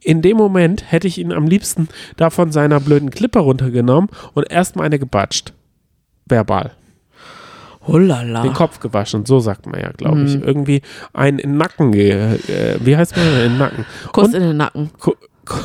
[0.01, 4.51] in dem Moment hätte ich ihn am liebsten da von seiner blöden Klippe runtergenommen und
[4.51, 5.53] erstmal eine gebatscht.
[6.27, 6.73] Verbal.
[7.87, 8.43] Hullala.
[8.43, 10.27] Den Kopf gewaschen, so sagt man ja, glaube Mhm.
[10.27, 10.35] ich.
[10.37, 10.83] Irgendwie
[11.13, 12.39] einen in den Nacken, äh,
[12.81, 13.85] wie heißt man, in den Nacken.
[14.13, 14.91] Kuss und- in den Nacken.
[14.99, 15.15] Ku-
[15.45, 15.59] Ku-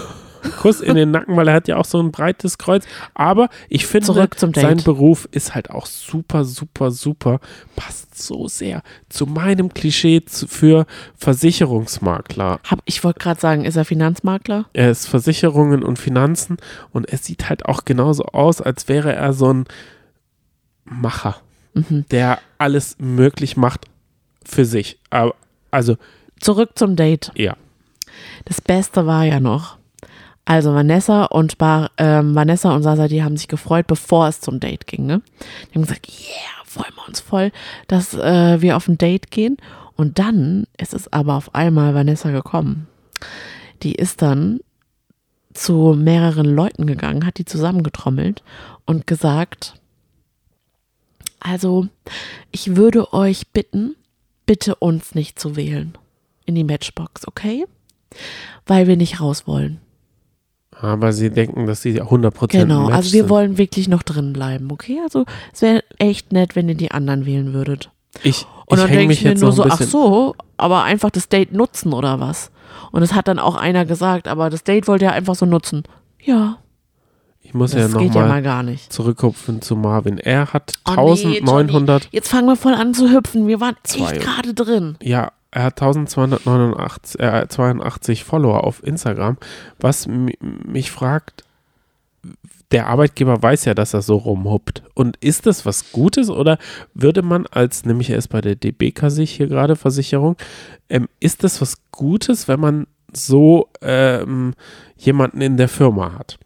[0.61, 2.85] Kuss in den Nacken, weil er hat ja auch so ein breites Kreuz.
[3.13, 4.13] Aber ich finde,
[4.55, 7.39] sein Beruf ist halt auch super, super, super.
[7.75, 10.85] Passt so sehr zu meinem Klischee für
[11.17, 12.59] Versicherungsmakler.
[12.69, 14.65] Hab, ich wollte gerade sagen, ist er Finanzmakler?
[14.73, 16.57] Er ist Versicherungen und Finanzen
[16.91, 19.65] und es sieht halt auch genauso aus, als wäre er so ein
[20.85, 21.35] Macher,
[21.73, 22.05] Mhm.
[22.11, 23.85] der alles möglich macht
[24.43, 24.99] für sich.
[25.09, 25.35] Aber,
[25.71, 25.97] also,
[26.39, 27.31] Zurück zum Date.
[27.35, 27.55] ja.
[28.45, 29.77] Das Beste war ja noch.
[30.43, 34.59] Also Vanessa und Bar, ähm, Vanessa und Sasa, die haben sich gefreut, bevor es zum
[34.59, 35.05] Date ging.
[35.05, 35.21] Ne?
[35.69, 37.51] Die haben gesagt, yeah, freuen wir uns voll,
[37.87, 39.57] dass äh, wir auf ein Date gehen.
[39.95, 42.87] Und dann ist es aber auf einmal Vanessa gekommen.
[43.83, 44.59] Die ist dann
[45.53, 48.43] zu mehreren Leuten gegangen, hat die zusammengetrommelt
[48.85, 49.75] und gesagt,
[51.39, 51.87] also
[52.51, 53.95] ich würde euch bitten,
[54.45, 55.97] bitte uns nicht zu wählen
[56.45, 57.65] in die Matchbox, okay?
[58.65, 59.79] Weil wir nicht raus wollen.
[60.81, 63.29] Aber sie denken, dass sie 100% Genau, Match also wir sind.
[63.29, 64.99] wollen wirklich noch drin bleiben, okay?
[65.03, 67.91] Also es wäre echt nett, wenn ihr die anderen wählen würdet.
[68.23, 71.51] Ich, Und ich dann denke ich mir nur so, ach so, aber einfach das Date
[71.53, 72.49] nutzen oder was?
[72.91, 75.83] Und es hat dann auch einer gesagt, aber das Date wollte er einfach so nutzen.
[76.23, 76.57] Ja,
[77.49, 78.93] Ich muss das ja ja mal nochmal gar nicht.
[78.93, 80.19] zurückkupfen zu Marvin.
[80.19, 83.47] Er hat Oh nee, 1900, Jetzt fangen wir voll an zu hüpfen.
[83.47, 84.11] Wir waren Zwei.
[84.11, 84.97] echt gerade drin.
[85.01, 89.37] ja, er hat 1289, äh, 82 Follower auf Instagram,
[89.79, 91.43] was mi- mich fragt,
[92.71, 94.83] der Arbeitgeber weiß ja, dass er so rumhuppt.
[94.93, 96.59] Und ist das was Gutes oder
[96.93, 100.35] würde man als, nämlich er ist bei der DB sich hier gerade Versicherung,
[100.87, 104.53] ähm, ist das was Gutes, wenn man so ähm,
[104.97, 106.37] jemanden in der Firma hat?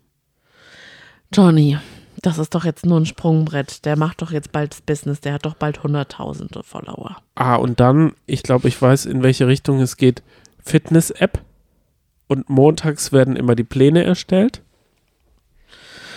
[1.33, 1.77] Johnny,
[2.21, 3.85] das ist doch jetzt nur ein Sprungbrett.
[3.85, 5.19] Der macht doch jetzt bald das Business.
[5.19, 7.17] Der hat doch bald hunderttausende Follower.
[7.35, 10.21] Ah, und dann, ich glaube, ich weiß, in welche Richtung es geht.
[10.63, 11.41] Fitness-App.
[12.27, 14.61] Und montags werden immer die Pläne erstellt.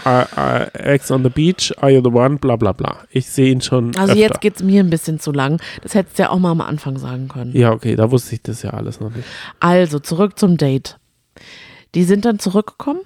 [0.04, 2.98] Uh, uh, Ex on the beach, are you the one, bla bla bla.
[3.10, 3.96] Ich sehe ihn schon.
[3.96, 4.16] Also öfter.
[4.16, 5.60] jetzt geht's mir ein bisschen zu lang.
[5.82, 7.56] Das hättest du ja auch mal am Anfang sagen können.
[7.56, 9.26] Ja, okay, da wusste ich das ja alles noch nicht.
[9.58, 11.00] Also, zurück zum Date.
[11.96, 13.00] Die sind dann zurückgekommen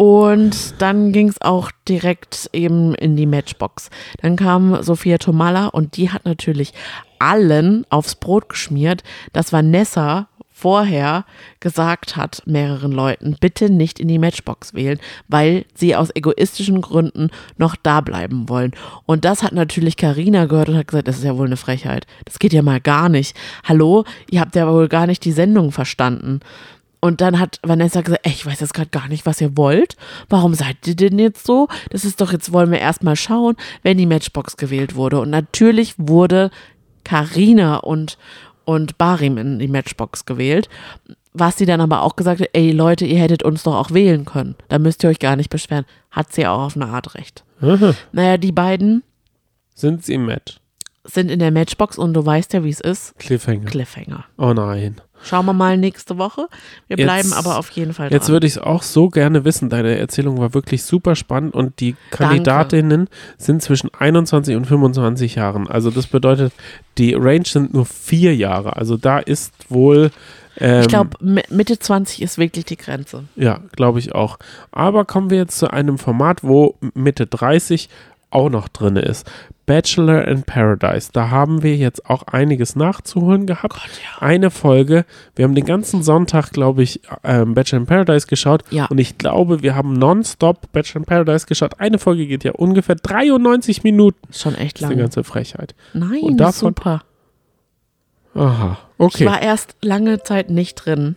[0.00, 3.90] und dann ging es auch direkt eben in die Matchbox.
[4.22, 6.72] Dann kam Sophia Tomala und die hat natürlich
[7.18, 9.02] allen aufs Brot geschmiert,
[9.34, 11.26] dass Vanessa vorher
[11.60, 14.98] gesagt hat, mehreren Leuten, bitte nicht in die Matchbox wählen,
[15.28, 17.28] weil sie aus egoistischen Gründen
[17.58, 18.72] noch da bleiben wollen.
[19.04, 22.06] Und das hat natürlich Karina gehört und hat gesagt, das ist ja wohl eine Frechheit.
[22.24, 23.36] Das geht ja mal gar nicht.
[23.64, 26.40] Hallo, ihr habt ja wohl gar nicht die Sendung verstanden.
[27.00, 29.96] Und dann hat Vanessa gesagt, ey, ich weiß jetzt gerade gar nicht, was ihr wollt.
[30.28, 31.68] Warum seid ihr denn jetzt so?
[31.88, 35.18] Das ist doch, jetzt wollen wir erstmal schauen, wenn die Matchbox gewählt wurde.
[35.20, 36.50] Und natürlich wurde
[37.04, 38.18] Karina und,
[38.66, 40.68] und Barim in die Matchbox gewählt.
[41.32, 44.24] Was sie dann aber auch gesagt hat, ey Leute, ihr hättet uns doch auch wählen
[44.26, 44.56] können.
[44.68, 45.86] Da müsst ihr euch gar nicht beschweren.
[46.10, 47.44] Hat sie auch auf eine Art recht.
[47.62, 47.94] Aha.
[48.12, 49.02] Naja, die beiden
[49.74, 50.59] Sind sie im Match?
[51.10, 53.18] Sind in der Matchbox und du weißt ja, wie es ist.
[53.18, 53.66] Cliffhanger.
[53.66, 54.24] Cliffhanger.
[54.38, 55.00] Oh nein.
[55.22, 56.46] Schauen wir mal nächste Woche.
[56.88, 58.32] Wir Jetzt- bleiben aber auf jeden Fall Jetzt dran.
[58.36, 59.68] würde ich es auch so gerne wissen.
[59.68, 63.06] Deine Erzählung war wirklich super spannend und die Kandidatinnen
[63.36, 65.68] sind zwischen 21 und 25 Jahren.
[65.68, 66.54] Also das bedeutet,
[66.96, 68.76] die Range sind nur vier Jahre.
[68.76, 70.10] Also da ist wohl.
[70.56, 71.10] Ähm, Ich glaube,
[71.50, 73.24] Mitte 20 ist wirklich die Grenze.
[73.36, 74.38] Ja, glaube ich auch.
[74.72, 77.90] Aber kommen wir jetzt zu einem Format, wo Mitte 30
[78.30, 79.30] auch noch drin ist.
[79.70, 81.10] Bachelor in Paradise.
[81.12, 83.78] Da haben wir jetzt auch einiges nachzuholen gehabt.
[84.18, 85.04] Eine Folge.
[85.36, 88.64] Wir haben den ganzen Sonntag, glaube ich, ähm, Bachelor in Paradise geschaut.
[88.70, 88.86] Ja.
[88.86, 91.78] Und ich glaube, wir haben nonstop Bachelor in Paradise geschaut.
[91.78, 94.18] Eine Folge geht ja ungefähr 93 Minuten.
[94.28, 95.04] Ist schon echt Das ist eine lang.
[95.04, 95.76] ganze Frechheit.
[95.94, 97.04] Nein, Und davon- super.
[98.34, 99.26] Aha, Ich okay.
[99.26, 101.14] war erst lange Zeit nicht drin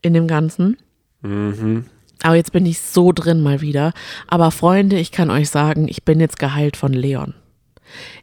[0.00, 0.78] in dem Ganzen.
[1.20, 1.84] Mhm.
[2.22, 3.92] Aber jetzt bin ich so drin mal wieder.
[4.28, 7.34] Aber Freunde, ich kann euch sagen, ich bin jetzt geheilt von Leon.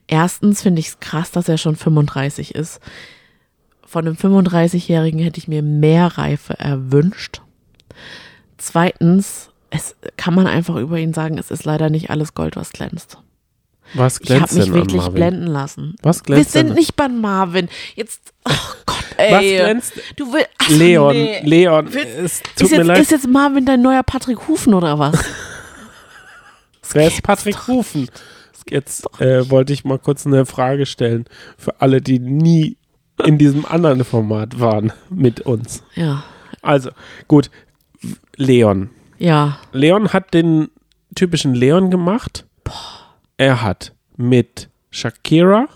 [0.08, 2.80] Erstens finde ich es krass, dass er schon 35 ist.
[3.86, 7.42] Von einem 35-Jährigen hätte ich mir mehr Reife erwünscht.
[8.58, 12.72] Zweitens, es kann man einfach über ihn sagen, es ist leider nicht alles Gold, was
[12.72, 13.18] glänzt.
[13.96, 15.14] Was Ich habe glänzt mich wirklich Marvin?
[15.14, 15.96] blenden lassen.
[16.02, 16.76] Was Wir glänzt sind denn?
[16.76, 17.70] nicht bei Marvin.
[17.96, 18.52] Jetzt, oh
[18.86, 19.32] Gott, ey.
[19.34, 19.94] Was glänzt?
[20.16, 21.42] Du willst, ach, Leon, nee.
[21.44, 23.00] Leon, es tut ist, mir jetzt, leid.
[23.00, 25.14] ist jetzt Marvin dein neuer Patrick Hufen oder was?
[26.94, 28.08] Wer ist Patrick Rufen?
[28.70, 31.26] Jetzt äh, wollte ich mal kurz eine Frage stellen
[31.58, 32.78] für alle, die nie
[33.26, 35.84] in diesem anderen Format waren mit uns.
[35.96, 36.24] Ja,
[36.62, 36.90] Also,
[37.28, 37.50] gut,
[38.36, 38.90] Leon.
[39.18, 39.60] ja.
[39.72, 40.70] Leon hat den
[41.16, 42.46] typischen Leon gemacht.
[43.38, 45.68] Er hat mit Shakira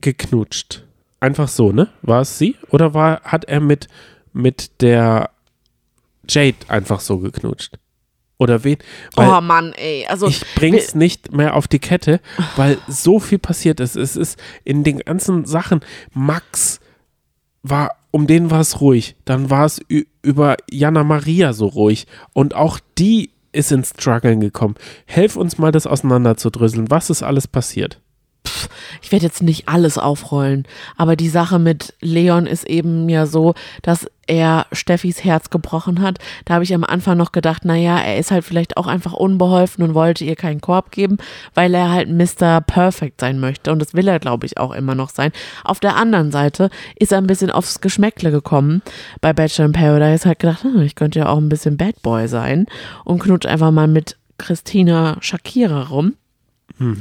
[0.00, 0.84] geknutscht.
[1.20, 1.88] Einfach so, ne?
[2.02, 2.56] War es sie?
[2.70, 3.88] Oder war, hat er mit,
[4.32, 5.30] mit der
[6.28, 7.78] Jade einfach so geknutscht?
[8.40, 8.78] Oder wen?
[9.18, 10.06] Oh Mann, ey.
[10.08, 12.20] Also, ich bring's nicht mehr auf die Kette,
[12.56, 13.96] weil so viel passiert ist.
[13.96, 15.80] Es ist in den ganzen Sachen.
[16.14, 16.80] Max
[17.62, 19.14] war, um den war es ruhig.
[19.26, 19.82] Dann war es
[20.22, 22.06] über Jana Maria so ruhig.
[22.32, 24.76] Und auch die ist ins Struggeln gekommen.
[25.04, 26.90] Helf uns mal, das auseinanderzudröseln.
[26.90, 28.00] Was ist alles passiert?
[29.02, 30.66] Ich werde jetzt nicht alles aufrollen,
[30.96, 36.18] aber die Sache mit Leon ist eben ja so, dass er Steffis Herz gebrochen hat.
[36.44, 39.82] Da habe ich am Anfang noch gedacht, naja, er ist halt vielleicht auch einfach unbeholfen
[39.82, 41.18] und wollte ihr keinen Korb geben,
[41.54, 42.60] weil er halt Mr.
[42.60, 43.72] Perfect sein möchte.
[43.72, 45.32] Und das will er, glaube ich, auch immer noch sein.
[45.64, 48.82] Auf der anderen Seite ist er ein bisschen aufs Geschmäckle gekommen
[49.20, 52.28] bei Bachelor in Paradise, hat gedacht, hm, ich könnte ja auch ein bisschen Bad Boy
[52.28, 52.66] sein
[53.04, 56.14] und knutscht einfach mal mit Christina Shakira rum.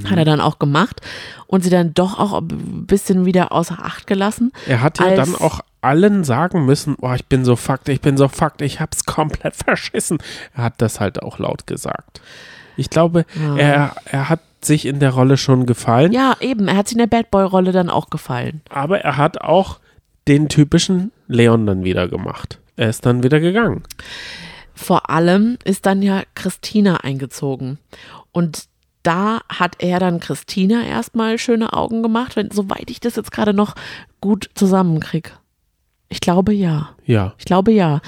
[0.09, 1.01] Hat er dann auch gemacht
[1.47, 4.51] und sie dann doch auch ein bisschen wieder außer Acht gelassen.
[4.67, 8.17] Er hat ja dann auch allen sagen müssen, oh, ich bin so fucked, ich bin
[8.17, 10.17] so fucked, ich hab's komplett verschissen.
[10.55, 12.19] Er hat das halt auch laut gesagt.
[12.75, 13.25] Ich glaube,
[13.57, 16.99] er, er hat sich in der Rolle schon gefallen, Ja, eben, er hat sich in
[16.99, 18.61] der Bad Boy-Rolle dann auch gefallen.
[18.69, 19.80] aber er hat auch
[20.27, 22.59] den typischen Leon dann wieder gemacht.
[22.75, 23.84] Er ist dann wieder gegangen.
[24.73, 27.80] Vor allem ist dann ja Christina eingezogen.
[28.32, 28.68] Und
[29.04, 33.54] da hat er dann Christina erstmal schöne Augen gemacht, wenn, soweit ich das jetzt gerade
[33.54, 33.76] noch
[34.22, 35.32] gut zusammenkriege.
[36.10, 36.89] Ich glaube ja.
[37.06, 37.34] Ja.
[37.38, 38.02] Ich glaube ja.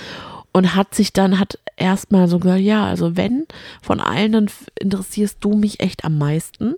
[0.54, 3.46] Und hat sich dann, hat erstmal so gesagt, ja, also wenn
[3.82, 6.76] von allen, dann interessierst du mich echt am meisten.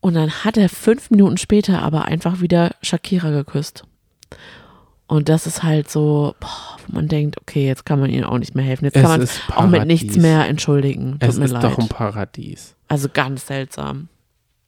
[0.00, 3.82] Und dann hat er fünf Minuten später aber einfach wieder Shakira geküsst.
[5.08, 8.38] Und das ist halt so, boah, wo man denkt, okay, jetzt kann man ihnen auch
[8.38, 8.84] nicht mehr helfen.
[8.84, 11.12] Jetzt Es kann man auch mit nichts mehr entschuldigen.
[11.18, 11.64] Tut Es mir ist leid.
[11.64, 12.76] doch ein Paradies.
[12.88, 14.08] also ganz seltsam.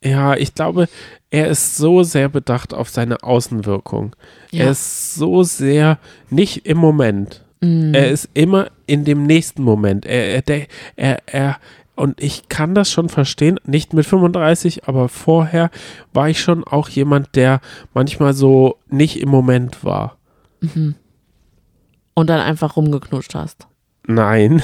[0.03, 0.89] Ja, ich glaube,
[1.31, 4.17] er ist so sehr bedacht auf seine Außenwirkung.
[4.51, 4.65] Ja.
[4.65, 5.99] Er ist so sehr
[6.31, 7.45] nicht im Moment.
[7.61, 7.93] Mhm.
[7.93, 10.07] Er ist immer in dem nächsten Moment.
[10.07, 10.67] Er, er,
[10.97, 11.59] er, er,
[11.97, 15.71] und ich kann das schon verstehen, nicht mit 35, aber vorher
[16.15, 17.61] war ich schon auch jemand, der
[17.93, 20.17] manchmal so nicht im Moment war.
[20.63, 23.67] Und dann einfach rumgeknutscht hast.
[24.07, 24.63] Nein,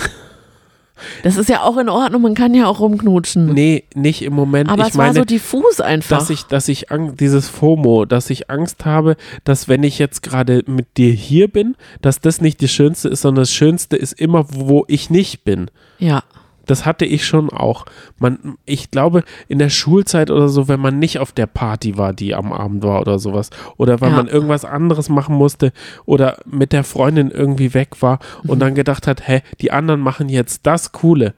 [1.22, 3.52] Das ist ja auch in Ordnung, man kann ja auch rumknutschen.
[3.52, 4.70] nee, nicht im Moment.
[4.70, 6.18] Aber ich es war meine, so diffus einfach.
[6.18, 10.22] dass ich, dass ich Angst, dieses FOMO, dass ich Angst habe, dass wenn ich jetzt
[10.22, 14.14] gerade mit dir hier bin, dass das nicht das Schönste ist, sondern das Schönste ist
[14.14, 15.70] immer, wo ich nicht bin.
[15.98, 16.22] ja.
[16.66, 17.86] Das hatte ich schon auch.
[18.18, 22.12] Man, ich glaube, in der Schulzeit oder so, wenn man nicht auf der Party war,
[22.12, 24.16] die am Abend war oder sowas, oder wenn Ja.
[24.16, 25.72] man irgendwas anderes machen musste
[26.04, 30.28] oder mit der Freundin irgendwie weg war und dann gedacht hat, hä, die anderen machen
[30.28, 31.34] jetzt das Coole.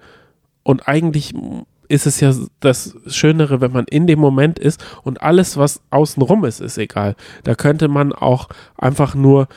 [0.63, 1.35] Und eigentlich
[1.89, 6.45] ist es ja das Schönere, wenn man in dem Moment ist und alles, was außenrum
[6.45, 7.17] ist, ist egal.
[7.45, 9.49] Da könnte man auch einfach nur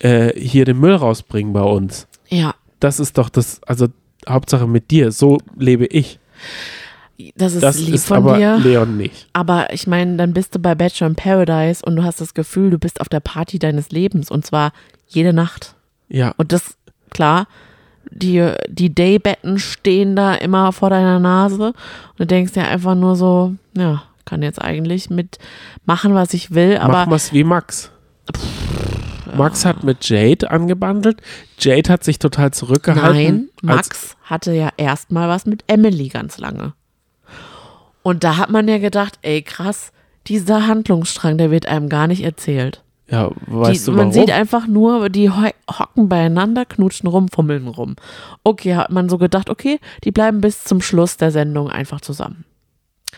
[0.00, 2.08] äh, hier den Müll rausbringen bei uns.
[2.28, 2.54] Ja.
[2.80, 3.86] Das ist doch das, also
[4.28, 6.18] Hauptsache mit dir, so lebe ich.
[7.36, 8.58] Das ist Das lieb ist von aber dir.
[8.58, 9.28] Leon nicht.
[9.32, 12.70] Aber ich meine, dann bist du bei Bachelor in Paradise und du hast das Gefühl,
[12.70, 14.72] du bist auf der Party deines Lebens und zwar
[15.08, 15.74] jede Nacht.
[16.08, 16.76] Ja, Und das,
[17.10, 17.46] klar,
[18.10, 21.74] die, die Daybetten stehen da immer vor deiner Nase und
[22.18, 25.38] du denkst dir einfach nur so, ja, kann jetzt eigentlich mit
[25.86, 27.90] machen, was ich will, aber machen wir es wie Max.
[29.34, 31.20] Max hat mit Jade angebandelt.
[31.58, 33.50] Jade hat sich total nein, zurückgehalten.
[33.56, 36.74] als- Max hatte ja erstmal was mit Emily ganz lange.
[38.02, 39.90] Und da hat man ja gedacht, ey, krass,
[40.28, 42.82] dieser Handlungsstrang, der wird einem gar nicht erzählt.
[43.08, 44.12] Ja, weißt die, du man warum?
[44.12, 47.94] sieht einfach nur, die ho hocken beieinander, knutschen rum, fummeln rum.
[48.42, 52.44] Okay, hat man so gedacht, okay, die bleiben bis zum Schluss der Sendung einfach zusammen.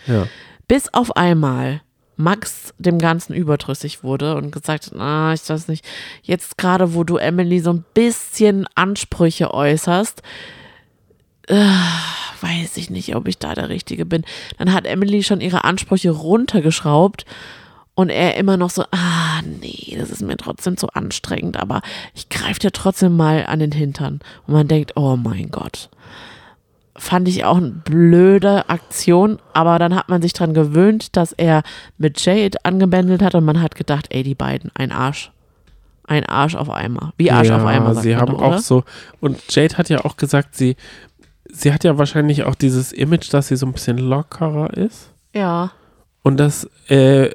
[0.06, 0.26] ja.
[0.66, 1.80] Bis auf einmal
[2.18, 5.84] Max dem Ganzen überdrüssig wurde und gesagt hat, na, ich weiß nicht,
[6.22, 10.22] jetzt gerade, wo du Emily so ein bisschen Ansprüche äußerst,
[11.46, 11.54] äh,
[12.40, 14.24] weiß ich nicht, ob ich da der Richtige bin.
[14.58, 17.24] Dann hat Emily schon ihre Ansprüche runtergeschraubt
[17.94, 21.82] und er immer noch so, ah, nee, das ist mir trotzdem zu anstrengend, aber
[22.14, 24.20] ich greife dir trotzdem mal an den Hintern.
[24.46, 25.88] Und man denkt, oh mein Gott.
[26.98, 31.62] Fand ich auch eine blöde Aktion, aber dann hat man sich dran gewöhnt, dass er
[31.96, 35.30] mit Jade angebändelt hat und man hat gedacht, ey, die beiden, ein Arsch.
[36.04, 37.12] Ein Arsch auf Eimer.
[37.18, 38.58] Wie Arsch ja, auf sagt sie haben doch, auch oder?
[38.60, 38.84] so
[39.20, 40.76] und Jade hat ja auch gesagt, sie
[41.50, 45.72] sie hat ja wahrscheinlich auch dieses Image, dass sie so ein bisschen lockerer ist Ja.
[46.28, 47.30] Und das äh,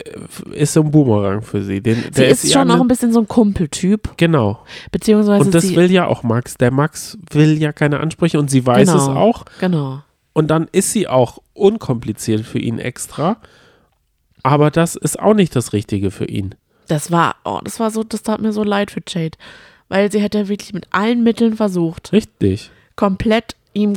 [0.53, 1.81] ist so ein Boomerang für sie.
[1.81, 4.59] Den, Sie ist ihr schon noch ein bisschen so ein Kumpeltyp, genau.
[4.91, 6.55] beziehungsweise Und das will ja auch Max.
[6.55, 9.19] Der Max will ja keine Ansprüche und sie weiß es Genau.
[9.19, 9.45] auch.
[9.59, 10.01] genau.
[10.33, 13.37] Und dann ist sie auch unkompliziert für ihn extra.
[14.43, 16.55] Aber das ist auch nicht das Richtige für ihn.
[16.87, 19.37] Das war, oh, das war so, das tat mir so leid für Jade.
[19.89, 23.93] weil sie ja wirklich mit allen Mitteln versucht, Richtig, komplett ihm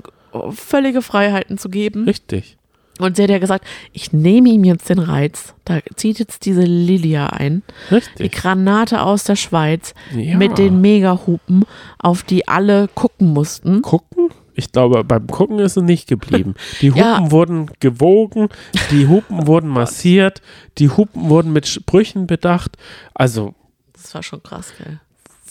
[0.50, 2.04] völlige Freiheiten zu geben.
[2.04, 2.56] richtig.
[2.98, 5.54] Und sie hat ja gesagt, ich nehme ihm jetzt den Reiz.
[5.64, 7.62] Da zieht jetzt diese Lilia ein.
[7.90, 8.32] Die Richtig.
[8.32, 10.36] Granate aus der Schweiz Ja.
[10.36, 11.64] mit den Megahupen,
[11.98, 13.82] auf die alle gucken mussten.
[13.82, 14.30] Gucken?
[14.54, 16.54] Ich glaube, beim Gucken ist es nicht geblieben.
[16.80, 17.30] Die Hupen Ja.
[17.30, 18.48] wurden gewogen,
[18.90, 20.40] die Hupen wurden massiert,
[20.78, 22.78] die Hupen wurden mit Sprüchen bedacht.
[23.12, 23.54] Also,
[23.92, 24.98] Das war schon krass, gell?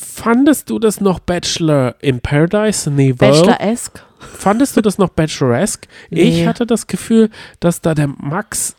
[0.05, 3.17] Fandest du das noch Bachelor in Paradise Niveau?
[3.17, 4.01] Bachelor-esque.
[4.19, 5.87] Fandest du das noch Bacheloresque?
[6.09, 6.47] Ich Nee.
[6.47, 7.29] hatte das Gefühl,
[7.59, 8.75] dass da der Max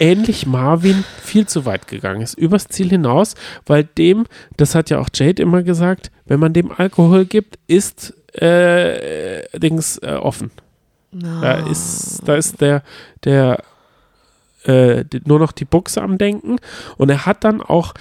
[0.00, 3.34] ähnlich Marvin viel zu weit gegangen ist, übers Ziel hinaus,
[3.66, 4.24] weil dem,
[4.56, 9.98] das hat ja auch Jade immer gesagt, wenn man dem Alkohol gibt, ist äh, Dings
[9.98, 10.50] äh, offen.
[11.12, 12.82] Da ist, da ist der,
[13.24, 13.62] der
[14.64, 16.56] äh, nur noch die Buchse am Denken
[16.96, 17.92] und er hat dann auch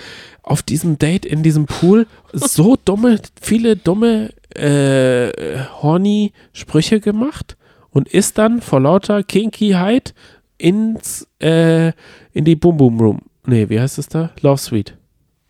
[0.44, 7.58] auf diesem Date in diesem Pool so dumme, viele dumme, äh, horny Sprüche gemacht
[7.92, 10.14] und ist dann vor lauter Kinkyheit
[10.58, 11.90] ins, äh,
[12.34, 13.22] in die Boom Boom Room.
[13.46, 14.32] Nee, wie heißt es da?
[14.42, 14.98] Love Suite.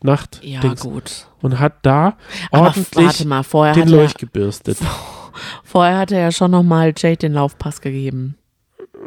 [0.03, 0.41] Nacht.
[0.43, 0.81] Ja, Dings.
[0.81, 1.27] gut.
[1.41, 2.17] Und hat da
[2.51, 4.77] ordentlich mal, vorher den Lurch gebürstet.
[5.63, 8.35] vorher hat er ja schon nochmal Jade den Laufpass gegeben.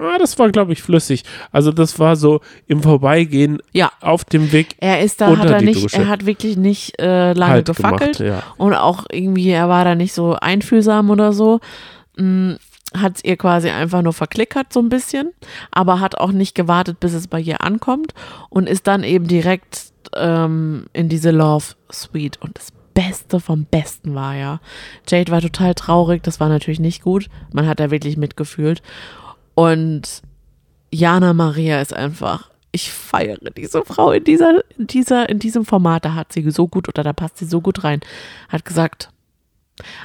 [0.01, 1.23] Ah, das war, glaube ich, flüssig.
[1.53, 3.93] Also das war so im Vorbeigehen Ja.
[4.01, 5.97] auf dem Weg Er ist da, hat er nicht, Dusche.
[5.99, 8.19] er hat wirklich nicht äh, lange halt gefackelt.
[8.19, 8.21] gemacht.
[8.21, 8.43] Ja.
[8.57, 11.61] Und auch irgendwie, er war da nicht so einfühlsam oder so.
[12.97, 15.33] Hat es ihr quasi einfach nur verklickert so ein bisschen,
[15.73, 18.15] aber hat auch nicht gewartet, bis es bei ihr ankommt
[18.51, 22.39] und ist dann eben direkt ähm, in diese Love Suite.
[22.41, 24.61] Und das Beste vom Besten war ja,
[25.09, 27.27] Jade war total traurig, das war natürlich nicht gut.
[27.53, 28.81] Man hat da wirklich mitgefühlt.
[29.55, 30.23] Und
[30.91, 36.05] Jana Maria ist einfach, ich feiere diese Frau in dieser, in dieser, in diesem Format,
[36.05, 38.01] da hat sie so gut oder da passt sie so gut rein.
[38.49, 39.11] Hat gesagt,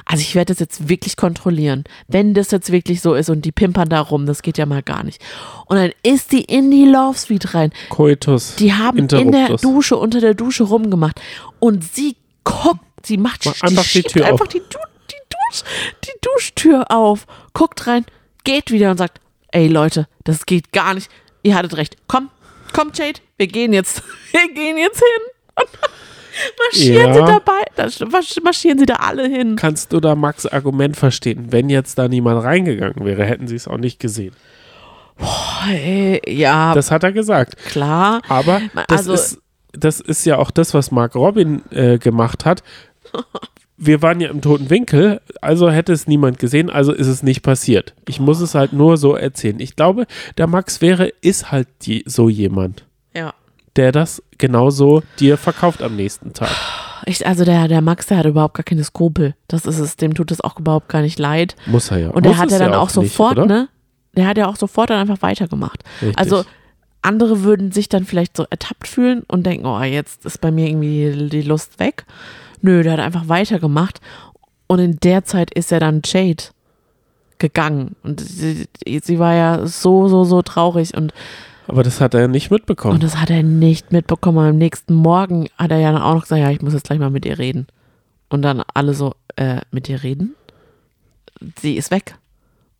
[0.04, 1.84] also ich werde das jetzt wirklich kontrollieren.
[2.08, 4.82] Wenn das jetzt wirklich so ist und die pimpern da rum, das geht ja mal
[4.82, 5.22] gar nicht.
[5.66, 7.72] Und dann ist die in die Love Suite rein.
[7.88, 8.56] Coitus.
[8.56, 9.56] Die haben in der.
[9.56, 11.20] Dusche, unter der Dusche rumgemacht.
[11.60, 14.48] Und sie guckt, sie macht Mach einfach die Tür einfach auf.
[14.48, 14.78] Die, Du
[15.10, 15.62] die, Dusch,
[16.04, 18.04] die Duschtür auf, guckt rein,
[18.44, 19.20] geht wieder und sagt,
[19.52, 21.10] ey Leute, das geht gar nicht.
[21.42, 21.96] Ihr hattet recht.
[22.06, 22.30] Komm,
[22.72, 24.02] komm Jade, wir gehen jetzt.
[24.32, 25.66] Wir gehen jetzt hin.
[26.58, 27.14] Marschieren Ja.
[27.26, 27.90] sie dabei, dann
[28.44, 29.56] marschieren sie da alle hin.
[29.56, 31.46] Kannst du da Max Argument verstehen?
[31.50, 34.34] Wenn jetzt da niemand reingegangen wäre, hätten sie es auch nicht gesehen.
[35.68, 37.56] Ey, ja, Das hat er gesagt.
[37.66, 38.22] klar.
[38.28, 39.38] Aber das, Also- ist,
[39.72, 42.62] das ist ja auch das, was Mark Robin äh, gemacht hat.
[43.82, 47.42] Wir waren ja im toten Winkel, also hätte es niemand gesehen, also ist es nicht
[47.42, 47.94] passiert.
[48.06, 49.58] Ich muss es halt nur so erzählen.
[49.58, 52.84] Ich glaube, der Max wäre, ist halt die, so jemand,
[53.14, 53.32] Ja.
[53.76, 56.50] der das genauso dir verkauft am nächsten Tag.
[57.06, 59.34] Ich, also der, der Max, der hat überhaupt gar keine Skrupel.
[59.48, 61.56] Das ist es, dem tut es auch überhaupt gar nicht leid.
[61.64, 62.10] Muss er ja.
[62.10, 63.46] Und der Muss hat ja dann auch, nicht, sofort, oder?
[63.46, 63.68] ne?
[64.14, 65.82] Der hat ja auch sofort dann einfach weitergemacht.
[66.02, 66.18] Richtig.
[66.18, 66.44] Also
[67.00, 70.68] andere würden sich dann vielleicht so ertappt fühlen und denken, oh, jetzt ist bei mir
[70.68, 72.04] irgendwie die Lust weg.
[72.62, 74.00] Nö, der hat einfach weitergemacht.
[74.66, 76.44] Und in der Zeit ist er dann Jade
[77.38, 77.96] gegangen.
[78.02, 78.68] Und sie,
[79.02, 80.96] sie war ja so, so, so traurig.
[80.96, 81.12] Und,
[81.66, 82.94] Aber das hat er nicht mitbekommen.
[82.94, 84.46] und das hat er nicht mitbekommen.
[84.50, 86.98] Am nächsten Morgen hat er ja dann auch noch gesagt, ja, ich muss jetzt gleich
[86.98, 87.66] mal mit ihr reden.
[88.28, 90.36] Und dann alle so, äh, mit dir reden?
[91.58, 92.16] Sie ist weg.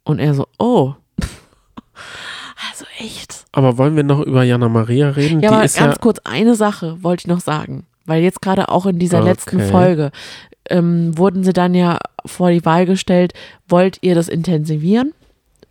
[0.04, 0.94] Und er so, oh.
[2.70, 3.46] Also echt.
[3.52, 5.40] Aber wollen wir noch über Jana Maria reden?
[5.40, 7.86] Ja, Die aber ist ganz ja, kurz, eine Sache wollte ich noch sagen.
[8.10, 9.28] Weil jetzt gerade auch in dieser Okay.
[9.28, 10.10] letzten Folge
[10.68, 13.34] ähm, wurden sie dann ja vor die Wahl gestellt,
[13.68, 15.12] wollt ihr das intensivieren?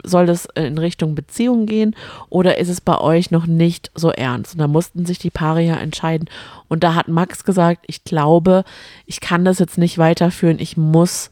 [0.06, 1.94] Soll das in Richtung Beziehung gehen
[2.30, 4.54] oder ist es bei euch noch nicht so ernst?
[4.54, 6.30] Und da mussten sich die Paare ja entscheiden.
[6.70, 8.64] Und da hat Max gesagt, ich glaube,
[9.06, 11.32] ich kann das jetzt nicht weiterführen, ich muss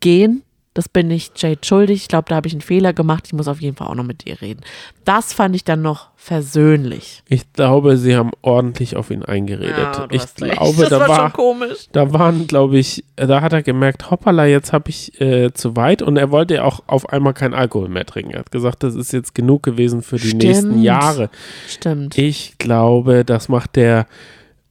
[0.00, 0.42] gehen.
[0.74, 2.02] Das bin ich Jade schuldig.
[2.02, 3.24] Ich glaube, da habe ich einen Fehler gemacht.
[3.26, 4.60] Ich muss auf jeden Fall auch noch mit dir reden.
[5.04, 7.22] Das fand ich dann noch versöhnlich.
[7.28, 10.08] ich glaube, sie haben ordentlich auf ihn eingeredet.
[10.10, 11.88] ich glaube, das da war, war, schon komisch.
[11.92, 16.02] da waren, glaube ich, da hat er gemerkt, hoppala, jetzt habe ich äh, zu weit
[16.02, 18.32] und er wollte ja auch auf einmal keinen Alkohol mehr trinken.
[18.32, 20.42] Er hat gesagt, das ist jetzt genug gewesen für die Stimmt.
[20.42, 21.30] nächsten Jahre.
[21.66, 22.18] Stimmt.
[22.18, 24.06] Ich glaube, das macht der,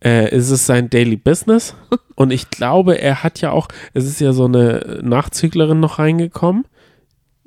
[0.04, 1.76] äh, ist es sein Daily Business
[2.16, 6.66] und ich glaube, er hat ja auch, es ist ja so eine Nachzüglerin noch reingekommen.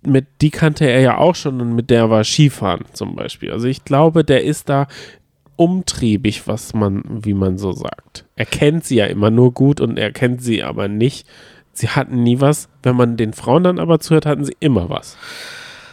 [0.02, 3.52] Mit die kannte er ja auch schon und mit der war Skifahren zum Beispiel.
[3.52, 4.86] Also ich glaube, der ist da
[5.56, 8.24] umtriebig, was man, wie man so sagt.
[8.34, 11.26] Er kennt sie ja immer nur gut und er kennt sie aber nicht.
[11.74, 12.70] Sie hatten nie was.
[12.82, 15.18] Wenn man den Frauen dann aber zuhört, hatten sie immer was.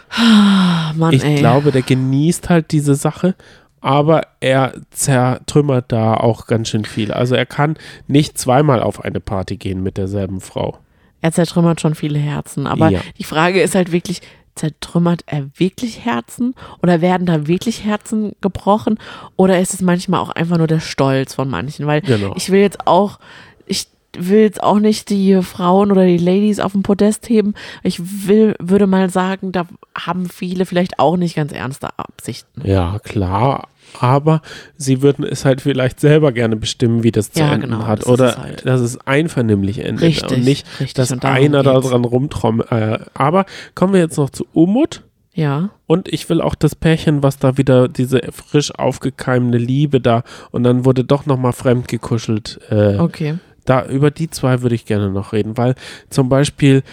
[0.09, 1.35] Ah, Mann, Ich ey.
[1.35, 3.35] glaube, der genießt halt diese Sache
[3.81, 7.11] aber er zertrümmert da auch ganz schön viel.
[7.11, 7.77] Also er kann
[8.07, 10.77] nicht zweimal auf eine Party gehen mit derselben Frau.
[11.21, 12.67] Er zertrümmert schon viele Herzen.
[12.67, 13.01] Aber Ja.
[13.17, 14.21] die Frage ist halt wirklich,
[14.55, 16.55] zertrümmert er wirklich Herzen?
[16.81, 18.97] Oder werden da wirklich Herzen gebrochen?
[19.35, 21.85] Oder ist es manchmal auch einfach nur der Stolz von manchen?
[21.87, 22.33] Weil Genau.
[22.35, 23.19] ich will jetzt auch,
[23.65, 27.53] ich will jetzt auch nicht die Frauen oder die Ladies auf den Podest heben.
[27.83, 29.67] Ich will, würde mal sagen, da
[29.97, 32.61] haben viele vielleicht auch nicht ganz ernste Absichten.
[32.67, 33.67] Ja, klar.
[34.01, 34.41] Aber
[34.75, 37.99] sie würden es halt vielleicht selber gerne bestimmen, wie das zu Ja, enden genau, hat.
[37.99, 38.65] das ist Oder halt.
[38.65, 40.03] dass es einvernehmlich endet.
[40.03, 40.93] Richtig, Und nicht, richtig.
[40.95, 42.71] dass Und einer da dran rumtrommelt.
[42.71, 45.03] Äh, aber kommen wir jetzt noch zu Umut.
[45.33, 45.69] Ja.
[45.85, 50.63] Und ich will auch das Pärchen, was da wieder diese frisch aufgekeimte Liebe da und
[50.63, 52.59] dann wurde doch nochmal fremd gekuschelt.
[52.69, 53.35] Äh, Okay.
[53.67, 55.75] Da über die zwei würde ich gerne noch reden, weil
[56.09, 56.83] zum Beispiel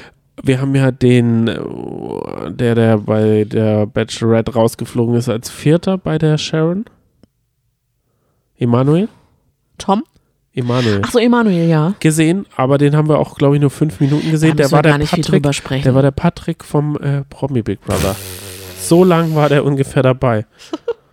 [0.43, 6.37] wir haben ja den, der der bei der Bachelorette rausgeflogen ist als Vierter bei der
[6.37, 6.85] Sharon.
[8.59, 9.09] Emanuel?
[9.79, 10.03] Tom?
[10.53, 11.03] Emanuel.
[11.05, 11.95] Ach so, Emanuel, ja.
[12.01, 14.57] Gesehen, aber den haben wir auch, glaube ich, nur fünf Minuten gesehen.
[14.57, 15.85] Der war der gar nicht viel Patrick, drüber sprechen.
[15.85, 18.17] der war der Patrick vom äh, Promi Big Brother.
[18.79, 20.47] So lang war der ungefähr dabei.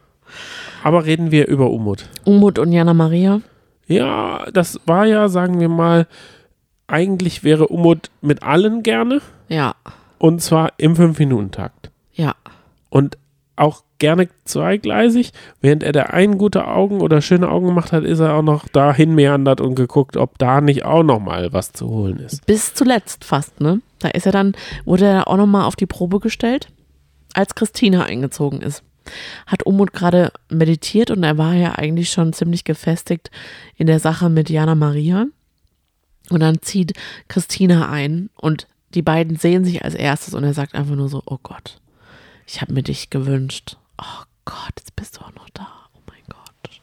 [0.83, 2.05] Aber reden wir über Umut.
[2.23, 3.41] Umut und Jana Maria.
[3.91, 6.07] Ja, das war ja, sagen wir mal,
[6.87, 9.75] eigentlich wäre Umut mit allen gerne Ja.
[10.17, 11.91] und zwar im 5-Minuten-Takt.
[12.13, 12.35] Ja.
[12.89, 13.17] Und
[13.55, 15.31] auch gerne zweigleisig.
[15.61, 18.67] Während er der einen gute Augen oder schöne Augen gemacht hat, ist er auch noch
[18.67, 22.45] dahin meandert und geguckt, ob da nicht auch noch mal was zu holen ist.
[22.47, 23.81] Bis zuletzt fast, ne?
[23.99, 24.53] Da ist er dann,
[24.83, 26.69] wurde er auch nochmal auf die Probe gestellt,
[27.33, 28.83] als Christina eingezogen ist.
[29.47, 33.31] Hat Umut gerade meditiert und er war ja eigentlich schon ziemlich gefestigt
[33.75, 35.25] in der Sache mit Jana Maria.
[36.29, 36.93] Und dann zieht
[37.27, 41.23] Christina ein und die beiden sehen sich als erstes und er sagt einfach nur so,
[41.25, 41.79] oh Gott,
[42.45, 43.77] ich habe mir dich gewünscht.
[43.97, 45.67] Oh Gott, jetzt bist du auch noch da.
[45.93, 46.81] Oh mein Gott.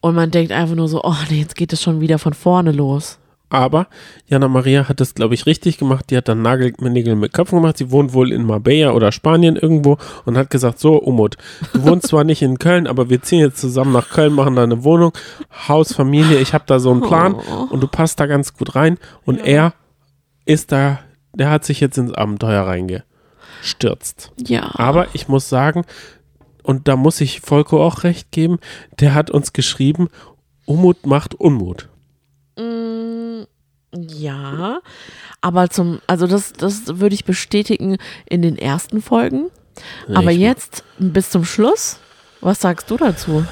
[0.00, 2.72] Und man denkt einfach nur so, oh nee, jetzt geht es schon wieder von vorne
[2.72, 3.18] los.
[3.48, 3.86] Aber
[4.26, 6.06] Jana Maria hat das, glaube ich, richtig gemacht.
[6.10, 7.78] Die hat dann Nagel mit Köpfen gemacht.
[7.78, 11.36] Sie wohnt wohl in Marbella oder Spanien irgendwo und hat gesagt, so Umut,
[11.72, 14.64] du wohnst zwar nicht in Köln, aber wir ziehen jetzt zusammen nach Köln, machen da
[14.64, 15.12] eine Wohnung,
[15.68, 18.98] Haus, Familie, ich habe da so einen Plan und du passt da ganz gut rein.
[19.24, 19.74] Und er
[20.44, 20.98] ist da,
[21.32, 24.32] der hat sich jetzt ins Abenteuer reingestürzt.
[24.44, 24.70] Ja.
[24.74, 25.84] Aber ich muss sagen,
[26.64, 28.58] und da muss ich Volko auch recht geben,
[28.98, 30.08] der hat uns geschrieben,
[30.64, 31.88] Umut macht Unmut.
[32.58, 33.25] Mm,
[33.94, 34.80] Ja,
[35.40, 37.96] aber zum, also das, das würde ich bestätigen
[38.28, 39.46] in den ersten Folgen.
[40.14, 41.98] Aber Ich- jetzt bis zum Schluss,
[42.40, 43.44] was sagst du dazu?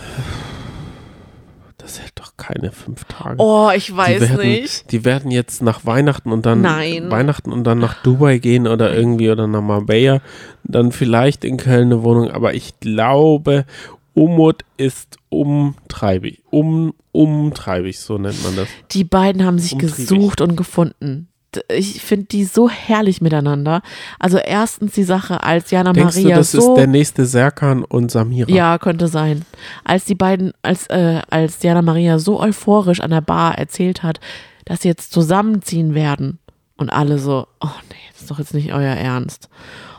[1.79, 3.37] Das hält doch keine fünf Tage.
[3.39, 4.91] Oh, ich die weiß werden, nicht.
[4.91, 7.11] Die werden jetzt nach Weihnachten und dann Nein.
[7.11, 10.21] Weihnachten und dann nach Dubai gehen oder irgendwie oder nach Marbella,
[10.63, 13.67] dann vielleicht in Köln eine Wohnung, aber ich glaube,
[14.15, 16.43] Umut ist umtreibig.
[16.51, 18.69] Um, umtreibig, so nennt man das.
[18.93, 19.97] Die beiden haben sich Umtriebig.
[19.97, 21.29] gesucht und gefunden.
[21.69, 23.83] Ich finde die so herrlich miteinander.
[24.19, 27.85] Also erstens die Sache, als Jana Denkst Maria du, das so ist der nächste Serkan
[27.85, 28.51] und Samira?
[28.51, 29.45] Ja, könnte sein.
[29.85, 34.19] Als die beiden, als, äh, als Diana Maria so euphorisch an der Bar erzählt hat,
[34.65, 36.39] dass sie jetzt zusammenziehen werden
[36.77, 39.49] und alle so, oh nee, das ist doch jetzt nicht euer Ernst.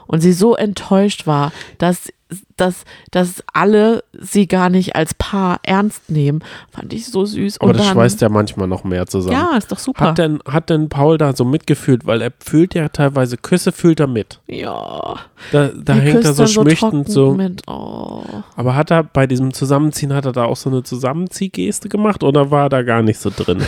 [0.07, 2.11] Und sie so enttäuscht war, dass,
[2.57, 7.61] dass, dass alle sie gar nicht als Paar ernst nehmen, fand ich so süß.
[7.61, 9.33] Aber und das dann, schweißt ja manchmal noch mehr zusammen.
[9.37, 10.05] ja, ist doch super.
[10.05, 12.05] Hat denn, hat denn Paul da so mitgefühlt?
[12.07, 14.39] Weil er fühlt ja teilweise Küsse, fühlt er mit.
[14.47, 15.19] ja,
[15.51, 17.33] Da, da er hängt er so schmüchtend so.
[17.33, 18.23] Mit, oh.
[18.55, 22.49] Aber hat er bei diesem Zusammenziehen, hat er da auch so eine Zusammenziehgeste gemacht oder
[22.49, 23.61] war er da gar nicht so drin?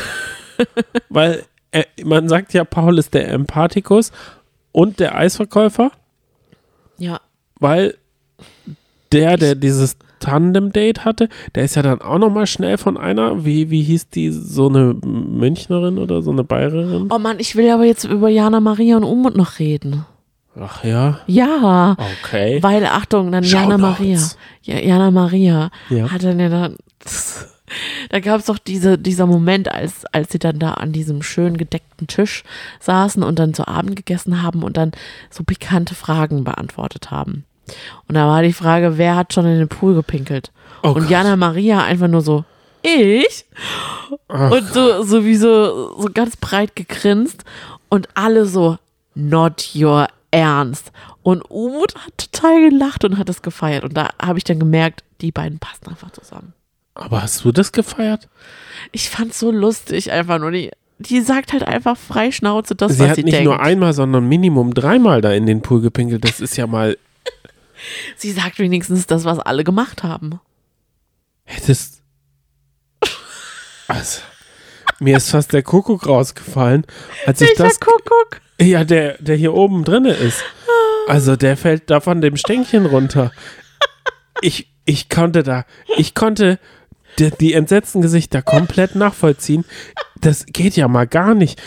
[1.09, 4.11] Weil er, man sagt ja, Paul ist der Empathikus
[4.71, 5.91] und der Eisverkäufer,
[6.97, 7.19] Ja,
[7.59, 7.97] weil
[9.11, 13.69] der, der dieses Tandem-Date hatte, der ist ja dann auch nochmal schnell von einer, wie,
[13.69, 17.07] wie hieß die, so eine Münchnerin oder so eine Bayerin?
[17.11, 20.05] oh Mann, ich will aber jetzt über Jana Maria und Umut noch reden.
[20.59, 22.57] Ach ja, Ja, okay.
[22.63, 24.19] Weil, Achtung, dann Jana Maria.
[24.63, 26.11] Ja, Jana Maria Ja.
[26.11, 26.75] hat dann ja dann.
[28.09, 31.57] Da gab es doch diese, dieser Moment, als, als sie dann da an diesem schön
[31.57, 32.45] gedeckten Tisch
[32.79, 34.93] saßen und dann zu Abend gegessen haben und dann
[35.29, 37.43] so pikante Fragen beantwortet haben.
[38.07, 40.51] Und da war die Frage, wer hat schon in den Pool gepinkelt?
[40.83, 41.09] Oh und Gott.
[41.09, 42.45] Jana Maria einfach nur so,
[42.81, 43.45] ich?
[44.27, 44.51] Ach.
[44.51, 47.43] Und so, so wie so, so ganz breit gegrinst
[47.89, 48.77] und alle so,
[49.15, 50.91] not your ernst.
[51.23, 53.83] Und Umut hat total gelacht und hat es gefeiert.
[53.83, 56.53] Und da habe ich dann gemerkt, die beiden passen einfach zusammen.
[56.93, 58.27] Aber hast du das gefeiert?
[58.91, 60.51] Ich fand's so lustig einfach nur.
[60.51, 63.45] Die, die sagt halt einfach frei Schnauze das, sie was hat sie nicht denkt.
[63.45, 66.23] nur einmal, sondern Minimum dreimal da in den Pool gepinkelt.
[66.23, 66.97] Das ist ja mal.
[68.15, 70.39] Sie sagt wenigstens das, was alle gemacht haben.
[71.43, 72.01] Hättest.
[73.87, 74.21] Also,
[74.99, 76.85] mir ist fast der Kuckuck rausgefallen,
[77.25, 77.79] als ich Welcher das.
[77.79, 78.41] Kuckuck?
[78.59, 80.43] Ja, der, der hier oben drinne ist.
[81.07, 83.31] Also, der fällt da von dem Stänkchen runter.
[84.41, 85.65] Ich, ich konnte da,
[85.97, 86.59] ich konnte
[87.19, 89.65] die, die entsetzten Gesichter komplett nachvollziehen.
[90.19, 91.61] Das geht ja mal gar nicht.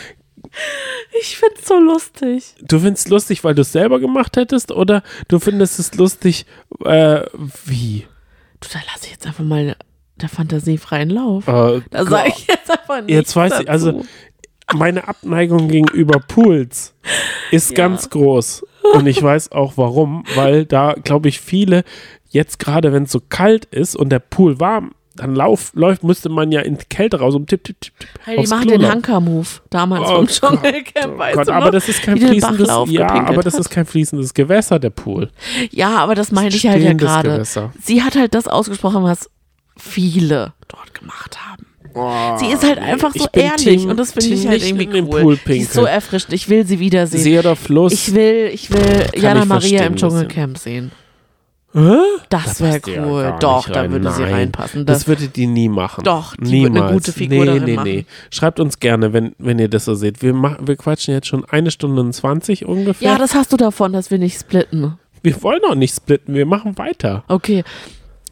[1.19, 2.55] Ich find's so lustig.
[2.61, 6.45] Du findest es lustig, weil du es selber gemacht hättest, oder du findest es lustig,
[6.85, 7.21] äh,
[7.65, 8.05] wie?
[8.59, 9.75] Du, da lasse ich jetzt einfach mal
[10.15, 11.47] der Fantasie freien Lauf.
[11.47, 13.09] Äh, Da sage ich jetzt einfach nicht.
[13.09, 14.03] Jetzt weiß ich, also
[14.73, 16.93] meine Abneigung gegenüber Pools
[17.51, 17.75] ist Ja.
[17.77, 18.65] ganz groß.
[18.93, 21.83] Und ich weiß auch warum, weil da, glaube ich, viele
[22.29, 26.29] jetzt gerade, wenn es so kalt ist und der Pool warm dann lauf, läuft, müsste
[26.29, 27.93] man ja in die Kälte raus und tipp, tipp, tipp.
[28.25, 28.89] Hey, die machen Klo den.
[28.89, 33.43] Hanker-Move damals Oh vom Dschungelcamp, weißt Gott, du aber das ist kein fließendes, ja, aber
[33.43, 33.61] das hat.
[33.61, 35.29] ist kein fließendes Gewässer, der Pool.
[35.69, 37.43] Ja, aber das meine ich halt ja gerade.
[37.79, 39.29] Sie hat halt das ausgesprochen, was
[39.77, 41.67] viele dort gemacht haben.
[42.39, 45.37] Sie ist halt einfach so ehrlich Team- und das finde ich halt nicht irgendwie cool.
[45.45, 46.33] Die ist so erfrischend.
[46.33, 47.21] Ich will sie wiedersehen.
[47.21, 47.93] See oder Fluss.
[47.93, 49.95] ich will, ich will Jana ich Maria im.
[49.97, 50.91] Dschungelcamp sehen.
[51.73, 51.97] Hä?
[52.29, 53.35] Das Da wäre die ja cool.
[53.39, 54.33] Doch, da würde sie Nein.
[54.33, 54.85] reinpassen.
[54.85, 56.03] Das, Das, würde die nie machen.
[56.03, 56.73] Doch, die Niemals.
[56.73, 57.87] wird eine gute Figur nee, darin nee, machen.
[57.89, 58.05] nee.
[58.29, 60.21] Schreibt uns gerne, wenn, wenn ihr das so seht.
[60.21, 63.11] Wir, machen, wir quatschen jetzt schon eine Stunde und 20 ungefähr.
[63.11, 64.97] ja, das hast du davon, dass wir nicht splitten.
[65.23, 67.23] wir wollen auch nicht splitten, wir machen weiter.
[67.27, 67.63] Okay.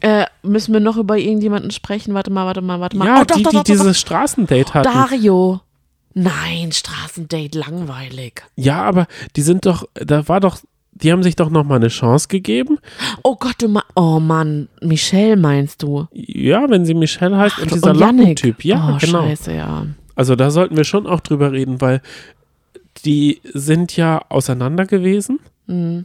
[0.02, 2.14] Äh, müssen wir noch über irgendjemanden sprechen?
[2.14, 3.06] Warte mal, warte mal, warte mal.
[3.06, 4.90] Ja, oh, doch, die, doch, die doch, doch, dieses Straßendate hatten.
[4.90, 5.60] Dario.
[6.14, 8.42] Nein, Straßendate, langweilig.
[8.56, 9.06] Ja, aber
[9.36, 10.58] die sind doch, da war doch,
[11.02, 12.78] die haben sich doch nochmal eine Chance gegeben.
[13.22, 16.06] Oh Gott, du ma Oh Mann, Michelle meinst du?
[16.12, 17.94] Ja, wenn sie Michelle heißt und dieser.
[17.94, 18.64] Lockentyp.
[18.64, 19.22] Ja, oh, genau.
[19.22, 19.86] scheiße, ja.
[20.14, 22.02] Also da sollten wir schon auch drüber reden, weil
[23.04, 25.38] die sind ja auseinander gewesen.
[25.66, 26.04] Mhm.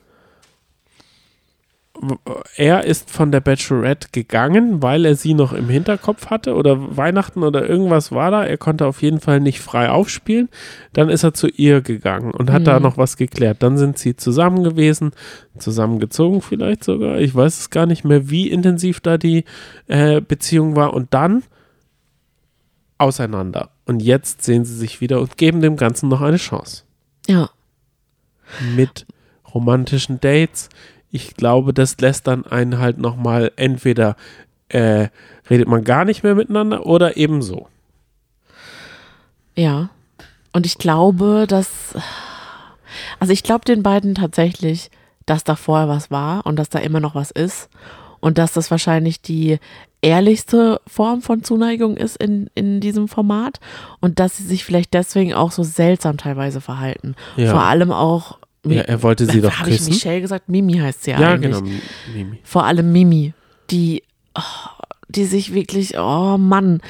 [2.55, 7.43] Er ist von der Bachelorette gegangen, weil er sie noch im Hinterkopf hatte oder Weihnachten
[7.43, 8.43] oder irgendwas war da.
[8.45, 10.49] Er konnte auf jeden Fall nicht frei aufspielen.
[10.93, 12.83] Dann ist er zu ihr gegangen und hat da Mhm.
[12.83, 13.63] noch was geklärt.
[13.63, 15.11] Dann sind sie zusammen gewesen,
[15.57, 17.19] zusammengezogen vielleicht sogar.
[17.19, 19.43] Ich weiß es gar nicht mehr, wie intensiv da die
[19.87, 20.93] äh, Beziehung war.
[20.93, 21.43] Und dann
[22.97, 23.69] auseinander.
[23.85, 26.83] Und jetzt sehen sie sich wieder und geben dem Ganzen noch eine Chance.
[27.27, 27.49] Ja.
[28.75, 29.05] Mit
[29.53, 30.69] romantischen Dates.
[31.11, 34.15] Ich glaube, das lässt dann einen halt nochmal entweder
[34.69, 35.07] äh,
[35.49, 37.67] redet man gar nicht mehr miteinander oder ebenso.
[39.55, 39.89] Ja.
[40.53, 41.95] Und ich glaube, dass.
[43.19, 44.89] Also ich glaube den beiden tatsächlich,
[45.25, 47.69] dass da vorher was war und dass da immer noch was ist.
[48.21, 49.59] Und dass das wahrscheinlich die
[50.01, 53.59] ehrlichste Form von Zuneigung ist in, in diesem Format.
[53.99, 57.15] Und dass sie sich vielleicht deswegen auch so seltsam teilweise verhalten.
[57.35, 57.51] Ja.
[57.51, 58.39] Vor allem auch.
[58.73, 59.89] Ja, er wollte sie doch Habe ich küssen.
[59.93, 60.49] Michelle gesagt?
[60.49, 61.55] Mimi heißt sie ja, Ja, eigentlich.
[61.55, 61.67] genau,
[62.13, 62.39] Mimi.
[62.43, 63.33] Vor allem Mimi,
[63.69, 64.03] die,
[64.37, 64.41] oh,
[65.09, 66.81] die sich wirklich, oh Mann,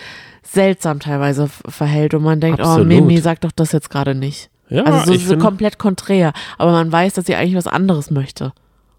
[0.43, 2.85] seltsam teilweise verhält und man denkt, Absolut.
[2.85, 4.49] oh Mimi, sag doch das jetzt gerade nicht.
[4.69, 6.34] Ja, also so, so komplett konträr.
[6.57, 8.53] Aber man weiß, dass sie eigentlich was anderes möchte.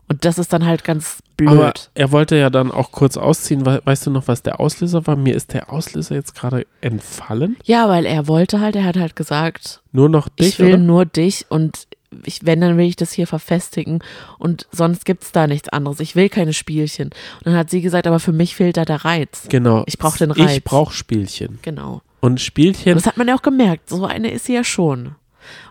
[0.08, 1.50] Und das ist dann halt ganz blöd.
[1.50, 3.66] aber er wollte ja dann auch kurz ausziehen.
[3.66, 5.16] We weißt du noch, was der Auslöser war?
[5.16, 7.56] Mir ist der Auslöser jetzt gerade entfallen.
[7.64, 10.78] ja, weil er wollte halt, er hat halt gesagt, Nur noch dich, ich will oder?
[10.78, 11.85] nur dich und
[12.24, 14.02] ich, wenn, dann will ich das hier verfestigen
[14.38, 16.00] und sonst gibt's da nichts anderes.
[16.00, 17.08] Ich will keine Spielchen.
[17.08, 19.46] Und dann hat sie gesagt, aber für mich fehlt da der Reiz.
[19.48, 19.84] Genau.
[19.86, 20.52] Ich brauch den Reiz.
[20.52, 21.58] Ich brauche Spielchen.
[21.62, 22.02] Genau.
[22.20, 23.88] Und Und Spielchen, das hat man ja auch gemerkt.
[23.88, 25.14] So eine ist sie ja schon.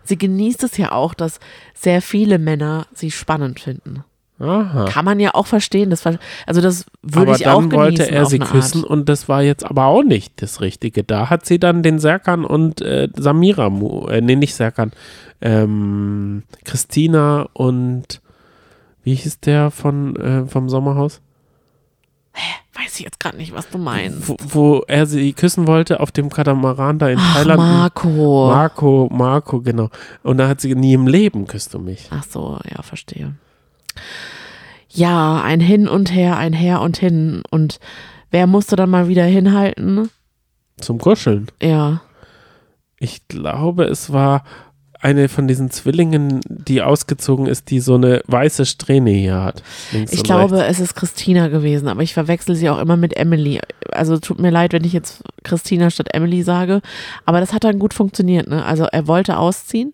[0.03, 1.39] Sie genießt es ja auch, dass
[1.73, 4.03] sehr viele Männer sie spannend finden.
[4.39, 4.85] Aha.
[4.85, 5.89] Kann man ja auch verstehen.
[5.89, 7.79] Das, ver- also das würde aber ich auch dann genießen.
[7.99, 8.89] wollte er sie küssen Art.
[8.89, 11.03] und das war jetzt aber auch nicht das Richtige.
[11.03, 13.67] Da hat sie dann den Serkan und äh, Samira,
[14.09, 14.91] äh, nee, nicht Serkan,
[15.41, 18.21] ähm, Christina und
[19.03, 21.21] wie hieß der von äh, vom Sommerhaus?
[22.73, 24.27] Weiß ich jetzt gerade nicht, was du meinst.
[24.27, 27.57] Wo, wo er sie küssen wollte auf dem Katamaran da in Ach, Thailand.
[27.59, 28.47] Marco.
[28.49, 29.89] Marco, Marco, genau.
[30.23, 32.07] Und da hat sie nie im Leben küsst du mich.
[32.11, 33.35] Ach so, ja, verstehe.
[34.89, 37.43] Ja, ein Hin und Her, ein Her und Hin.
[37.51, 37.79] Und
[38.31, 40.09] wer musste dann mal wieder hinhalten?
[40.77, 41.47] Zum Kuscheln.
[41.61, 42.01] Ja.
[42.99, 44.43] Ich glaube, es war
[45.05, 49.61] eine von diesen Zwillingen, die ausgezogen ist, die so eine weiße Strähne hier hat.
[50.09, 50.79] Ich glaube, rechts.
[50.79, 53.59] es ist Christina gewesen, aber ich verwechsel sie auch immer mit Emily.
[53.91, 56.81] Also tut mir leid, wenn ich jetzt Christina statt Emily sage,
[57.25, 58.47] aber das hat dann gut funktioniert.
[58.47, 58.65] Ne?
[58.65, 59.93] Also er wollte ausziehen,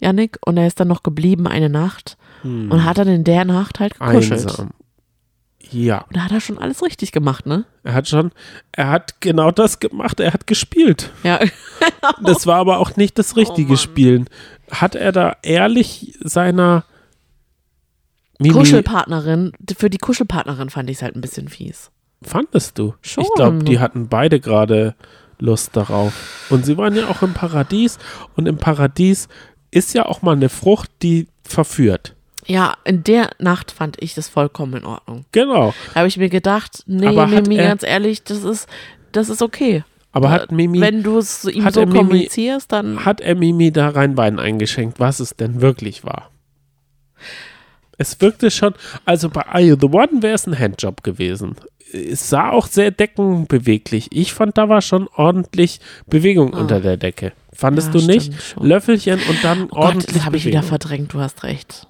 [0.00, 2.70] Yannick, und er ist dann noch geblieben eine Nacht Hm.
[2.70, 4.32] und hat dann in der Nacht halt gekuschelt.
[4.46, 4.70] einsam.
[5.70, 7.64] Ja, Und da hat er schon alles richtig gemacht, ne?
[7.82, 8.32] er hat schon,
[8.72, 11.10] er hat genau das gemacht, er hat gespielt.
[11.24, 11.40] Ja,
[12.22, 13.76] Das war aber auch nicht das richtige Oh.
[13.76, 14.28] Spielen.
[14.70, 16.84] Hat er da ehrlich seiner
[18.38, 21.90] Mimi, Kuschelpartnerin, für die Kuschelpartnerin fand ich es halt ein bisschen fies.
[22.22, 22.94] fandest du?
[23.02, 23.24] Schon.
[23.24, 24.94] Ich glaube, die hatten beide gerade
[25.40, 26.46] Lust darauf.
[26.50, 27.98] Und sie waren ja auch im Paradies.
[28.36, 29.28] Und im Paradies
[29.70, 32.14] ist ja auch mal eine Frucht, die verführt.
[32.48, 35.26] Ja, in der Nacht fand ich das vollkommen in Ordnung.
[35.32, 35.74] Genau.
[35.92, 38.66] Da habe ich mir gedacht, nee, Aber Mimi, ganz ehrlich, das ist,
[39.12, 39.84] das ist okay.
[40.12, 43.04] Aber hat Mimi, Wenn du es ihm so er kommunizierst, dann.
[43.04, 46.30] hat er Mimi da rein Wein eingeschenkt, was es denn wirklich war?
[47.98, 51.56] Es wirkte schon, also bei Are You the One wäre es ein Handjob gewesen.
[51.92, 54.08] Es sah auch sehr deckenbeweglich.
[54.12, 57.32] Ich fand, da war schon ordentlich Bewegung unter der Decke.
[57.52, 58.32] Fandest Ja, du nicht?
[58.42, 58.66] schon.
[58.66, 61.87] Löffelchen und dann Oh Gott, ordentlich das habe ich wieder verdrängt, du hast recht.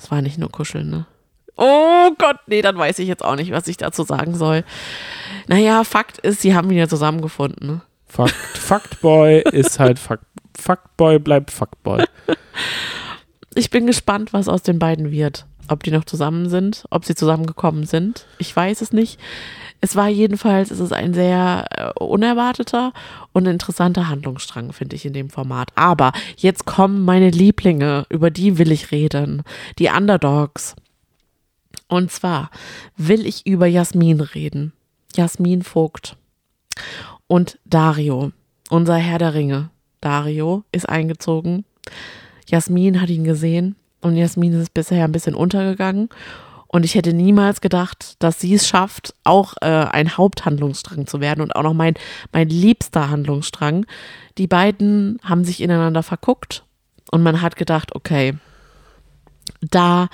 [0.00, 1.06] Es war nicht nur Kuscheln, ne?
[1.56, 4.64] Oh Gott, nee, dann weiß ich jetzt auch nicht, was ich dazu sagen soll.
[5.46, 7.66] Naja, Fakt ist, sie haben wieder zusammengefunden.
[7.66, 7.80] Ne?
[8.06, 10.20] Fakt, Fuckboy ist halt Fuck,
[10.58, 12.04] Fuckboy bleibt Fuckboy.
[13.54, 15.44] Ich bin gespannt, was aus den beiden wird.
[15.68, 18.26] Ob die noch zusammen sind, ob sie zusammengekommen sind.
[18.38, 19.20] Ich weiß es nicht.
[19.80, 22.92] Es war jedenfalls, es ist ein sehr äh, unerwarteter
[23.32, 25.70] und interessanter Handlungsstrang, finde ich, in dem Format.
[25.74, 29.42] Aber jetzt kommen meine Lieblinge, über die will ich reden.
[29.78, 30.76] Die Underdogs.
[31.88, 32.50] Und zwar
[32.96, 34.72] will ich über Jasmin reden.
[35.14, 36.16] Jasmin Vogt.
[37.26, 38.32] Und Dario,
[38.68, 39.70] unser Herr der Ringe.
[40.00, 41.64] Dario ist eingezogen.
[42.46, 46.08] Jasmin hat ihn gesehen und Jasmin ist bisher ein bisschen untergegangen.
[46.72, 51.40] Und ich hätte niemals gedacht, dass sie es schafft, auch äh, ein Haupthandlungsstrang zu werden
[51.40, 51.94] und auch noch mein,
[52.32, 53.86] mein liebster Handlungsstrang.
[54.38, 56.62] Die beiden haben sich ineinander verguckt
[57.10, 58.34] und man hat gedacht, okay,
[59.60, 60.06] da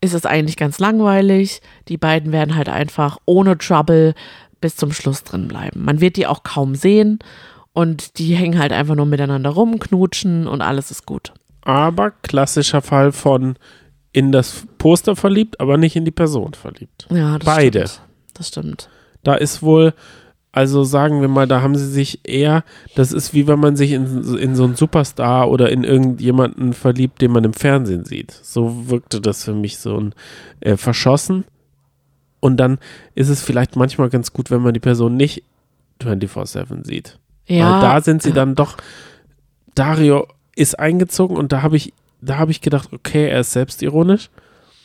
[0.00, 1.60] ist es eigentlich ganz langweilig.
[1.88, 4.14] Die beiden werden halt einfach ohne Trouble
[4.62, 5.84] bis zum Schluss drin bleiben.
[5.84, 7.18] Man wird die auch kaum sehen
[7.74, 11.34] und die hängen halt einfach nur miteinander rum, knutschen und alles ist gut.
[11.60, 13.56] Aber klassischer Fall von
[14.12, 17.06] in das Poster verliebt, aber nicht in die Person verliebt.
[17.10, 17.86] Ja, das Beide.
[17.86, 18.00] Stimmt.
[18.34, 18.88] Das stimmt.
[19.22, 19.94] Da ist wohl,
[20.52, 22.64] also sagen wir mal, da haben sie sich eher,
[22.96, 27.22] das ist wie wenn man sich in, in so einen Superstar oder in irgendjemanden verliebt,
[27.22, 28.32] den man im Fernsehen sieht.
[28.32, 30.14] So wirkte das für mich so ein
[30.60, 31.44] äh, verschossen.
[32.40, 32.78] Und dann
[33.14, 35.44] ist es vielleicht manchmal ganz gut, wenn man die Person nicht
[36.02, 37.18] 24-7 sieht.
[37.46, 38.76] Ja, Weil da sind sie dann doch,
[39.74, 40.26] Dario
[40.56, 41.92] ist eingezogen und da habe ich,
[42.22, 44.30] da habe ich gedacht, okay, er ist selbstironisch,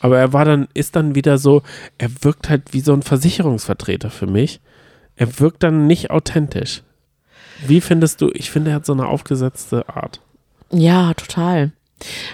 [0.00, 1.62] aber er war dann, ist dann wieder so,
[1.98, 4.60] er wirkt halt wie so ein Versicherungsvertreter für mich.
[5.16, 6.82] Er wirkt dann nicht authentisch.
[7.66, 10.20] Wie findest du, ich finde, er hat so eine aufgesetzte Art.
[10.70, 11.72] ja, total.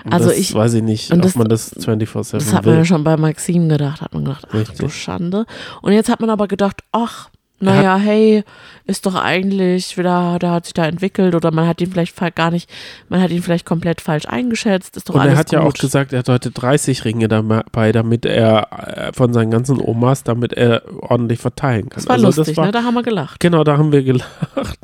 [0.04, 2.66] Und Also das ich- weiß ich nicht, und ob das- man das 24-7 Das hat
[2.66, 4.94] man ja schon bei Maxim gedacht, hat man gedacht, ach du Richtig.
[4.94, 5.46] Schande.
[5.82, 7.28] Und jetzt hat man aber gedacht, ach,
[7.60, 8.42] naja, hey,
[8.86, 12.50] ist doch eigentlich wieder, da hat sich da entwickelt oder man hat ihn vielleicht gar
[12.50, 12.68] nicht,
[13.08, 15.52] man hat ihn vielleicht komplett falsch eingeschätzt, ist doch Und alles er hat gut.
[15.52, 18.68] ja auch gesagt, er hat heute 30 Ringe dabei, damit er
[19.08, 22.02] äh, von seinen ganzen Omas, damit er ordentlich verteilen kann.
[22.02, 22.70] das war Also lustig, ne?
[22.72, 23.40] Da haben wir gelacht.
[23.40, 24.78] Genau, da haben wir gelacht.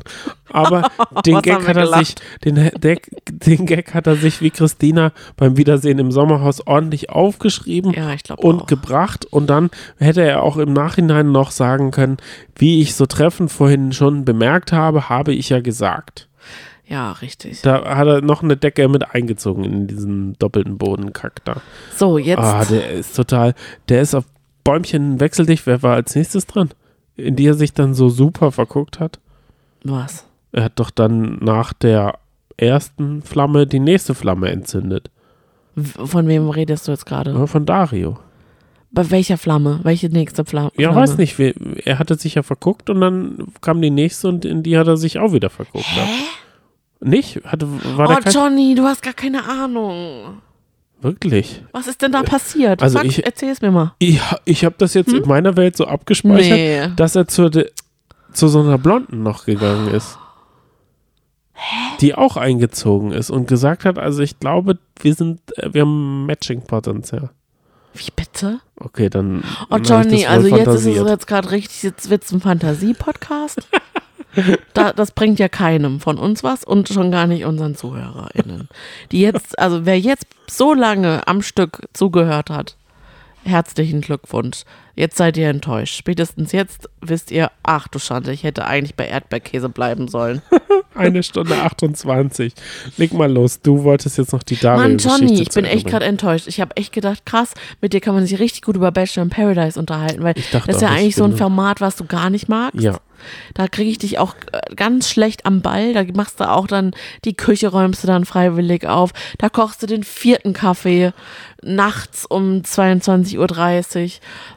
[0.51, 0.89] Aber
[1.25, 2.05] den Gag hat er gelacht?
[2.05, 2.97] sich, den, den,
[3.27, 8.61] den Gag hat er sich wie Christina beim Wiedersehen im Sommerhaus ordentlich aufgeschrieben Ja, und
[8.63, 8.65] auch.
[8.67, 9.25] gebracht.
[9.29, 12.17] Und dann hätte er auch im Nachhinein noch sagen können,
[12.55, 16.27] wie ich so treffend vorhin schon bemerkt habe, habe ich ja gesagt.
[16.85, 17.61] Ja, richtig.
[17.61, 21.61] Da hat er noch eine Decke mit eingezogen in diesen doppelten Bodenkack da.
[21.95, 22.39] So, jetzt.
[22.39, 23.53] Ah, der ist total,
[23.89, 24.25] der ist auf
[24.63, 25.67] Bäumchen wechseldicht.
[25.67, 26.69] Wer war als nächstes dran?
[27.15, 29.19] In die er sich dann so super verguckt hat.
[29.83, 30.25] was?
[30.51, 32.17] Er hat doch dann nach der
[32.57, 35.11] ersten Flamme die nächste Flamme entzündet.
[35.77, 37.47] Von wem redest du jetzt gerade?
[37.47, 38.17] Von Dario.
[38.91, 39.79] Bei welcher Flamme?
[39.83, 40.71] Welche nächste Flamme?
[40.77, 41.39] Ja, weiß nicht.
[41.39, 44.97] Er hatte sich ja verguckt und dann kam die nächste und in die hat er
[44.97, 45.85] sich auch wieder verguckt.
[45.85, 46.07] Hä?
[47.01, 47.41] Nicht?
[47.45, 50.41] Hatte, war Oh, Johnny, du hast gar keine Ahnung.
[51.01, 51.63] Wirklich?
[51.71, 52.81] Was ist denn da passiert?
[52.83, 53.93] Also Sag, ich- erzähl's mir mal.
[53.99, 56.57] Ich, ich habe das jetzt in meiner Welt so abgespeichert,
[56.89, 56.95] Nee.
[56.97, 57.69] dass er zu, de,
[58.33, 60.17] zu so einer Blonden noch gegangen ist.
[62.01, 66.25] Die auch eingezogen ist und gesagt hat, also ich glaube, wir sind, äh, wir haben
[66.25, 67.29] Matching-Potenzial.
[67.93, 68.59] Wie bitte?
[68.77, 69.43] Okay, dann.
[69.69, 73.67] Oh, Johnny, also jetzt ist es jetzt gerade richtig, jetzt wird's ein Fantasie-Podcast.
[74.73, 78.69] da, das bringt ja keinem von uns was und schon gar nicht unseren ZuhörerInnen.
[79.11, 82.75] Die jetzt, also wer jetzt so lange am Stück zugehört hat,
[83.43, 84.63] herzlichen Glückwunsch.
[84.95, 85.95] Jetzt seid ihr enttäuscht.
[85.95, 90.41] Spätestens jetzt wisst ihr, ach du Schande, ich hätte eigentlich bei Erdbeerkäse bleiben sollen.
[90.93, 92.53] Eine Stunde 28.
[92.97, 93.61] Leg mal los.
[93.61, 96.47] Du wolltest jetzt noch die Mann, Dario-Geschichte Johnny, ich bin echt gerade enttäuscht.
[96.47, 99.29] Ich habe echt gedacht, krass, mit dir kann man sich richtig gut über Bachelor in
[99.29, 102.29] Paradise unterhalten, weil das ist ja auch, ich eigentlich so ein Format, was du gar
[102.29, 102.81] nicht magst.
[102.81, 102.99] Ja,
[103.53, 105.93] Da kriege ich dich auch äh, ganz schlecht am Ball.
[105.93, 106.91] Da machst du auch dann,
[107.23, 109.11] die Küche räumst du dann freiwillig auf.
[109.37, 111.13] Da kochst du den vierten Kaffee
[111.63, 114.09] nachts um 22.30 Uhr.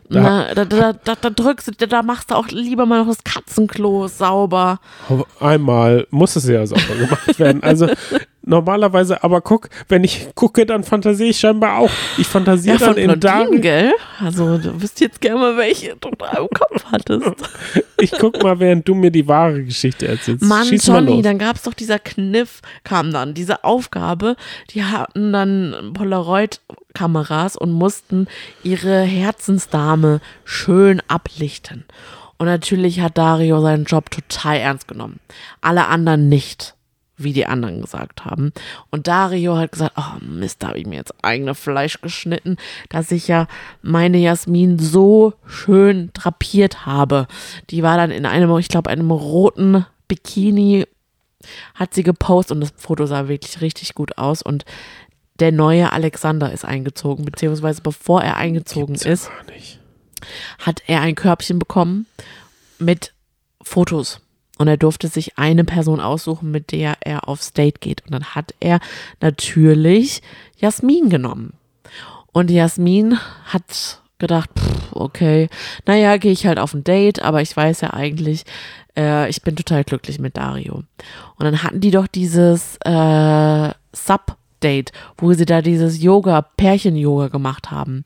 [0.08, 3.24] Da, da, da, da, da drückst du, da machst du auch lieber mal noch das
[3.24, 4.78] Katzenklo sauber.
[5.40, 7.62] Einmal muss es ja sauber gemacht werden.
[7.62, 7.88] Also
[8.44, 11.90] normalerweise, aber guck, wenn ich gucke, dann fantasiere ich scheinbar auch.
[12.18, 13.60] Ich fantasiere Ja, dann von in Dario.
[13.60, 13.92] gell?
[14.20, 17.24] Also, du wüsst jetzt gerne mal, welche du da im Kopf hattest.
[17.98, 20.42] Ich guck mal, während du mir die wahre Geschichte erzählst.
[20.42, 24.34] Mann, Schieß Johnny, dann gab es doch dieser Kniff, kam dann, diese Aufgabe.
[24.70, 25.92] Die hatten dann
[26.92, 28.26] Polaroid-Kameras und mussten
[28.62, 31.84] ihre Herzensdame schön ablichten.
[32.38, 35.20] Und natürlich hat Dario seinen Job total ernst genommen.
[35.60, 36.74] Alle anderen nicht,
[37.16, 38.52] wie die anderen gesagt haben.
[38.90, 42.56] Und Dario hat gesagt, oh Mist, da habe ich mir jetzt eigene Fleisch geschnitten,
[42.88, 43.46] dass ich ja
[43.80, 47.28] meine Jasmin so schön drapiert habe.
[47.70, 50.86] Die war dann in einem, ich glaube, einem roten Bikini
[51.74, 54.64] hat sie gepostet und das Foto sah wirklich richtig gut aus und
[55.42, 59.30] der neue Alexander ist eingezogen, beziehungsweise bevor er eingezogen Gibt's ist,
[60.60, 62.06] hat er ein Körbchen bekommen
[62.78, 63.12] mit
[63.60, 64.20] Fotos.
[64.58, 68.04] Und er durfte sich eine Person aussuchen, mit der er aufs Date geht.
[68.04, 68.78] Und dann hat er
[69.20, 70.22] natürlich
[70.58, 71.54] Jasmin genommen.
[72.30, 75.48] Und Jasmin hat gedacht, pff, okay,
[75.86, 78.44] naja, gehe ich halt auf ein Date, aber ich weiß ja eigentlich,
[78.96, 80.74] äh, ich bin total glücklich mit Dario.
[80.74, 80.86] Und
[81.44, 83.70] dann hatten die doch dieses äh,
[84.62, 88.04] Sub-Date, wo sie da dieses Yoga, Pärchen-Yoga gemacht haben.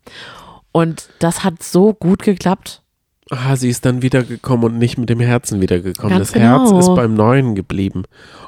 [0.73, 2.83] Und das hat so gut geklappt.
[3.31, 6.16] Ah, sie ist dann wiedergekommen und nicht mit dem Herzen wiedergekommen.
[6.16, 6.78] Ganz das Herz genau.
[6.78, 8.05] ist beim Neuen geblieben.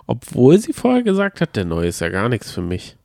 [0.07, 2.97] Obwohl sie vorher gesagt hat, der Neue ist ja gar nichts für mich.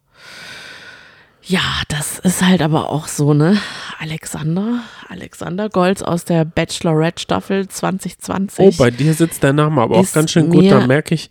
[1.46, 3.58] Ja, das ist halt aber auch so, ne?
[4.00, 8.66] Alexander, Alexander Golz aus der Bachelorette-Staffel 2020.
[8.66, 10.70] Oh, bei dir sitzt der Name aber auch ganz schön gut.
[10.70, 11.30] Da merke ich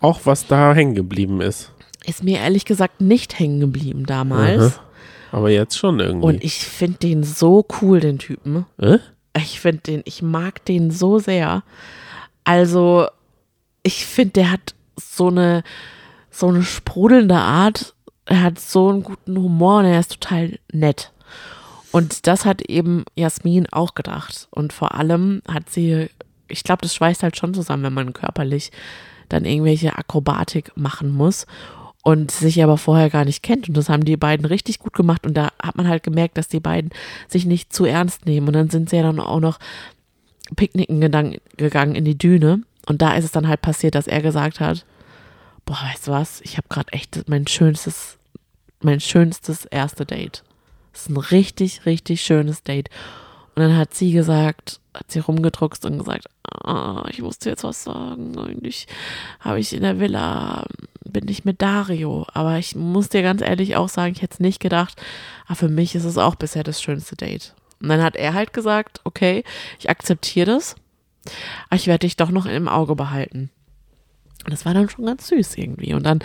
[0.00, 1.72] auch, was da hängen geblieben ist.
[2.08, 4.76] Ist mir ehrlich gesagt nicht hängen geblieben damals.
[4.76, 4.84] Aha.
[5.30, 6.26] Aber jetzt schon irgendwie.
[6.26, 8.66] Und ich finde den so cool, den Typen.
[8.78, 8.98] äh?
[9.36, 11.62] Ich finde den, ich mag den so sehr.
[12.44, 13.06] Also,
[13.82, 15.62] ich finde, der hat so eine,
[16.30, 17.94] so eine sprudelnde Art.
[18.24, 21.12] Er hat so einen guten Humor und er ist total nett.
[21.92, 24.48] Und das hat eben Jasmin auch gedacht.
[24.50, 26.08] Und vor allem hat sie,
[26.48, 28.72] ich glaube, das schweißt halt schon zusammen, wenn man körperlich
[29.28, 31.46] dann irgendwelche Akrobatik machen muss
[32.08, 33.68] und sich aber vorher gar nicht kennt.
[33.68, 35.26] Und das haben die beiden richtig gut gemacht.
[35.26, 36.88] Und da hat man halt gemerkt, dass die beiden
[37.28, 38.46] sich nicht zu ernst nehmen.
[38.46, 39.58] Und dann sind sie ja dann auch noch
[40.56, 41.02] picknicken
[41.58, 42.62] gegangen in die Düne.
[42.86, 44.86] Und da ist es dann halt passiert, dass er gesagt hat,
[45.66, 48.16] boah, weißt du was, ich habe gerade echt mein schönstes,
[48.80, 50.44] mein schönstes erste Date.
[50.94, 52.88] Das ist ein richtig, richtig schönes Date.
[53.54, 56.24] Und dann hat sie gesagt, hat sie rumgedruckst und gesagt,
[56.64, 58.38] ah, ich muss dir jetzt was sagen.
[58.38, 58.86] Eigentlich
[59.40, 60.64] habe ich in der Villa,
[61.12, 62.26] bin ich mit Dario.
[62.32, 65.00] Aber ich muss dir ganz ehrlich auch sagen, ich hätte es nicht gedacht.
[65.46, 67.54] Aber für mich ist es auch bisher das schönste Date.
[67.80, 69.44] Und dann hat er halt gesagt, okay,
[69.78, 70.76] ich akzeptiere das.
[71.68, 73.50] Aber ich werde dich doch noch im Auge behalten.
[74.44, 75.94] Und das war dann schon ganz süß irgendwie.
[75.94, 76.20] Und dann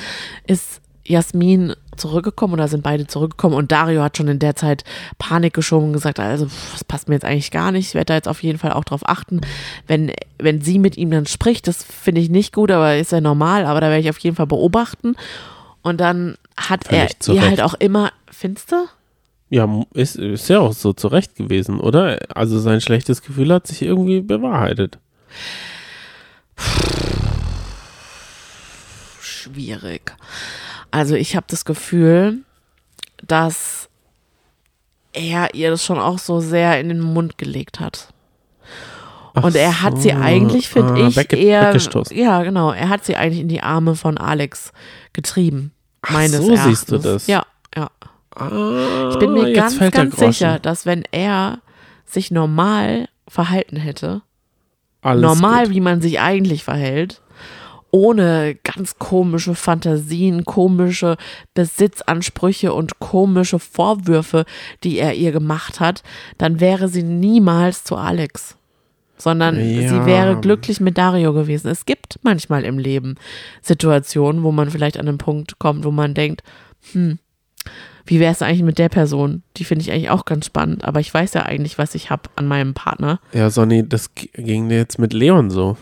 [0.45, 4.83] ist Jasmin zurückgekommen oder sind beide zurückgekommen und Dario hat schon in der Zeit
[5.19, 7.89] Panik geschoben und gesagt, also das passt mir jetzt eigentlich gar nicht.
[7.89, 9.41] Ich werde da jetzt auf jeden Fall auch drauf achten,
[9.87, 13.21] wenn, wenn sie mit ihm dann spricht, das finde ich nicht gut, aber ist ja
[13.21, 15.15] normal, aber da werde ich auf jeden Fall beobachten.
[15.81, 18.85] Und dann hat Völlig er ihr halt auch immer, findest du?
[19.49, 22.17] Ja, ist, ist ja auch so zurecht gewesen, oder?
[22.33, 24.97] Also sein schlechtes Gefühl hat sich irgendwie bewahrheitet.
[29.43, 30.13] schwierig.
[30.93, 32.43] Also ich habe das Gefühl,
[33.25, 33.89] dass
[35.11, 38.09] er ihr das schon auch so sehr in den Mund gelegt hat.
[39.33, 41.69] Ach Und er hat sie eigentlich, finde ah, ich, wegge eher.
[41.69, 42.15] weggestoßen.
[42.15, 42.71] Ja, genau.
[42.71, 44.71] Er hat sie eigentlich in die Arme von Alex
[45.13, 45.71] getrieben.
[46.03, 46.79] Ach, meines so Erachtens.
[46.81, 47.25] siehst du das.
[47.25, 47.43] Ja,
[47.75, 47.89] ja.
[48.35, 51.57] Ah, Ich bin mir jetzt ganz, ganz sicher, dass wenn er
[52.05, 54.21] sich normal verhalten hätte,
[55.01, 55.73] Alles normal, gut.
[55.73, 57.19] wie man sich eigentlich verhält,
[57.93, 61.15] ohne ganz komische Fantasien, komische
[61.53, 64.45] Besitzansprüche und komische Vorwürfe,
[64.83, 66.01] die er ihr gemacht hat,
[66.39, 68.57] dann wäre sie niemals zu Alex.
[69.15, 69.87] Sondern Ja.
[69.87, 71.67] sie wäre glücklich mit Dario gewesen.
[71.67, 73.13] Es gibt manchmal im Leben
[73.61, 76.41] Situationen, wo man vielleicht an einen Punkt kommt, wo man denkt,
[76.93, 77.19] hm,
[78.07, 79.43] wie wäre es eigentlich mit der Person?
[79.57, 82.23] Die finde ich eigentlich auch ganz spannend, aber ich weiß ja eigentlich, was ich habe
[82.35, 83.19] an meinem Partner.
[83.33, 85.77] Ja, Sonny, das ging dir jetzt mit Leon so.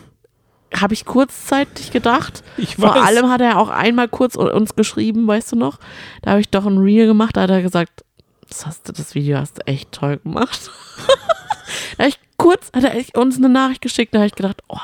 [0.80, 2.42] Habe ich kurzzeitig gedacht.
[2.56, 3.02] Ich Vor weiß.
[3.02, 5.78] allem hat er auch einmal kurz uns geschrieben, weißt du noch?
[6.22, 8.04] Da habe ich doch ein Reel gemacht, da hat er gesagt,
[8.48, 10.70] das, hast du, das Video hast du echt toll gemacht.
[11.98, 14.78] da ich kurz hat er uns eine Nachricht geschickt, da habe ich gedacht, oh,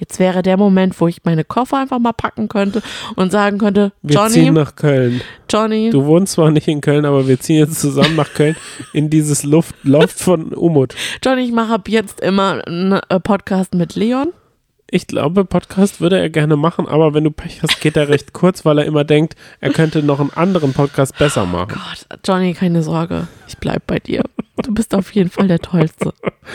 [0.00, 2.82] Jetzt wäre der Moment, wo ich meine Koffer einfach mal packen könnte
[3.16, 5.20] und sagen könnte, Wir Johnny, ziehen nach Köln.
[5.50, 8.56] Johnny, Du wohnst zwar nicht in Köln, aber wir ziehen jetzt zusammen nach Köln
[8.94, 10.94] in dieses Luft, Loft von Umut.
[11.24, 14.32] Johnny, ich mache ab jetzt immer einen äh, Podcast mit Leon.
[14.92, 18.32] Ich glaube, Podcast würde er gerne machen, aber wenn du Pech hast, geht er recht
[18.32, 21.74] kurz, weil er immer denkt, er könnte noch einen anderen Podcast besser machen.
[21.74, 24.24] Gott, Johnny, keine Sorge, ich bleib bei dir.
[24.56, 26.12] Du bist auf jeden Fall der Tollste.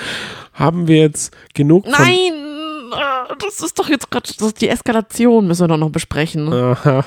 [0.53, 2.33] Haben wir jetzt genug Nein,
[2.91, 4.29] äh, das ist doch jetzt gerade,
[4.59, 6.51] die Eskalation müssen wir doch noch besprechen.
[6.51, 7.05] Aha.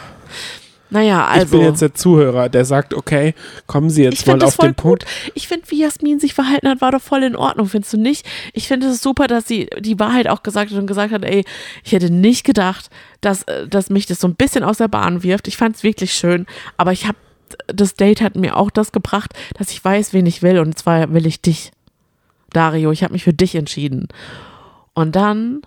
[0.90, 1.56] Naja, Ich also.
[1.58, 3.34] bin jetzt der Zuhörer, der sagt, okay,
[3.66, 5.04] kommen Sie jetzt Ich mal auf voll den Punkt.
[5.04, 5.10] gut.
[5.34, 8.26] Ich finde, wie Jasmin sich verhalten hat, war doch voll in Ordnung, findest du nicht?
[8.54, 11.44] Ich finde es super, dass sie die Wahrheit auch gesagt hat und gesagt hat, ey,
[11.84, 12.88] ich hätte nicht gedacht,
[13.20, 15.46] dass, äh, dass mich das so ein bisschen aus der Bahn wirft.
[15.48, 16.46] Ich fand es wirklich schön,
[16.78, 17.18] aber ich habe,
[17.66, 21.12] das Date hat mir auch das gebracht, dass ich weiß, wen ich will und zwar
[21.12, 21.70] will ich dich,
[22.52, 22.92] Dario.
[22.92, 24.08] Ich habe mich für dich entschieden.
[24.94, 25.60] Und dann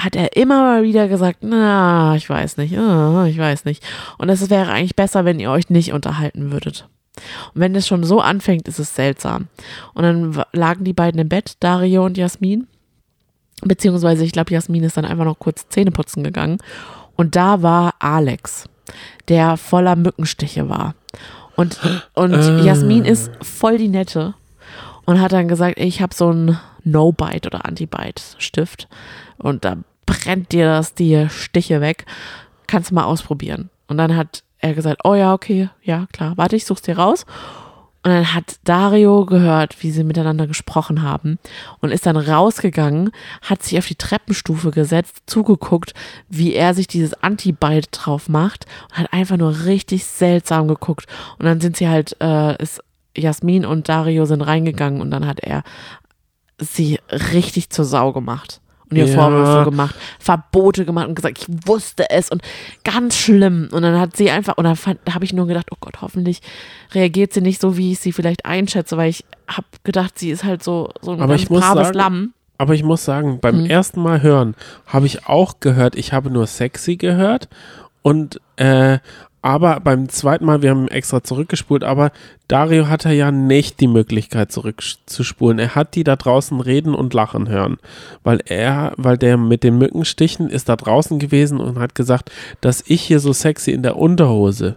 [0.00, 3.84] hat er immer mal wieder gesagt, na, ich weiß nicht, ah, ich weiß nicht.
[4.18, 6.88] Und es wäre eigentlich besser, wenn ihr euch nicht unterhalten würdet.
[7.54, 9.48] Und wenn es schon so anfängt, ist es seltsam.
[9.94, 12.66] Und dann lagen die beiden im Bett, Dario und Jasmin.
[13.62, 16.58] Beziehungsweise, ich glaube, Jasmin ist dann einfach noch kurz Zähne putzen gegangen.
[17.16, 18.64] Und da war Alex,
[19.28, 20.94] der voller Mückenstiche war.
[21.56, 21.78] Und,
[22.14, 22.60] und Ah.
[22.62, 24.32] Jasmin ist voll die Nette
[25.04, 28.88] und hat dann gesagt, ich habe so einen No-Bite oder Anti-Bite-Stift
[29.36, 29.76] und da
[30.10, 32.04] brennt dir das die Stiche weg.
[32.66, 33.70] Kannst du mal ausprobieren.
[33.86, 37.24] Und dann hat er gesagt, oh ja, okay, ja, klar, warte, ich such's dir raus.
[38.02, 41.38] Und dann hat Dario gehört, wie sie miteinander gesprochen haben
[41.80, 43.10] und ist dann rausgegangen,
[43.42, 45.92] hat sich auf die Treppenstufe gesetzt, zugeguckt,
[46.28, 51.06] wie er sich dieses Anti-Bite drauf macht und hat einfach nur richtig seltsam geguckt.
[51.38, 52.82] Und dann sind sie halt, äh, ist
[53.14, 55.62] Jasmin und Dario sind reingegangen und dann hat er
[56.58, 58.60] sie richtig zur Sau gemacht.
[58.90, 59.14] Und ihr Ja.
[59.14, 62.42] Vorwürfe gemacht, Verbote gemacht und gesagt, ich wusste es und
[62.84, 63.68] ganz schlimm.
[63.72, 64.76] Und dann hat sie einfach, und dann
[65.14, 66.40] habe ich nur gedacht, oh Gott, hoffentlich
[66.92, 70.44] reagiert sie nicht so, wie ich sie vielleicht einschätze, weil ich habe gedacht, sie ist
[70.44, 72.34] halt so, so ein Aber ganz braves sagen- Lamm.
[72.58, 73.66] Aber ich muss sagen, beim Hm.
[73.70, 74.54] ersten Mal hören
[74.86, 77.48] habe ich auch gehört, ich habe nur sexy gehört
[78.02, 78.98] und äh,
[79.42, 82.12] aber beim zweiten Mal, wir haben extra zurückgespult, aber
[82.48, 85.58] Dario hatte ja nicht die Möglichkeit zurückzuspulen.
[85.58, 87.78] Er hat die da draußen reden und lachen hören,
[88.22, 92.30] weil er, weil der mit den Mückenstichen ist da draußen gewesen und hat gesagt,
[92.60, 94.76] dass ich hier so sexy in der Unterhose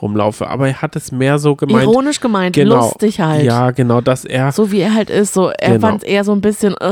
[0.00, 0.48] rumlaufe.
[0.48, 1.84] Aber er hat es mehr so gemeint.
[1.84, 3.44] Ironisch gemeint, genau, lustig halt.
[3.44, 5.86] Ja, genau, dass er So wie er halt ist, so, er Genau.
[5.86, 6.84] fand es eher so ein bisschen, äh,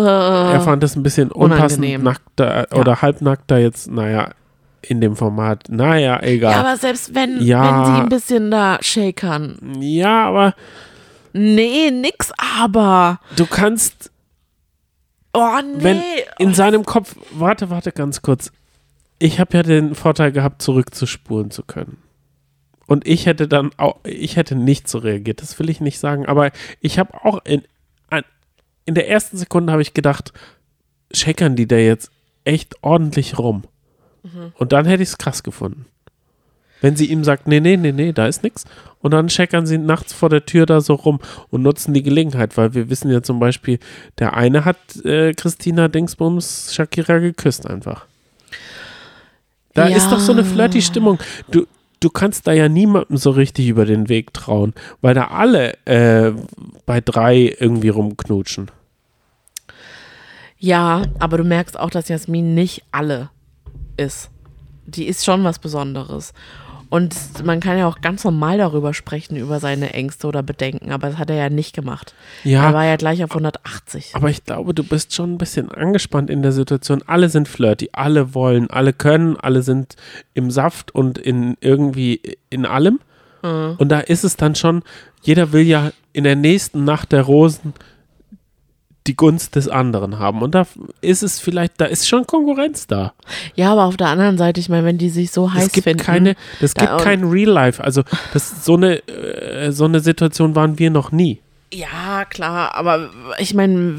[0.53, 2.03] Er fand es ein bisschen unpassend, Unangenehm.
[2.05, 2.79] nackter Ja.
[2.79, 4.29] oder halbnackter jetzt, naja,
[4.83, 5.65] in dem Format.
[5.69, 6.53] Naja, egal.
[6.53, 7.63] ja, aber selbst wenn, Ja.
[7.87, 9.77] wenn sie ein bisschen da shakern.
[9.81, 10.55] Ja, aber
[11.33, 13.21] Nee, nix aber.
[13.37, 14.11] du kannst,
[15.33, 15.85] Oh, nee.
[15.85, 16.03] wenn
[16.39, 18.51] in seinem Kopf, warte, warte ganz kurz.
[19.21, 21.99] Ich habe ja den Vorteil gehabt, zurückzuspulen zu können.
[22.87, 26.27] Und ich hätte dann auch, ich hätte nicht so reagiert, das will ich nicht sagen,
[26.27, 26.51] aber
[26.81, 27.63] ich habe auch in,
[28.87, 30.33] in der ersten Sekunde habe ich gedacht,
[31.13, 32.11] shakern die da jetzt
[32.45, 33.63] echt ordentlich rum.
[34.59, 35.87] Und dann hätte ich es krass gefunden.
[36.83, 38.65] Wenn sie ihm sagt, nee, nee, nee, nee, da ist nichts.
[39.01, 41.21] Und dann checkern sie nachts vor der Tür da so rum
[41.51, 43.79] und nutzen die Gelegenheit, weil wir wissen ja zum Beispiel,
[44.19, 48.07] der eine hat äh, Christina Dingsbums Shakira geküsst einfach.
[49.75, 49.97] Da Ja.
[49.97, 51.19] ist doch so eine flirty Stimmung.
[51.51, 51.67] Du,
[52.01, 54.73] du kannst da ja niemandem so richtig über den Weg trauen,
[55.03, 56.33] weil da alle äh,
[56.87, 58.71] bei drei irgendwie rumknutschen.
[60.59, 63.31] Ja, aber du merkst auch, dass Jasmin nicht alle
[64.01, 64.31] ist.
[64.87, 66.33] Die ist schon was Besonderes.
[66.89, 67.15] Und
[67.45, 71.19] man kann ja auch ganz normal darüber sprechen, über seine Ängste oder Bedenken, aber das
[71.19, 72.15] hat er ja nicht gemacht.
[72.43, 72.67] Ja.
[72.67, 74.11] Er war ja gleich auf 180.
[74.15, 77.05] Aber ich glaube, du bist schon ein bisschen angespannt in der Situation.
[77.07, 79.95] Alle sind flirty, alle wollen, alle können, alle sind
[80.35, 82.21] im Saft und in irgendwie
[82.51, 82.99] in allem.
[83.43, 84.83] Und da ist es dann schon,
[85.23, 87.73] jeder will ja in der nächsten Nacht der Rosen
[89.07, 90.43] die Gunst des anderen haben.
[90.43, 90.67] Und da
[91.01, 93.15] ist es vielleicht, da ist schon Konkurrenz da.
[93.55, 95.85] Ja, aber auf der anderen Seite, ich meine, wenn die sich so heiß Es gibt
[95.85, 96.03] finden.
[96.03, 97.83] keine, das da- gibt kein Real Life.
[97.83, 98.03] Also
[98.33, 101.41] das, so, eine, äh, so eine Situation waren wir noch nie.
[101.73, 103.95] Ja, klar, aber ich meine,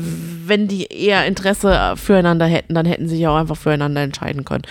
[0.46, 4.64] wenn die eher Interesse füreinander hätten, dann hätten sie sich auch einfach füreinander entscheiden können.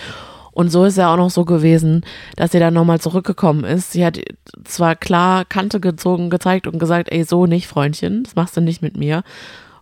[0.53, 2.05] Und so ist ja auch noch so gewesen,
[2.35, 3.93] dass sie dann nochmal zurückgekommen ist.
[3.93, 4.19] Sie hat
[4.65, 8.81] zwar klar Kante gezogen, gezeigt und gesagt, ey, so nicht, Freundchen, das machst du nicht
[8.81, 9.23] mit mir.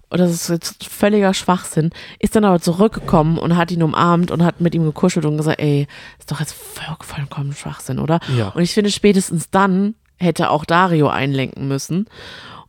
[0.09, 1.91] Und das ist jetzt völliger Schwachsinn.
[2.17, 5.59] Ist dann aber zurückgekommen und hat ihn umarmt und hat mit ihm gekuschelt und gesagt,
[5.59, 5.87] ey,
[6.17, 8.19] ist doch jetzt voll, vollkommen Schwachsinn, oder?
[8.35, 8.49] Ja.
[8.49, 12.07] Und ich finde, spätestens dann hätte auch Dario einlenken müssen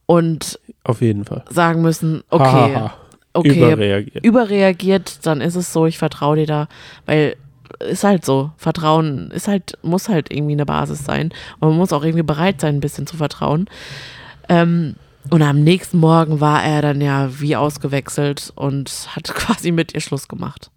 [0.06, 1.44] und Auf jeden Fall.
[1.48, 2.94] sagen müssen, Ha, okay, ha, ha.
[3.32, 4.24] okay, überreagiert.
[4.24, 6.68] überreagiert, dann ist es so, ich vertraue dir da,
[7.06, 7.36] weil
[7.78, 11.30] ist halt so, Vertrauen ist halt, muss halt irgendwie eine Basis sein.
[11.60, 13.66] Und man muss auch irgendwie bereit sein, ein bisschen zu vertrauen.
[14.48, 14.96] Ähm,
[15.30, 20.00] und am nächsten Morgen war er dann ja wie ausgewechselt und hat quasi mit ihr
[20.00, 20.70] Schluss gemacht.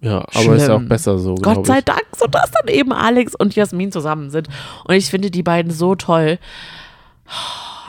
[0.00, 0.88] Ja, aber ist ja auch Schlimm.
[0.88, 1.84] besser so, Gott sei ich.
[1.84, 4.48] Dank, sodass dann eben Alex und Jasmin zusammen sind.
[4.84, 6.38] Und ich finde die beiden so toll.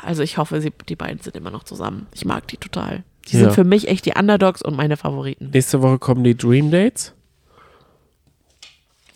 [0.02, 2.08] Also ich hoffe, sie, die beiden sind immer noch zusammen.
[2.16, 3.04] Ich mag die total.
[3.28, 3.44] Die Ja.
[3.44, 5.52] sind für mich echt die Underdogs und meine Favoriten.
[5.54, 7.14] Nächste Woche kommen die Dream Dates,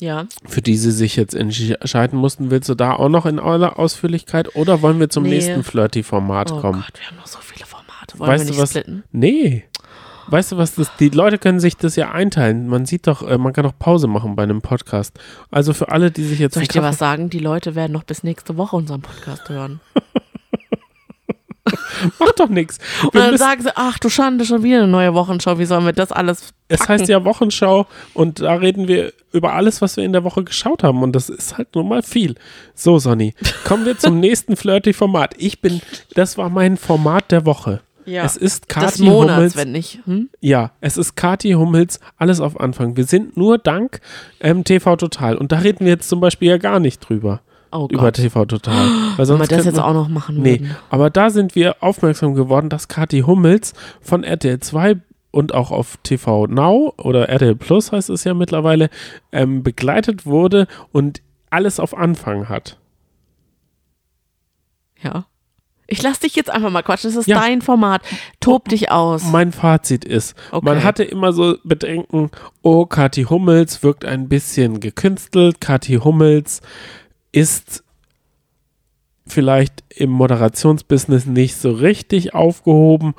[0.03, 0.25] Ja.
[0.45, 2.51] für die sie sich jetzt entscheiden mussten.
[2.51, 5.29] Willst du da auch noch in aller Ausführlichkeit oder wollen wir zum Nee.
[5.31, 6.83] nächsten Flirty-Format Oh kommen?
[6.85, 8.19] Gott, wir haben noch so viele Formate.
[8.19, 8.69] Wollen Weißt wir du nicht was?
[8.71, 9.03] splitten?
[9.11, 9.63] Nee.
[10.27, 12.67] Weißt du was, das, die Leute können sich das ja einteilen.
[12.67, 15.19] Man sieht doch, äh, man kann doch Pause machen bei einem Podcast.
[15.51, 17.29] Also für alle, die sich jetzt Soll ich dir was sagen?
[17.29, 19.81] Die Leute werden noch bis nächste Woche unseren Podcast hören.
[22.19, 22.77] Macht doch nichts.
[23.03, 25.59] Und dann sagen sie, ach du Schande, schon wieder eine neue Wochenschau.
[25.59, 26.93] Wie sollen wir das alles Es packen?
[26.93, 30.83] heißt ja Wochenschau und da reden wir über alles, was wir in der Woche geschaut
[30.83, 32.35] haben und das ist halt nun mal viel.
[32.75, 33.33] So, Sonny,
[33.65, 35.35] kommen wir zum nächsten Flirty-Format.
[35.37, 35.81] Ich bin,
[36.15, 37.81] das war mein Format der Woche.
[38.05, 38.25] Ja.
[38.25, 39.55] Es ist des Kathi Monats, Hummels.
[39.55, 39.99] wenn nicht.
[40.05, 40.29] Hm?
[40.41, 42.97] Ja, es ist Kathi Hummels, alles auf Anfang.
[42.97, 44.01] Wir sind nur dank
[44.41, 47.39] ähm, TV Total und da reden wir jetzt zum Beispiel ja gar nicht drüber.
[47.73, 48.11] Oh Über.
[48.11, 48.75] TV Total.
[48.75, 50.75] Weil Wenn wir sonst das jetzt wir- auch noch machen Nee, würden.
[50.89, 54.97] aber da sind wir aufmerksam geworden, dass Kathi Hummels von RTL 2
[55.31, 58.89] und auch auf TV Now oder RTL Plus heißt es ja mittlerweile,
[59.31, 62.77] ähm, begleitet wurde und alles auf Anfang hat.
[65.01, 65.25] Ja.
[65.85, 67.09] Ich lass dich jetzt einfach mal quatschen.
[67.11, 67.39] Das ist Ja.
[67.41, 68.01] dein Format.
[68.39, 69.25] Tob dich aus.
[69.25, 70.65] Mein Fazit ist, Okay.
[70.65, 72.31] man hatte immer so Bedenken,
[72.61, 76.61] oh, Kathi Hummels wirkt ein bisschen gekünstelt, Kathi Hummels
[77.33, 77.83] ist
[79.27, 83.13] vielleicht im Moderationsbusiness nicht so richtig aufgehoben.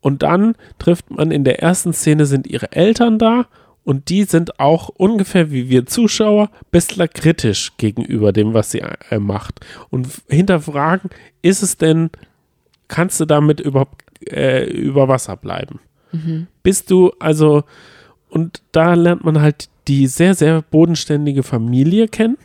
[0.00, 3.46] Und dann trifft man in der ersten Szene sind ihre Eltern da
[3.84, 9.18] und die sind auch ungefähr wie wir Zuschauer bisschen kritisch gegenüber dem, was sie äh,
[9.18, 9.60] macht.
[9.90, 11.10] Und hinterfragen,
[11.42, 12.10] ist es denn,
[12.88, 15.80] kannst du damit überhaupt äh, über Wasser bleiben?
[16.62, 17.64] Bist du also,
[18.28, 22.36] und da lernt man halt die sehr, sehr bodenständige Familie kennen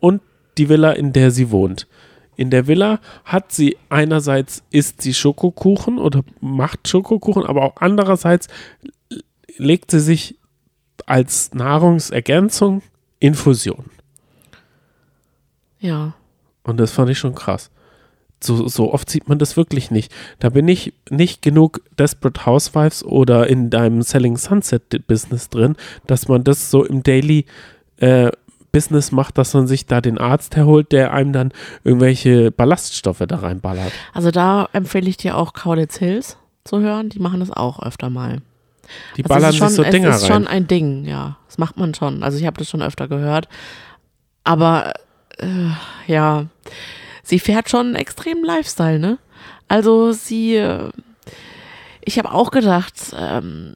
[0.00, 0.22] und
[0.58, 1.86] die Villa, in der sie wohnt.
[2.36, 8.48] In der Villa hat sie einerseits isst sie Schokokuchen oder macht Schokokuchen, aber auch andererseits
[9.56, 10.36] legt sie sich
[11.06, 12.82] als Nahrungsergänzung
[13.20, 13.86] Infusion.
[15.78, 16.14] ja.
[16.66, 17.70] Und das fand ich schon krass.
[18.42, 20.12] So, so oft sieht man das wirklich nicht.
[20.38, 25.76] Da bin ich nicht genug Desperate Housewives oder in deinem Selling Sunset Business drin,
[26.06, 27.46] dass man das so im Daily
[27.98, 28.30] äh,
[28.74, 31.52] Business macht, dass man sich da den Arzt herholt, der einem dann
[31.84, 33.92] irgendwelche Ballaststoffe da reinballert.
[34.12, 37.08] Also da empfehle ich dir auch Kaulitz Hills zu hören.
[37.08, 38.42] Die machen das auch öfter mal.
[39.16, 40.48] Die Also ballern schon, sich so Dinger ist schon rein.
[40.48, 41.38] ein Ding, ja.
[41.46, 42.22] Das macht man schon.
[42.22, 43.48] Also ich habe das schon öfter gehört.
[44.42, 44.92] Aber
[45.38, 45.46] äh,
[46.06, 46.46] ja,
[47.22, 49.18] sie fährt schon einen extremen Lifestyle, ne?
[49.68, 50.90] Also sie, äh,
[52.02, 53.74] ich habe auch gedacht, ähm,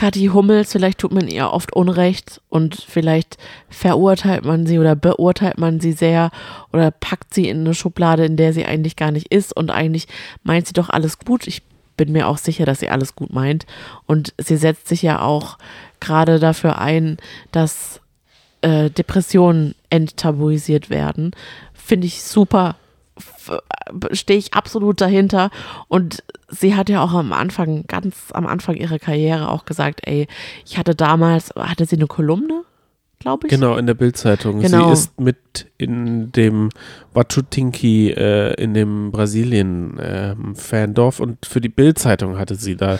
[0.00, 3.36] Kathi Hummels, vielleicht tut man ihr oft Unrecht und vielleicht
[3.68, 6.30] verurteilt man sie oder beurteilt man sie sehr
[6.72, 10.08] oder packt sie in eine Schublade, in der sie eigentlich gar nicht ist und eigentlich
[10.42, 11.46] meint sie doch alles gut.
[11.46, 11.60] Ich
[11.98, 13.66] bin mir auch sicher, dass sie alles gut meint
[14.06, 15.58] und sie setzt sich ja auch
[16.00, 17.18] gerade dafür ein,
[17.52, 18.00] dass
[18.62, 21.32] äh, Depressionen enttabuisiert werden.
[21.74, 22.76] Finde ich super.
[24.12, 25.50] Stehe ich absolut dahinter.
[25.88, 30.26] Und sie hat ja auch am Anfang, ganz am Anfang ihrer Karriere auch gesagt, ey,
[30.66, 32.62] ich hatte damals, hatte sie eine Kolumne,
[33.18, 33.52] glaube ich?
[33.52, 34.60] Genau, in der Bildzeitung.
[34.60, 34.86] Genau.
[34.86, 36.70] Sie ist mit in dem
[37.12, 42.98] Wachutinki äh, in dem Brasilien-Fandorf und für die Bildzeitung hatte sie da.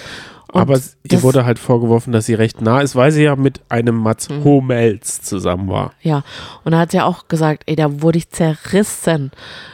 [0.52, 3.60] Und Aber ihr wurde halt vorgeworfen, dass sie recht nah ist, weil sie ja mit
[3.68, 4.44] einem Mats Mhm.
[4.44, 5.92] Hummels zusammen war.
[6.02, 6.22] Ja,
[6.64, 9.30] und da hat sie auch gesagt, ey, da wurde ich zerrissen,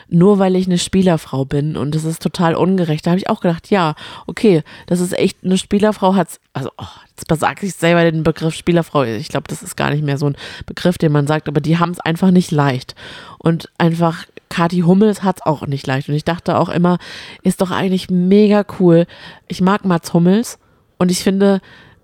[0.08, 3.06] nur weil ich eine Spielerfrau bin und das ist total ungerecht.
[3.06, 3.94] Da habe ich auch gedacht, ja,
[4.26, 8.54] okay, das ist echt, eine Spielerfrau hat, also, oh, jetzt sage ich selber den Begriff
[8.54, 10.36] Spielerfrau, ich glaube, das ist gar nicht mehr so ein
[10.66, 12.94] Begriff, den man sagt, aber die haben es einfach nicht leicht.
[13.38, 16.08] Und einfach, Kathi Hummels hat es auch nicht leicht.
[16.08, 16.98] Und ich dachte auch immer,
[17.42, 19.06] ist doch eigentlich mega cool.
[19.48, 20.58] Ich mag Mats Hummels
[20.98, 21.60] und ich finde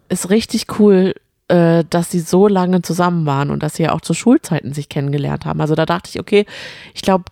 [0.09, 1.15] es richtig cool,
[1.49, 4.89] äh, dass sie so lange zusammen waren und dass sie ja auch zu Schulzeiten sich
[4.89, 5.61] kennengelernt haben.
[5.61, 6.47] Also da dachte ich, okay,
[6.95, 7.25] ich glaube,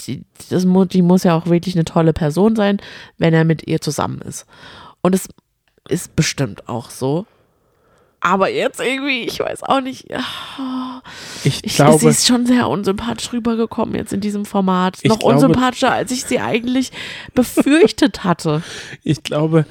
[0.00, 2.78] die, das die muss ja auch wirklich eine tolle Person sein,
[3.18, 4.46] wenn er mit ihr zusammen ist.
[5.00, 5.28] Und es
[5.88, 7.26] ist bestimmt auch so.
[8.20, 10.06] Aber jetzt irgendwie, ich weiß auch nicht.
[11.44, 14.98] Ich Ich, glaube, sie ist schon sehr unsympathisch rübergekommen jetzt in diesem Format.
[15.04, 16.90] Noch glaube- unsympathischer, als ich sie eigentlich
[17.34, 18.62] befürchtet hatte.
[19.04, 19.64] ich glaube,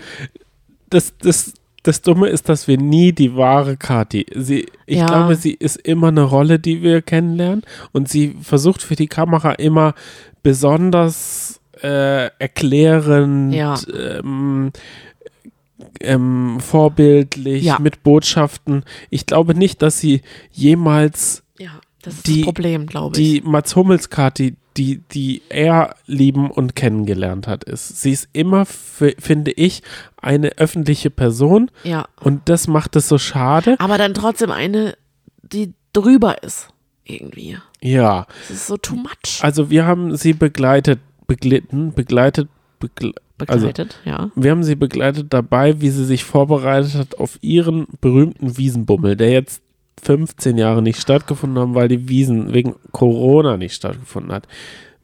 [0.95, 1.53] das, das,
[1.84, 4.26] das Dumme ist, dass wir nie die wahre Kati.
[4.34, 5.05] Sie, ich Ja.
[5.05, 7.63] glaube, sie ist immer eine Rolle, die wir kennenlernen.
[7.91, 9.93] Und sie versucht für die Kamera immer
[10.41, 13.76] besonders äh, erklärend, Ja.
[13.93, 14.72] ähm,
[15.99, 17.77] ähm, vorbildlich, Ja.
[17.80, 18.84] mit Botschaften.
[19.09, 21.43] Ich glaube nicht, dass sie jemals
[22.01, 23.41] das ist Die- das Problem, glaube ich.
[23.41, 28.02] die Mats Hummels Kati, die, die er lieben und kennengelernt hat, ist.
[28.02, 29.81] Sie ist immer, finde ich,
[30.22, 32.07] eine öffentliche Person Ja.
[32.19, 33.76] und das macht es so schade.
[33.80, 34.95] Aber dann trotzdem eine,
[35.43, 36.68] die drüber ist.
[37.06, 37.57] Irgendwie.
[37.81, 39.39] Ja, Das ist so too much.
[39.41, 42.49] also wir haben sie begleitet, beglitten, begleitet,
[42.80, 43.14] begle
[43.47, 44.31] also Begleitet, ja.
[44.35, 49.30] wir haben sie begleitet dabei, wie sie sich vorbereitet hat auf ihren berühmten Wiesenbummel, der
[49.31, 49.61] jetzt
[50.06, 54.48] 15 Jahre nicht stattgefunden haben, weil die Wiesen wegen Corona nicht stattgefunden hat.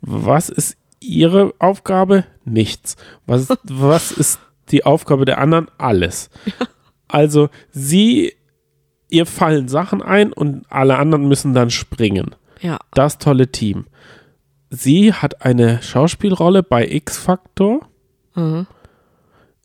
[0.01, 2.25] Was ist ihre Aufgabe?
[2.45, 2.95] Nichts.
[3.25, 5.67] Was ist, was ist die Aufgabe der anderen?
[5.77, 6.29] Alles.
[7.07, 8.33] Also sie,
[9.09, 12.35] ihr fallen Sachen ein und alle anderen müssen dann springen.
[12.61, 12.79] Ja.
[12.93, 13.85] Das tolle Team.
[14.69, 17.87] Sie hat eine Schauspielrolle bei X-Factor
[18.35, 18.65] Mhm.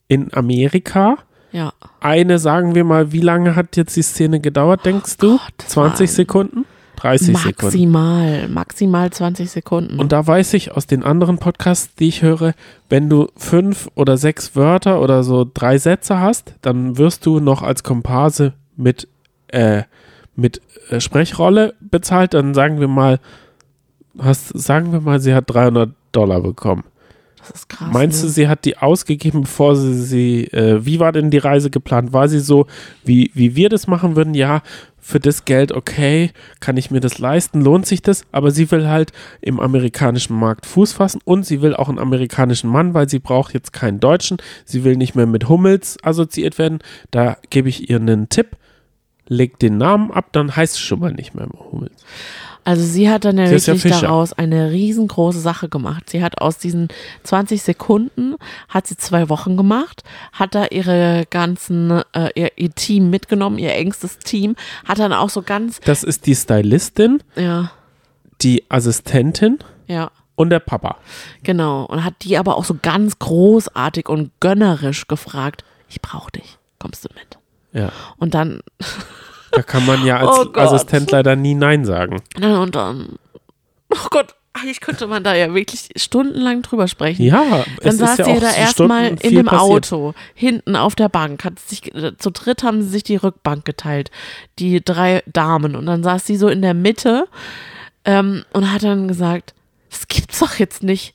[0.09, 1.17] in Amerika.
[1.57, 1.73] Ja.
[2.01, 5.33] Eine, sagen wir mal, wie lange hat jetzt die Szene gedauert, denkst du?
[5.33, 6.65] Oh Gott, das 20 waren Sekunden?
[6.97, 7.65] 30 Sekunden.
[7.65, 9.99] Maximal, maximal 20 Sekunden.
[9.99, 12.53] Und da weiß ich aus den anderen Podcasts, die ich höre,
[12.89, 17.63] wenn du fünf oder sechs Wörter oder so drei Sätze hast, dann wirst du noch
[17.63, 19.07] als Komparse mit,
[19.47, 19.81] äh,
[20.35, 22.35] mit äh, Sprechrolle bezahlt.
[22.35, 23.19] Dann sagen wir mal,
[24.19, 26.83] hast, sagen wir mal, sie hat 300 Dollar bekommen.
[27.49, 27.89] Das ist krass.
[27.91, 28.33] Meinst du, ne?
[28.33, 32.13] sie hat die ausgegeben, bevor sie sie, äh, wie war denn die Reise geplant?
[32.13, 32.67] War sie so,
[33.03, 34.33] wie, wie wir das machen würden?
[34.33, 34.61] Ja,
[35.07, 38.23] für das Geld, okay, kann ich mir das leisten, lohnt sich das?
[38.33, 42.69] Aber sie will halt im amerikanischen Markt Fuß fassen und sie will auch einen amerikanischen
[42.69, 44.35] Mann, weil sie braucht jetzt keinen Deutschen.
[44.65, 46.79] Sie will nicht mehr mit Hummels assoziiert werden.
[47.09, 48.57] Da gebe ich ihr einen Tipp.
[49.29, 52.03] Leg den Namen ab, dann heißt es schon mal nicht mehr Hummels.
[52.67, 56.09] Also sie hat dann ja wirklich daraus eine riesengroße Sache gemacht.
[56.09, 56.89] Sie hat aus diesen
[57.23, 58.35] 20 Sekunden,
[58.67, 60.03] hat sie zwei Wochen gemacht,
[60.33, 65.29] hat da ihre ganzen, äh, ihr, ihr Team mitgenommen, ihr engstes Team, hat dann auch
[65.29, 67.71] so ganz, Das ist die Stylistin, ja,
[68.41, 70.97] die Assistentin ja, und der Papa.
[71.43, 71.85] genau.
[71.85, 77.05] Und hat die aber auch so ganz großartig und gönnerisch gefragt, ich brauche dich, kommst
[77.05, 77.37] du mit?
[77.71, 77.93] Ja.
[78.17, 78.59] Und dann,
[79.51, 80.51] Da kann man ja als Oh.
[80.53, 82.21] Assistent leider nie Nein sagen.
[82.41, 83.17] und dann,
[83.93, 87.21] oh Gott, eigentlich könnte man da ja wirklich stundenlang drüber sprechen.
[87.23, 89.91] Ja, Dann es ist saß ja sie auch da erstmal in dem passiert.
[89.93, 93.65] Auto, hinten auf der Bank, hat sich, äh, zu dritt haben sie sich die Rückbank
[93.65, 94.09] geteilt,
[94.57, 95.75] die drei Damen.
[95.75, 97.27] Und dann saß sie so in der Mitte
[98.03, 99.53] ähm, und hat dann gesagt,
[99.91, 101.13] das gibt's doch jetzt nicht.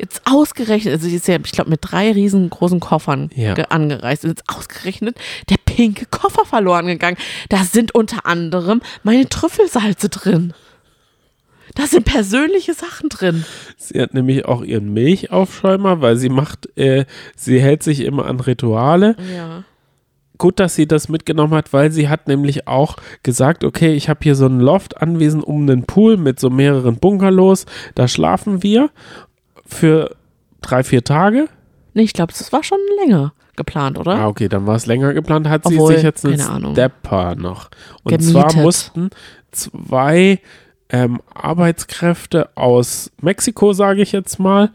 [0.00, 3.54] Jetzt ausgerechnet, also sie ist ja, ich glaube, mit drei riesengroßen Koffern Ja.
[3.54, 4.24] ge- angereist.
[4.24, 5.16] Und jetzt ausgerechnet
[5.50, 7.16] der pinke Koffer verloren gegangen.
[7.48, 10.52] Da sind unter anderem meine Trüffelsalze drin.
[11.74, 13.44] Da sind persönliche Sachen drin.
[13.78, 17.04] Sie hat nämlich auch ihren Milchaufschäumer, weil sie macht, äh,
[17.36, 19.16] sie hält sich immer an Rituale.
[19.34, 19.64] Ja.
[20.36, 24.20] Gut, dass sie das mitgenommen hat, weil sie hat nämlich auch gesagt, okay, ich habe
[24.22, 27.66] hier so ein Loft anwesend um einen Pool mit so mehreren Bungalows.
[27.94, 28.90] Da schlafen wir
[29.66, 30.16] für
[30.60, 31.48] drei, vier Tage.
[31.94, 34.12] Nee, ich glaube, das war schon länger geplant, oder?
[34.16, 35.48] Ah, okay, dann war es länger geplant.
[35.48, 36.72] Hat sie Obwohl, sich jetzt einen.
[36.72, 37.70] Stepper noch.
[38.02, 38.32] Und Gemietet.
[38.32, 39.10] zwar mussten
[39.52, 40.40] zwei
[40.88, 44.70] ähm, Arbeitskräfte aus Mexiko, sage ich jetzt mal,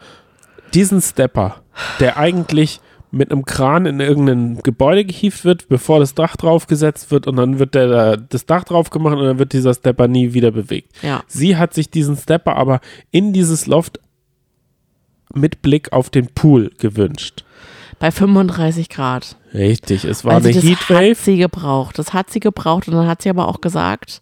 [0.74, 1.62] diesen Stepper,
[2.00, 7.26] der eigentlich mit einem Kran in irgendein Gebäude gehievt wird, bevor das Dach draufgesetzt wird
[7.26, 10.34] und dann wird der, da das Dach drauf gemacht und dann wird dieser Stepper nie
[10.34, 10.94] wieder bewegt.
[11.02, 11.24] Ja.
[11.26, 14.00] Sie hat sich diesen Stepper aber in dieses Loft
[15.34, 17.44] mit Blick auf den Pool gewünscht.
[18.00, 19.36] Bei 35 Grad.
[19.54, 21.10] Richtig, es war also eine das Heatwave.
[21.12, 22.00] hat sie gebraucht.
[22.00, 24.22] Das hat sie gebraucht und dann hat sie aber auch gesagt,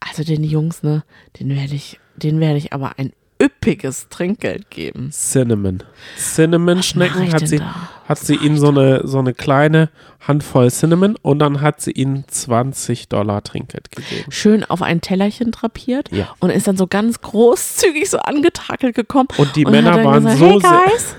[0.00, 1.04] also den Jungs, ne,
[1.38, 5.10] den werde ich, den werde ich aber ein üppiges Trinkgeld geben.
[5.12, 5.82] Cinnamon.
[6.16, 7.74] Cinnamon-Schnecken hat sie, da?
[8.08, 12.24] Hat sie ihnen so eine, so eine kleine Handvoll Cinnamon und dann hat sie ihnen
[12.28, 14.30] 20 Dollar Trinkgeld gegeben.
[14.30, 16.28] Schön auf ein Tellerchen drapiert Ja.
[16.40, 19.28] und ist dann so ganz großzügig so angetakelt gekommen.
[19.38, 21.16] Und die und Männer waren gesagt, so hey guys.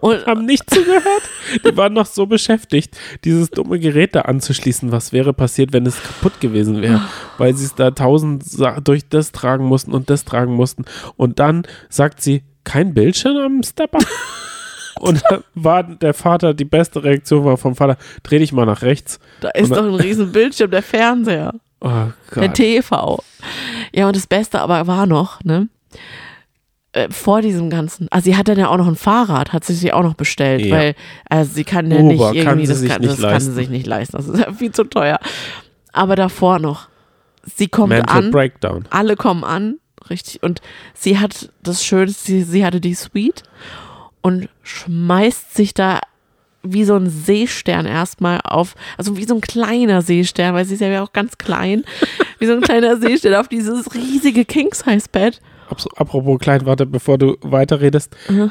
[0.00, 1.22] Und haben nicht zugehört.
[1.64, 4.92] Die waren noch so beschäftigt, dieses dumme Gerät da anzuschließen.
[4.92, 7.02] Was wäre passiert, wenn es kaputt gewesen wäre?
[7.38, 8.44] Weil sie es da tausend
[8.84, 10.84] durch das tragen mussten und das tragen mussten.
[11.16, 13.98] Und dann sagt sie, kein Bildschirm am Stepper?
[15.08, 18.82] Und da war der Vater, die beste Reaktion war vom Vater, dreh dich mal nach
[18.82, 19.18] rechts.
[19.40, 21.52] Da ist Und- doch ein riesen Bildschirm, der Fernseher.
[21.80, 21.90] Oh
[22.34, 22.52] Der.
[22.52, 23.22] TV.
[23.92, 25.68] Ja, und das Beste aber war noch, ne?
[26.92, 29.74] äh, Vor diesem ganzen, also sie hat dann ja auch noch ein Fahrrad, hat sie
[29.74, 30.74] sich auch noch bestellt, Ja.
[30.76, 30.94] weil
[31.28, 33.86] also sie kann ja nicht kann irgendwie, sie das, kann, das kann sie sich nicht
[33.86, 35.18] leisten, das ist ja viel zu teuer.
[35.92, 36.88] Aber davor noch,
[37.54, 38.84] sie kommt Mental an, Breakdown.
[38.90, 39.78] alle kommen an,
[40.08, 40.62] richtig, und
[40.94, 43.42] sie hat das Schönste, sie, sie hatte die Suite
[44.24, 46.00] und schmeißt sich da
[46.62, 50.80] wie so ein Seestern erstmal auf, also wie so ein kleiner Seestern, weil sie ist
[50.80, 51.84] ja auch ganz klein,
[52.38, 55.42] wie so ein kleiner Seestern auf dieses riesige King-Size-Bett.
[55.96, 58.16] Apropos klein, warte, bevor du weiterredest.
[58.30, 58.50] Mhm.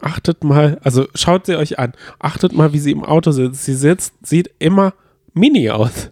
[0.00, 1.92] Achtet mal, also schaut sie euch an.
[2.18, 3.64] Achtet mal, wie sie im Auto sitzt.
[3.64, 4.92] Sie sitzt, sieht immer
[5.34, 6.10] mini aus.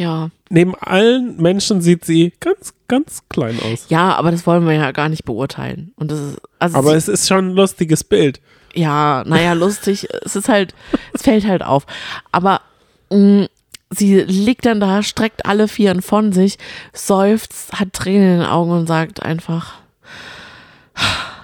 [0.00, 3.84] Ja, Neben allen Menschen sieht sie ganz, ganz klein aus.
[3.90, 5.92] ja, aber das wollen wir ja gar nicht beurteilen.
[5.96, 8.40] Und das ist, also Aber es ist schon ein lustiges Bild.
[8.74, 10.74] ja, naja, lustig, es ist halt,
[11.12, 11.84] es fällt halt auf.
[12.32, 12.62] Aber
[13.10, 13.48] mh,
[13.90, 16.56] sie liegt dann da, streckt alle Vieren von sich,
[16.94, 19.74] seufzt, hat Tränen in den Augen und sagt einfach,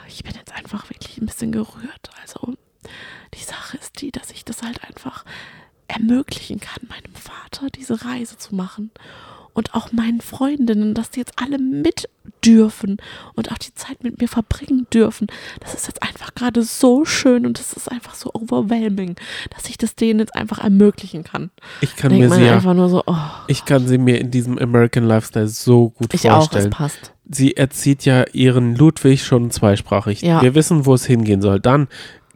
[0.08, 2.10] ich bin jetzt einfach wirklich ein bisschen gerührt.
[2.22, 2.54] Also
[3.34, 5.24] die Sache ist die, dass ich das halt einfach
[5.88, 8.90] ermöglichen kann, meinem Vater diese Reise zu machen.
[9.52, 12.10] Und auch meinen Freundinnen, dass die jetzt alle mit
[12.44, 12.98] dürfen
[13.36, 15.28] und auch die Zeit mit mir verbringen dürfen.
[15.60, 19.16] Das ist jetzt einfach gerade so schön und das ist einfach so overwhelming,
[19.56, 21.48] dass ich das denen jetzt einfach ermöglichen kann.
[21.80, 24.58] Ich kann Denkt mir sie einfach nur so, oh, ich kann sie mir in diesem
[24.58, 26.70] American Lifestyle so gut ich auch, es vorstellen.
[26.70, 27.12] passt.
[27.30, 30.20] sie erzieht ja ihren Ludwig schon zweisprachig.
[30.20, 30.42] Ja.
[30.42, 31.60] Wir wissen, wo es hingehen soll.
[31.60, 31.88] Dann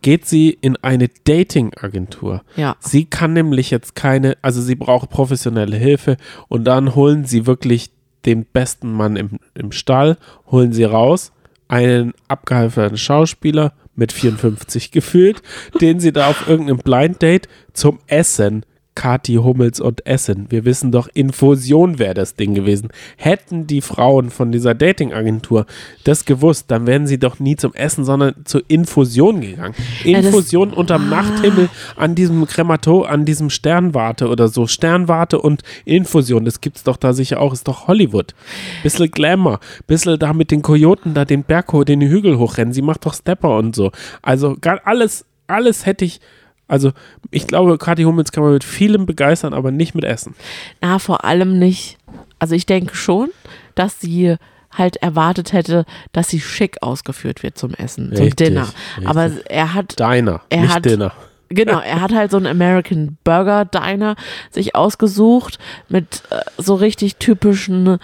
[0.02, 2.42] geht sie in eine Dating-Agentur.
[2.56, 2.76] Ja.
[2.80, 6.16] Sie kann nämlich jetzt keine, also sie braucht professionelle Hilfe
[6.48, 7.90] und dann holen sie wirklich
[8.26, 10.18] den besten Mann im, im Stall,
[10.50, 11.32] holen sie raus,
[11.68, 15.42] einen abgehalfterten Schauspieler mit 54 gefühlt,
[15.80, 18.64] den sie da auf irgendeinem Blind Date zum Essen,
[18.94, 20.46] Kati Hummels und Essen.
[20.50, 22.88] Wir wissen doch, Infusion wäre das Ding gewesen.
[23.16, 25.66] Hätten die Frauen von dieser Dating-Agentur
[26.04, 29.74] das gewusst, dann wären sie doch nie zum Essen, sondern zur Infusion gegangen.
[30.04, 34.66] Ja, Infusion unterm Nachthimmel an diesem Kremator, an diesem Sternwarte oder so.
[34.66, 38.34] Sternwarte und Infusion, das gibt's doch da sicher auch, ist doch Hollywood.
[38.82, 42.74] Bisschen Glamour, bisschen da mit den Kojoten da den Berg hoch, den Hügel hochrennen.
[42.74, 43.92] Sie macht doch Stepper und so.
[44.20, 46.20] Also alles, alles hätte ich.
[46.70, 46.92] Also,
[47.30, 50.34] ich glaube, Kathi Hummels kann man mit vielem begeistern, aber nicht mit Essen.
[50.80, 51.98] Na, vor allem nicht.
[52.38, 53.28] Also ich denke schon,
[53.74, 54.36] dass sie
[54.70, 58.68] halt erwartet hätte, dass sie schick ausgeführt wird zum Essen, zum Richtig, Dinner.
[59.04, 61.12] Aber er hat Diner, Er nicht hat- Dinner.
[61.52, 64.14] Genau, er hat halt so einen American Burger Diner
[64.52, 67.98] sich ausgesucht mit äh, so richtig typischen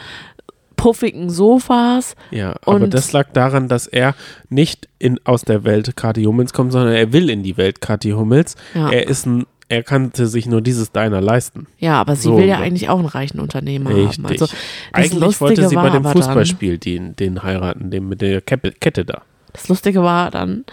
[0.77, 2.15] puffigen Sofas.
[2.31, 4.15] Ja, aber das lag daran, dass er
[4.49, 8.11] nicht in, aus der Welt Kathi Hummels kommt, sondern er will in die Welt Kathi
[8.11, 8.57] Hummels.
[8.75, 8.91] Ja.
[8.91, 11.67] Er ist ein, er kannte sich nur dieses Diner leisten.
[11.79, 12.63] Ja, aber sie So, will ja so.
[12.63, 14.19] eigentlich auch einen reichen Unternehmer Richtig.
[14.19, 14.27] haben.
[14.27, 14.47] Also
[14.93, 19.23] Eigentlich Lustige wollte sie bei dem Fußballspiel den, den heiraten, den mit der Kette da.
[19.53, 20.65] Das Lustige war dann,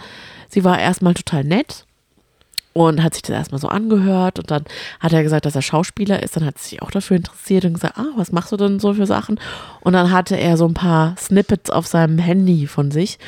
[0.48, 1.86] sie war erstmal total nett
[2.74, 4.64] und hat sich das erstmal so angehört und dann
[5.00, 7.74] hat er gesagt, dass er Schauspieler ist, dann hat sie sich auch dafür interessiert und
[7.74, 9.40] gesagt, ah, was machst du denn so für Sachen?
[9.80, 13.18] Und dann hatte er so ein paar Snippets auf seinem Handy von sich,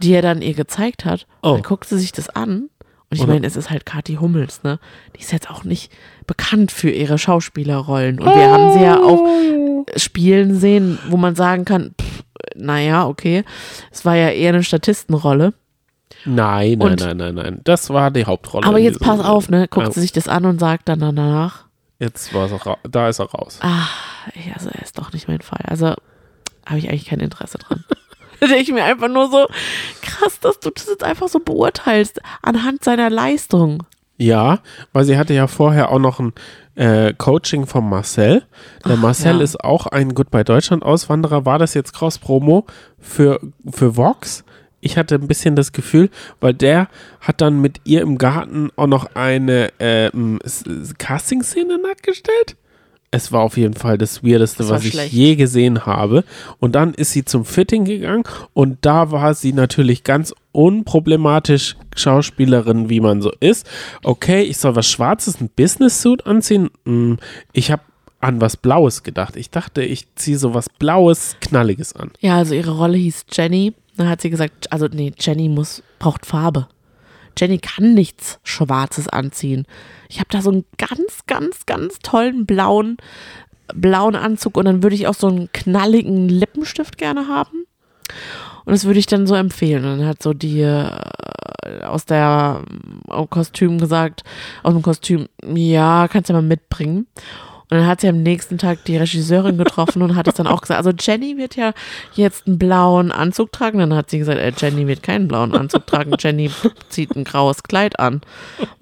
[0.00, 1.26] die er dann ihr gezeigt hat.
[1.42, 1.52] Oh.
[1.52, 2.70] Dann guckt sie sich das an
[3.10, 4.80] und ich Oder- meine, es ist halt Kathi Hummels, ne?
[5.14, 5.92] Die ist jetzt auch nicht
[6.26, 11.64] bekannt für ihre Schauspielerrollen und wir haben sie ja auch spielen sehen, wo man sagen
[11.66, 12.24] kann, pff,
[12.56, 13.44] naja, okay,
[13.92, 15.52] es war ja eher eine Statistenrolle.
[16.24, 17.60] Nein, nein, Und- nein, nein, nein.
[17.64, 18.66] Das war die Hauptrolle.
[18.66, 19.68] Aber jetzt pass auf, ne?
[19.68, 21.64] Guckt Ja, sie sich das an und sagt dann danach,
[21.98, 23.58] Jetzt war es ra- da ist er raus.
[23.62, 23.86] ah,
[24.34, 25.64] ja, also er ist doch nicht mein Fall.
[25.66, 25.94] Also
[26.66, 27.84] habe ich eigentlich kein Interesse dran.
[28.40, 29.46] Da denke ich mir einfach nur so,
[30.02, 33.82] krass, dass du das jetzt einfach so beurteilst anhand seiner Leistung.
[34.18, 34.58] Ja,
[34.92, 36.32] weil sie hatte ja vorher auch noch ein
[36.74, 38.42] äh, Coaching von Marcel.
[38.86, 39.42] Der Marcel ja.
[39.42, 41.44] ist auch ein Goodbye Deutschland Auswanderer.
[41.46, 42.66] War das jetzt Cross-Promo
[42.98, 43.40] für,
[43.70, 44.44] für Vox?
[44.86, 46.10] Ich hatte ein bisschen das Gefühl,
[46.40, 46.88] weil der
[47.20, 50.62] hat dann mit ihr im Garten auch noch eine ähm, S-
[50.98, 52.56] Casting-Szene nachgestellt.
[53.10, 55.12] Es war auf jeden Fall das Weirdeste, Das was ich schlecht.
[55.12, 56.22] je gesehen habe.
[56.58, 62.88] Und dann ist sie zum Fitting gegangen und da war sie natürlich ganz unproblematisch Schauspielerin,
[62.90, 63.68] wie man so ist.
[64.04, 66.70] Okay, ich soll was Schwarzes, ein Business-Suit anziehen.
[66.84, 67.18] Hm,
[67.52, 67.82] Ich habe
[68.20, 69.36] an was Blaues gedacht.
[69.36, 72.10] Ich dachte, ich ziehe so was Blaues, Knalliges an.
[72.20, 73.74] Ja, also ihre Rolle hieß Jenny.
[73.96, 76.68] Dann hat sie gesagt, also nee, Jenny muss, braucht Farbe.
[77.38, 79.66] Jenny kann nichts Schwarzes anziehen.
[80.08, 82.96] Ich habe da so einen ganz, ganz, ganz tollen blauen,
[83.74, 87.66] blauen Anzug und dann würde ich auch so einen knalligen Lippenstift gerne haben.
[88.64, 89.84] Und das würde ich dann so empfehlen.
[89.84, 90.90] Und dann hat so die, äh,
[91.84, 92.62] aus der
[93.08, 94.22] äh, Kostüm gesagt,
[94.62, 97.06] aus dem Kostüm, ja, kannst du ja mal mitbringen.
[97.68, 100.60] Und dann hat sie am nächsten Tag die Regisseurin getroffen und hat es dann auch
[100.60, 100.78] gesagt.
[100.78, 101.72] Also Jenny wird ja
[102.14, 103.78] jetzt einen blauen Anzug tragen.
[103.80, 106.14] Dann hat sie gesagt, äh, Jenny wird keinen blauen Anzug tragen.
[106.18, 106.50] Jenny
[106.90, 108.20] zieht ein graues Kleid an.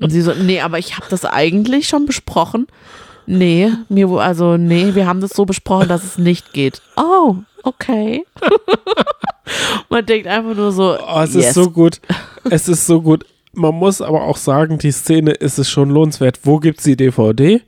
[0.01, 2.67] Und sie so, nee, aber ich habe das eigentlich schon besprochen.
[3.27, 6.83] Nee, mir, also nee, wir haben das so besprochen, dass es nicht geht.
[6.97, 8.27] Oh, okay.
[9.89, 11.47] Man denkt einfach nur so, Oh, es yes.
[11.47, 12.01] ist so gut.
[12.51, 13.25] Es ist so gut.
[13.53, 16.41] Man muss aber auch sagen, die Szene ist es schon lohnenswert.
[16.43, 17.63] Wo gibt's die DVD?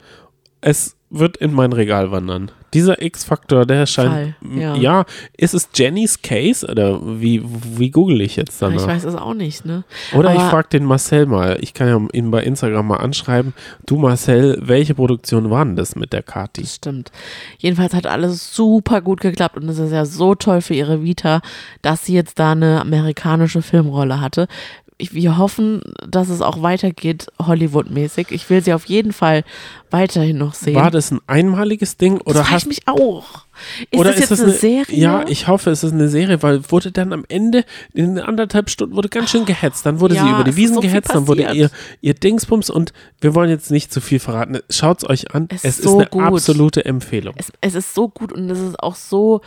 [0.60, 2.50] Es wird in mein Regal wandern.
[2.74, 4.10] Dieser X-Faktor, der scheint.
[4.10, 4.74] Fall, ja.
[4.74, 5.04] ja,
[5.36, 6.66] ist es Jennys Case?
[6.66, 8.82] Oder wie, wie google ich jetzt danach?
[8.82, 9.84] ich weiß es auch nicht, ne?
[10.14, 11.58] Oder ich aber- frage den Marcel mal.
[11.60, 13.54] Ich kann ja ihn bei Instagram mal anschreiben.
[13.86, 16.62] Du Marcel, welche Produktion war denn das mit der Kati?
[16.62, 17.12] Das stimmt.
[17.58, 21.40] Jedenfalls hat alles super gut geklappt und es ist ja so toll für ihre Vita,
[21.82, 24.48] dass sie jetzt da eine amerikanische Filmrolle hatte.
[24.98, 28.28] Ich, wir hoffen, dass es auch weitergeht, Hollywood-mäßig.
[28.30, 29.44] Ich will sie auf jeden Fall
[29.90, 30.74] weiterhin noch sehen.
[30.74, 33.44] War das ein einmaliges Ding oder das hast ich mich auch.
[33.90, 34.96] Ist oder das jetzt eine, Serie?
[34.98, 37.64] Ja, ich hoffe, es ist eine Serie, weil wurde dann am Ende
[37.94, 39.84] in anderthalb Stunden wurde ganz schön gehetzt.
[39.86, 41.70] Dann wurde Ja, sie über die es ist Wiesen so gehetzt, dann wurde ihr,
[42.00, 44.58] ihr Dingsbums und wir wollen jetzt nicht zu viel verraten.
[44.70, 45.48] Schaut's euch an.
[45.50, 46.22] Es Es, ist ist so eine gut.
[46.22, 47.34] absolute Empfehlung.
[47.38, 49.40] es, es ist so gut und es ist auch so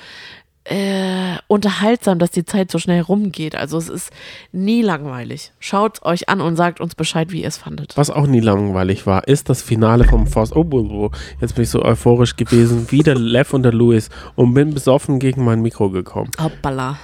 [0.70, 3.56] äh, unterhaltsam, dass die Zeit so schnell rumgeht.
[3.56, 4.12] Also es ist
[4.52, 5.52] nie langweilig.
[5.60, 7.98] Schaut euch an und sagt uns Bescheid, wie ihr es fandet.
[7.98, 10.56] Was auch nie langweilig war, ist das Finale vom Force.
[10.56, 12.92] Oh, oh, oh, jetzt bin ich so euphorisch gewesen.
[12.92, 16.30] Wieder Lev und der Louis und bin besoffen gegen mein Mikro gekommen.
[16.40, 17.00] Hoppala.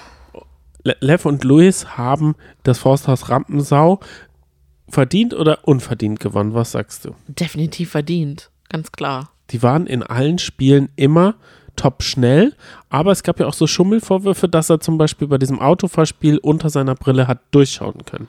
[0.83, 3.99] Le Lev und Louis haben das Forsthaus Rampensau
[4.87, 6.53] verdient oder unverdient gewonnen.
[6.53, 7.15] Was sagst du?
[7.27, 8.51] Definitiv verdient.
[8.69, 9.31] Ganz klar.
[9.49, 11.35] Die waren in allen Spielen immer
[11.76, 12.53] top schnell,
[12.89, 16.69] aber es gab ja auch so Schummelvorwürfe, dass er zum Beispiel bei diesem Autofahrspiel unter
[16.69, 18.27] seiner Brille hat durchschauen können.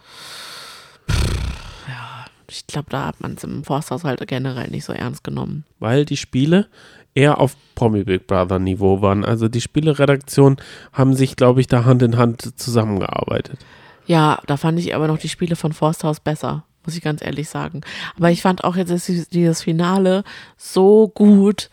[2.48, 5.64] Ich glaube, da hat man es im Forsthaushalt generell nicht so ernst genommen.
[5.80, 6.68] weil die Spiele
[7.14, 9.24] eher auf Promi Big Brother Niveau waren.
[9.24, 10.58] Also die Spieleredaktion
[10.92, 13.58] haben sich, glaube ich, da Hand in Hand zusammengearbeitet.
[14.06, 17.48] Ja, da fand ich aber noch die Spiele von Forsthaus besser, muss ich ganz ehrlich
[17.48, 17.80] sagen.
[18.16, 20.22] Aber ich fand auch jetzt dieses Finale
[20.56, 21.70] so gut.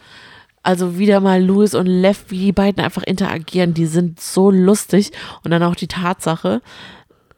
[0.63, 5.11] Also wieder mal Louis und Lev, wie die beiden einfach interagieren, die sind so lustig.
[5.43, 6.61] Und dann auch die Tatsache,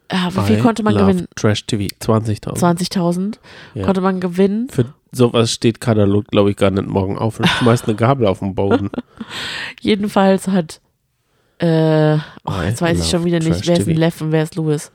[0.09, 1.27] äh, wie viel konnte man love gewinnen?
[1.35, 2.55] Trash TV, 20.000.
[2.57, 3.39] 20.000
[3.73, 3.83] Ja.
[3.85, 4.69] konnte man gewinnen.
[4.69, 8.39] Für sowas steht Katalog, glaube ich, gar nicht morgen auf und schmeißt eine Gabel auf
[8.39, 8.91] den Boden.
[9.81, 10.79] Jedenfalls hat,
[11.57, 14.55] äh, oh, jetzt weiß ich schon wieder nicht, wer ist ein Lev und wer ist
[14.55, 14.91] Louis?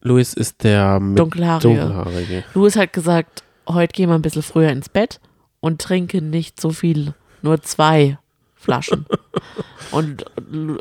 [0.00, 1.68] Louis ist der mit Dunkelhaarige.
[1.68, 2.44] Dunkelhaarige.
[2.54, 5.20] Louis hat gesagt, heute gehen wir ein bisschen früher ins Bett
[5.66, 7.12] und trinke nicht so viel,
[7.42, 8.18] nur zwei
[8.54, 9.04] Flaschen.
[9.90, 10.24] und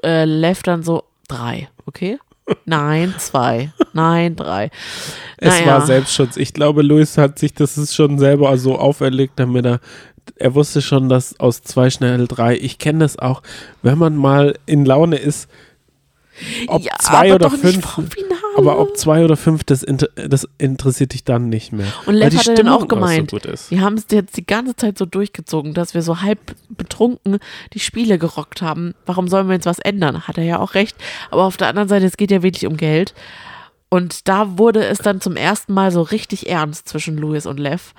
[0.03, 2.19] äh, Lev dann so, drei, okay?
[2.65, 3.73] Nein, zwei.
[3.93, 4.69] Nein, drei.
[5.37, 5.65] Es Naja.
[5.65, 6.37] war Selbstschutz.
[6.37, 9.79] Ich glaube, Louis hat sich das ist schon selber so auferlegt, damit er
[10.35, 12.55] er wusste schon, dass aus zwei schnell drei.
[12.55, 13.41] Ich kenne das auch,
[13.81, 15.49] wenn man mal in Laune ist,
[16.67, 17.99] ob ja, zwei oder fünf.
[18.55, 21.87] Aber ob zwei oder fünf, das, inter das interessiert dich dann nicht mehr.
[22.05, 23.71] Und Lev hatte dann auch gemeint, so gut ist.
[23.71, 27.39] wir haben es jetzt die ganze Zeit so durchgezogen, dass wir so halb betrunken
[27.73, 28.95] die Spiele gerockt haben.
[29.05, 30.27] Warum sollen wir jetzt was ändern?
[30.27, 30.95] Hat er ja auch recht.
[31.31, 33.13] Aber auf der anderen Seite, es geht ja wirklich um Geld.
[33.89, 37.93] Und da wurde es dann zum ersten Mal so richtig ernst zwischen Louis und Lev.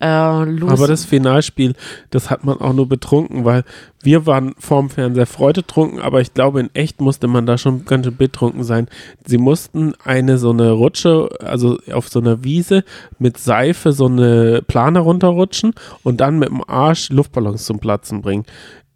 [0.00, 1.74] Äh, Aber das Finalspiel,
[2.08, 3.64] das hat man auch nur betrunken, weil
[4.02, 8.06] wir waren vorm Fernseher freudetrunken, aber ich glaube, in echt musste man da schon ganz
[8.06, 8.88] schön betrunken sein.
[9.26, 12.82] Sie mussten eine so eine Rutsche, also auf so einer Wiese
[13.18, 18.46] mit Seife so eine Plane runterrutschen und dann mit dem Arsch Luftballons zum Platzen bringen.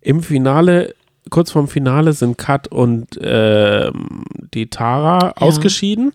[0.01, 0.95] Im Finale,
[1.29, 4.25] kurz vorm Finale sind Kat und ähm,
[4.55, 6.13] die Tara ausgeschieden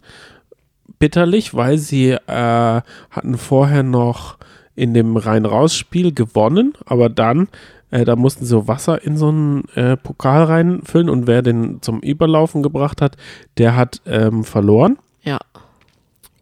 [0.98, 4.38] bitterlich, weil sie äh, hatten vorher noch
[4.80, 7.50] in dem Rein-Raus-Spiel gewonnen, aber dann,
[7.92, 11.82] äh, da mussten sie so Wasser in so einen äh, Pokal reinfüllen und wer den
[11.82, 13.18] zum Überlaufen gebracht hat,
[13.58, 14.98] der hat ähm, verloren.
[15.24, 15.40] ja.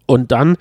[0.09, 0.55] Und dann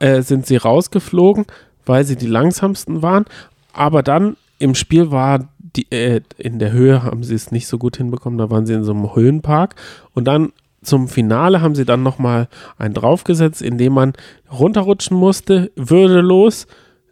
[0.00, 1.46] äh, sind sie rausgeflogen,
[1.86, 3.24] weil sie die langsamsten waren.
[3.72, 7.78] Aber dann im Spiel war die, äh, in der Höhe haben sie es nicht so
[7.78, 8.36] gut hinbekommen.
[8.36, 9.76] Da waren sie in so einem Höhenpark.
[10.12, 10.52] Und dann
[10.82, 12.48] zum Finale haben sie dann nochmal
[12.78, 14.12] einen draufgesetzt, indem man
[14.50, 16.66] runterrutschen musste, würdelos,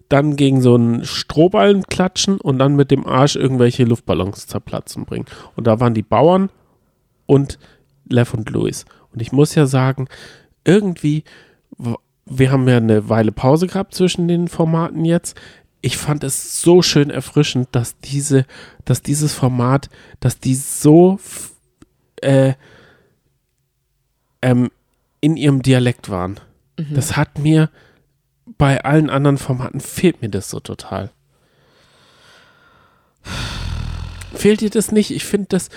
[0.09, 5.27] dann gegen so einen Strohballen klatschen und dann mit dem Arsch irgendwelche Luftballons zerplatzen bringen.
[5.55, 6.51] Und da waren die Bauern
[7.27, 7.59] und
[8.09, 8.87] Lev und Louis.
[9.13, 10.09] Und ich muss ja sagen,
[10.65, 11.25] irgendwie,
[12.25, 15.39] wir haben ja eine Weile Pause gehabt zwischen den Formaten jetzt.
[15.81, 18.47] Ich fand es so schön erfrischend, dass diese,
[18.85, 19.91] dass dieses Format,
[20.21, 21.19] dass die so
[22.23, 22.55] äh,
[24.43, 24.71] ähm,
[25.21, 26.41] in ihrem Dialekt waren.
[26.79, 26.95] Mhm.
[26.95, 27.71] Das hat mir
[28.57, 31.11] bei allen anderen Formaten fehlt mir das so total.
[34.35, 35.11] Fehlt dir das nicht?
[35.11, 35.69] Ich finde das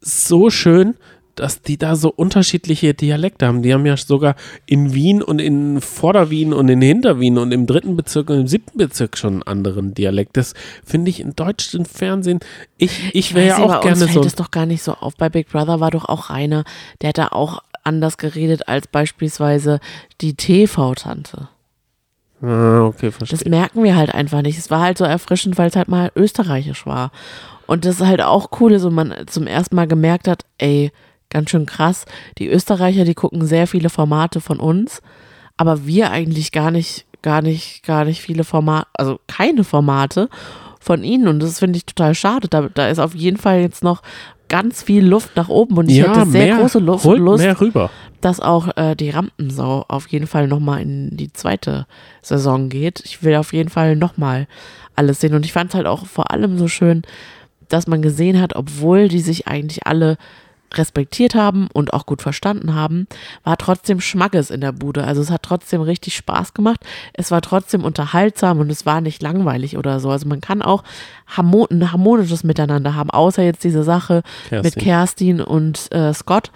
[0.00, 0.96] so schön,
[1.34, 3.62] dass die da so unterschiedliche Dialekte haben.
[3.62, 4.36] Die haben ja sogar
[4.66, 8.76] in Wien und in Vorderwien und in Hinterwien und im dritten Bezirk und im siebten
[8.76, 10.36] Bezirk schon einen anderen Dialekt.
[10.36, 10.54] Das
[10.84, 12.40] finde ich im deutschen Fernsehen.
[12.76, 14.28] Ich, ich wäre ja auch gerne uns fällt so.
[14.28, 15.16] es doch gar nicht so auf.
[15.16, 16.64] Bei Big Brother war doch auch einer,
[17.00, 19.80] der hat da auch anders geredet als beispielsweise
[20.20, 21.48] die TV-Tante.
[22.42, 23.50] Ah, okay, Das verstehe.
[23.50, 24.58] merken wir halt einfach nicht.
[24.58, 27.10] Es war halt so erfrischend, weil es halt mal österreichisch war.
[27.66, 30.90] Und das ist halt auch cool, so man zum ersten Mal gemerkt hat, ey,
[31.28, 32.06] ganz schön krass.
[32.38, 35.02] Die Österreicher, die gucken sehr viele Formate von uns,
[35.56, 40.28] aber wir eigentlich gar nicht, gar nicht, gar nicht viele Formate, also keine Formate
[40.80, 41.28] von ihnen.
[41.28, 42.48] Und das finde ich total schade.
[42.48, 44.02] Da, da ist auf jeden Fall jetzt noch
[44.48, 47.44] ganz viel Luft nach oben und ich ja, hätte sehr mehr, große holt Lust
[48.20, 51.86] dass auch äh, die Rampensau auf jeden Fall nochmal in die zweite
[52.20, 53.00] Saison geht.
[53.04, 54.46] Ich will auf jeden Fall nochmal
[54.94, 55.34] alles sehen.
[55.34, 57.02] Und ich fand es halt auch vor allem so schön,
[57.68, 60.18] dass man gesehen hat, obwohl die sich eigentlich alle
[60.74, 63.06] respektiert haben und auch gut verstanden haben,
[63.44, 65.04] war trotzdem Schmackes in der Bude.
[65.04, 66.80] Also es hat trotzdem richtig Spaß gemacht.
[67.12, 70.10] Es war trotzdem unterhaltsam und es war nicht langweilig oder so.
[70.10, 70.84] Also man kann auch
[71.36, 74.82] ein harmonisches Miteinander haben, außer jetzt diese Sache mit Kerstin.
[74.82, 76.50] Kerstin und äh, Scott.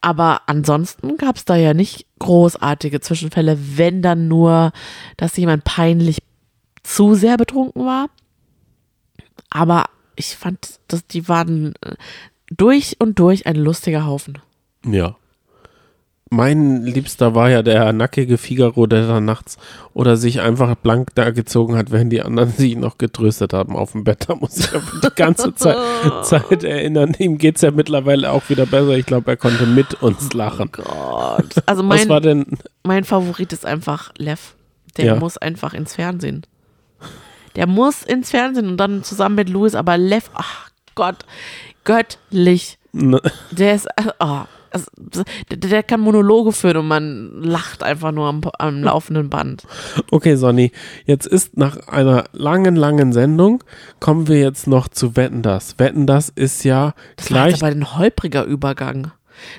[0.00, 4.72] Aber ansonsten gab es da ja nicht großartige Zwischenfälle, wenn dann nur,
[5.18, 6.18] dass jemand peinlich
[6.82, 8.08] zu sehr betrunken war.
[9.50, 9.84] Aber
[10.16, 11.94] ich fand, dass die waren äh,
[12.50, 14.38] durch und durch ein lustiger Haufen.
[14.84, 15.16] Ja.
[16.32, 19.56] Mein Liebster war ja der nackige Figaro, der da nachts
[19.94, 23.92] oder sich einfach blank da gezogen hat, während die anderen sich noch getröstet haben auf
[23.92, 24.26] dem Bett.
[24.28, 25.76] Da muss ich aber die ganze Zeit,
[26.22, 27.16] Zeit erinnern.
[27.18, 28.90] Ihm geht es ja mittlerweile auch wieder besser.
[28.96, 30.70] Ich glaube, er konnte mit uns lachen.
[30.70, 31.54] Gott.
[31.66, 32.58] Also Was war mein, denn?
[32.84, 34.54] mein Favorit ist einfach Lev.
[34.98, 35.16] Der Ja.
[35.16, 36.46] muss einfach ins Fernsehen.
[37.56, 41.24] Der muss ins Fernsehen und dann zusammen mit Louis, aber Lev, ach Gott,
[41.84, 42.78] göttlich.
[42.92, 43.20] Ne,
[43.52, 43.88] Der ist,
[44.18, 44.42] oh,
[45.50, 49.66] der, kann Monologe führen und man lacht einfach nur am, am laufenden Band.
[50.10, 50.72] Okay, Sonny,
[51.06, 53.64] jetzt ist nach einer langen, langen Sendung,
[53.98, 55.78] kommen wir jetzt noch zu Wetten das.
[55.78, 59.12] Wetten das ist ja Das war gleich jetzt aber ein holpriger Übergang.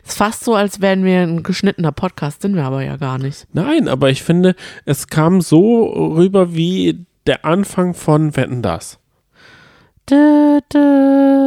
[0.05, 3.47] ist fast so, als wären wir ein geschnittener Podcast, sind wir aber ja gar nicht.
[3.53, 5.85] Nein, aber ich finde, es kam so
[6.15, 9.00] rüber wie der Anfang von Wetten das.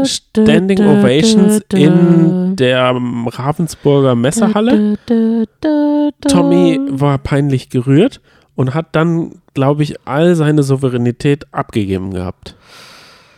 [0.07, 4.99] Standing Ovations in der Ravensburger Messehalle.
[6.28, 8.20] Tommy war peinlich gerührt
[8.55, 12.57] und hat dann, glaube ich, all seine Souveränität abgegeben gehabt.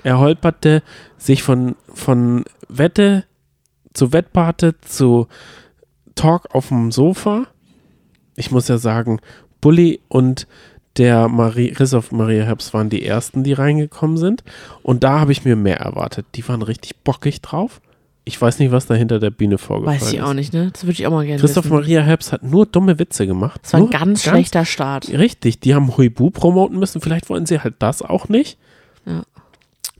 [0.03, 0.82] Er holperte
[1.19, 3.24] sich von, von Wette
[3.93, 5.27] zu Wettpate zu
[6.15, 7.47] Talk auf dem Sofa.
[8.36, 9.20] Ich muss ja sagen,
[9.61, 10.47] Bully und
[10.98, 14.44] der Marie, Christoph Maria Herbst waren die ersten, die reingekommen sind.
[14.82, 16.27] Und da habe ich mir mehr erwartet.
[16.35, 17.81] Die waren richtig bockig drauf.
[18.28, 20.24] Ich weiß nicht, was da hinter der Bühne vorgefallen Weiß ich ist.
[20.24, 20.70] auch nicht, ne?
[20.73, 21.74] Das würde ich auch mal gerne Christoph wissen.
[21.74, 23.60] Maria Herbst hat nur dumme Witze gemacht.
[23.62, 25.09] Das war ein nur ganz schlechter Start.
[25.09, 27.01] Richtig, die haben Huibu promoten müssen.
[27.01, 28.59] Vielleicht wollen sie halt das auch nicht.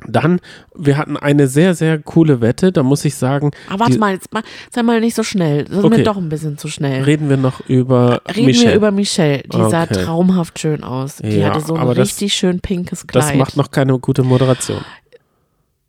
[0.08, 0.40] Dann,
[0.74, 2.72] wir hatten eine sehr, sehr coole Wette.
[2.72, 4.42] Da muss ich sagen, Aber warte die- mal, jetzt mal,
[4.72, 5.64] sei mal nicht so schnell.
[5.64, 5.98] Das ist Okay.
[5.98, 7.02] mir doch ein bisschen zu schnell.
[7.02, 8.68] reden wir noch über Reden Michelle.
[8.70, 9.42] wir über Michelle.
[9.52, 10.04] Die sah Okay.
[10.04, 11.16] traumhaft schön aus.
[11.16, 13.24] Die Ja, hatte so ein aber das- richtig schön pinkes Kleid.
[13.24, 14.80] das macht noch keine gute Moderation.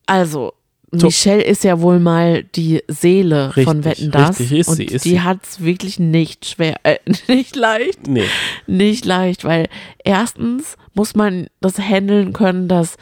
[0.05, 0.53] Also,
[0.91, 1.07] So.
[1.07, 4.39] Michelle ist ja wohl mal die Seele von Richtig, Wetten das.
[4.39, 6.95] richtig ist und sie, ist die hat es wirklich nicht schwer, äh,
[7.27, 8.23] nicht leicht, Nee.
[8.67, 9.67] nicht leicht, weil
[10.05, 12.95] erstens muss man das handeln können, dass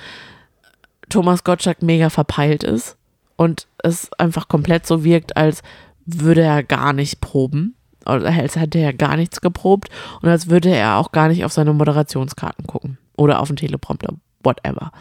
[1.09, 2.97] Thomas Gottschalk mega verpeilt ist
[3.35, 5.61] und es einfach komplett so wirkt, als
[6.05, 7.75] würde er gar nicht proben.
[8.05, 9.89] Oder als hätte er gar nichts geprobt
[10.21, 14.13] und als würde er auch gar nicht auf seine Moderationskarten gucken oder auf den Teleprompter,
[14.43, 14.91] whatever.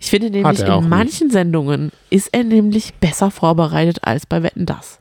[0.00, 0.88] Ich finde nämlich, in nicht.
[0.88, 4.98] manchen Sendungen ist er nämlich besser vorbereitet als bei Wetten das.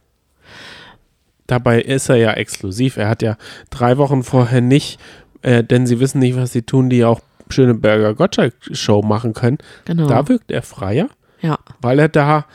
[1.48, 2.98] Dabei ist er ja exklusiv.
[2.98, 3.36] Er hat ja
[3.72, 5.00] drei Wochen vorher nicht,
[5.42, 9.58] äh, denn sie wissen nicht, was sie tun, die auch Schöneberger Gottschalk-Show machen können.
[9.86, 10.08] Genau.
[10.08, 11.10] Da wirkt er freier,
[11.42, 11.58] ja.
[11.82, 12.46] weil er da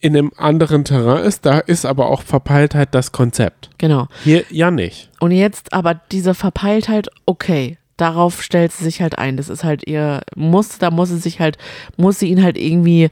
[0.00, 1.46] in einem anderen Terrain ist.
[1.46, 3.70] Da ist aber auch Verpeiltheit das Konzept.
[3.78, 4.08] Genau.
[4.24, 5.10] Hier ja nicht.
[5.20, 9.36] Und jetzt aber diese Verpeiltheit, okay, darauf stellt sie sich halt ein.
[9.36, 11.58] Das ist halt ihr Muss, da muss sie sich halt,
[11.96, 13.08] muss sie ihn halt irgendwie äh,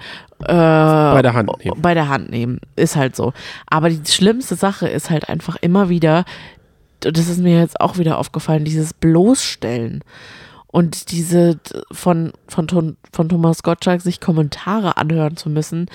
[0.47, 1.83] bei der Hand nehmen.
[1.83, 2.61] Bei der Hand nehmen.
[2.75, 3.33] Ist halt so.
[3.67, 6.25] Aber die schlimmste Sache ist halt einfach immer wieder,
[7.01, 10.03] das ist mir jetzt auch wieder aufgefallen, dieses Bloßstellen.
[10.71, 11.59] Und diese
[11.93, 15.87] von, von, von Thomas Gottschalk sich Kommentare anhören zu müssen,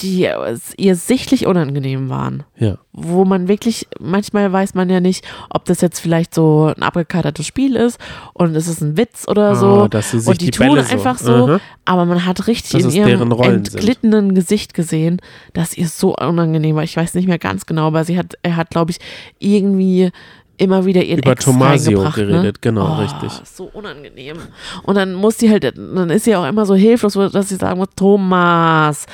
[0.00, 0.28] die
[0.76, 2.44] ihr sichtlich unangenehm waren.
[2.56, 2.78] Ja.
[2.92, 7.44] Wo man wirklich, manchmal weiß man ja nicht, ob das jetzt vielleicht so ein abgekatertes
[7.44, 7.98] Spiel ist
[8.32, 9.88] und es ist ein Witz oder Ah, so.
[9.88, 11.60] dass sie sich und die, die tun Bälle so- einfach so, Aha.
[11.84, 13.74] aber man hat richtig Dass in ihrem Rollen sind.
[13.74, 15.20] entglittenen Gesicht gesehen,
[15.52, 16.84] dass ihr so unangenehm war.
[16.84, 18.98] Ich weiß nicht mehr ganz genau, aber sie hat, er hat, glaube ich,
[19.40, 20.12] irgendwie
[20.58, 22.52] immer wieder ihren Über Ex Tomasio reingebracht, geredet, ne?
[22.60, 23.32] genau, oh, richtig.
[23.44, 24.36] So unangenehm.
[24.82, 27.78] Und dann muss sie halt, dann ist sie auch immer so hilflos, dass sie sagen
[27.78, 29.06] muss, Thomas.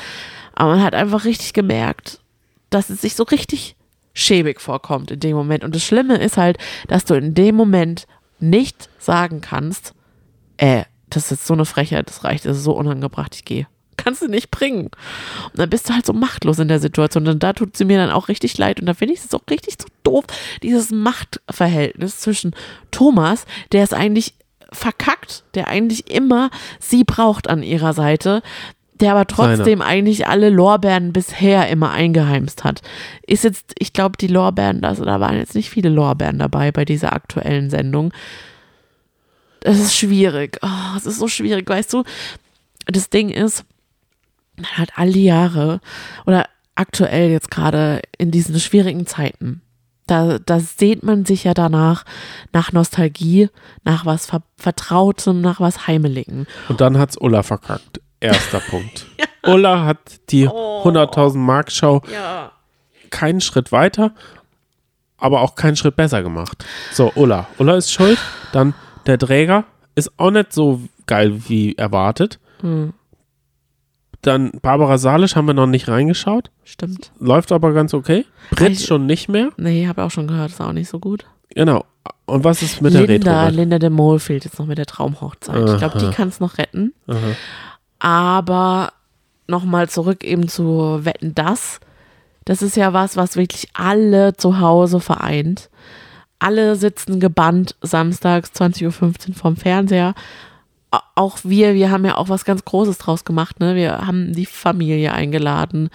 [0.54, 2.20] Aber man hat einfach richtig gemerkt,
[2.70, 3.76] dass es sich so richtig
[4.14, 5.64] schäbig vorkommt in dem Moment.
[5.64, 6.58] Und das Schlimme ist halt,
[6.88, 8.06] dass du in dem Moment
[8.40, 9.94] nicht sagen kannst,
[10.56, 13.66] äh, das ist jetzt so eine Frechheit, das reicht, das ist so unangebracht, ich gehe.
[13.96, 14.86] Kannst du nicht bringen.
[14.86, 17.26] Und dann bist du halt so machtlos in der Situation.
[17.26, 18.80] Und da tut sie mir dann auch richtig leid.
[18.80, 20.24] Und da finde ich es auch richtig so doof,
[20.62, 22.54] dieses Machtverhältnis zwischen
[22.90, 24.34] Thomas, der ist eigentlich
[24.72, 26.50] verkackt, der eigentlich immer
[26.80, 28.42] sie braucht an ihrer Seite,
[29.00, 32.80] der aber trotzdem eigentlich alle Lorbeeren bisher immer eingeheimst hat.
[33.26, 36.84] Ist jetzt, ich glaube, die Lorbeeren, das, da waren jetzt nicht viele Lorbeeren dabei bei
[36.84, 38.12] dieser aktuellen Sendung.
[39.60, 40.58] Es ist schwierig.
[40.62, 42.04] Oh, es ist so schwierig, weißt du?
[42.86, 43.64] Das Ding ist,
[44.56, 45.80] man hat all die Jahre
[46.26, 49.62] oder aktuell jetzt gerade in diesen schwierigen Zeiten,
[50.06, 52.04] da, da sehnt man sich ja danach,
[52.52, 53.48] nach Nostalgie,
[53.84, 56.46] nach was Ver Vertrautem, nach was Heimeligem.
[56.68, 58.00] Und dann hat's Ulla verkackt.
[58.20, 59.06] Erster Punkt.
[59.44, 59.98] Ulla hat
[60.30, 60.82] die Oh.
[60.84, 62.52] 100.000 Mark Show Ja.
[63.10, 64.12] keinen Schritt weiter,
[65.16, 66.64] aber auch keinen Schritt besser gemacht.
[66.92, 67.46] So, Ulla.
[67.58, 68.18] Ulla ist schuld.
[68.52, 68.74] Dann
[69.06, 69.64] der Träger
[69.94, 72.38] ist auch nicht so geil wie erwartet.
[72.60, 72.92] Hm,
[74.24, 76.50] Dann Barbara Salisch haben wir noch nicht reingeschaut.
[76.64, 77.12] stimmt.
[77.20, 78.24] Läuft aber ganz okay.
[78.50, 79.50] Brit Ich- schon nicht mehr.
[79.56, 81.24] Nee, habe auch schon gehört, ist auch nicht so gut.
[81.54, 81.84] Genau.
[82.26, 83.56] Und was ist mit der Linda, Retro?
[83.56, 85.68] Linda de Mol fehlt jetzt noch mit der Traumhochzeit.
[85.68, 86.12] Ich glaube, die Aha.
[86.12, 86.92] kann es noch retten.
[87.06, 87.16] Aha.
[87.98, 88.92] Aber
[89.46, 91.80] nochmal zurück eben zu Wetten das.
[92.44, 95.70] Das ist ja was, was wirklich alle zu Hause vereint.
[96.38, 100.14] Alle sitzen gebannt samstags 20.15 Uhr vorm Fernseher.
[101.14, 103.60] Auch wir, wir haben ja auch was ganz Großes draus gemacht.
[103.60, 103.74] Ne?
[103.74, 105.90] Wir haben die Familie eingeladen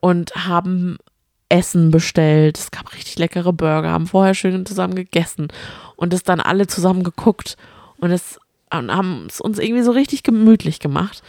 [0.00, 0.98] und haben
[1.48, 2.58] Essen bestellt.
[2.58, 5.48] Es gab richtig leckere Burger, haben vorher schön zusammen gegessen
[5.96, 7.56] und es dann alle zusammen geguckt
[7.98, 8.38] und es
[8.74, 11.22] und haben es uns irgendwie so richtig gemütlich gemacht.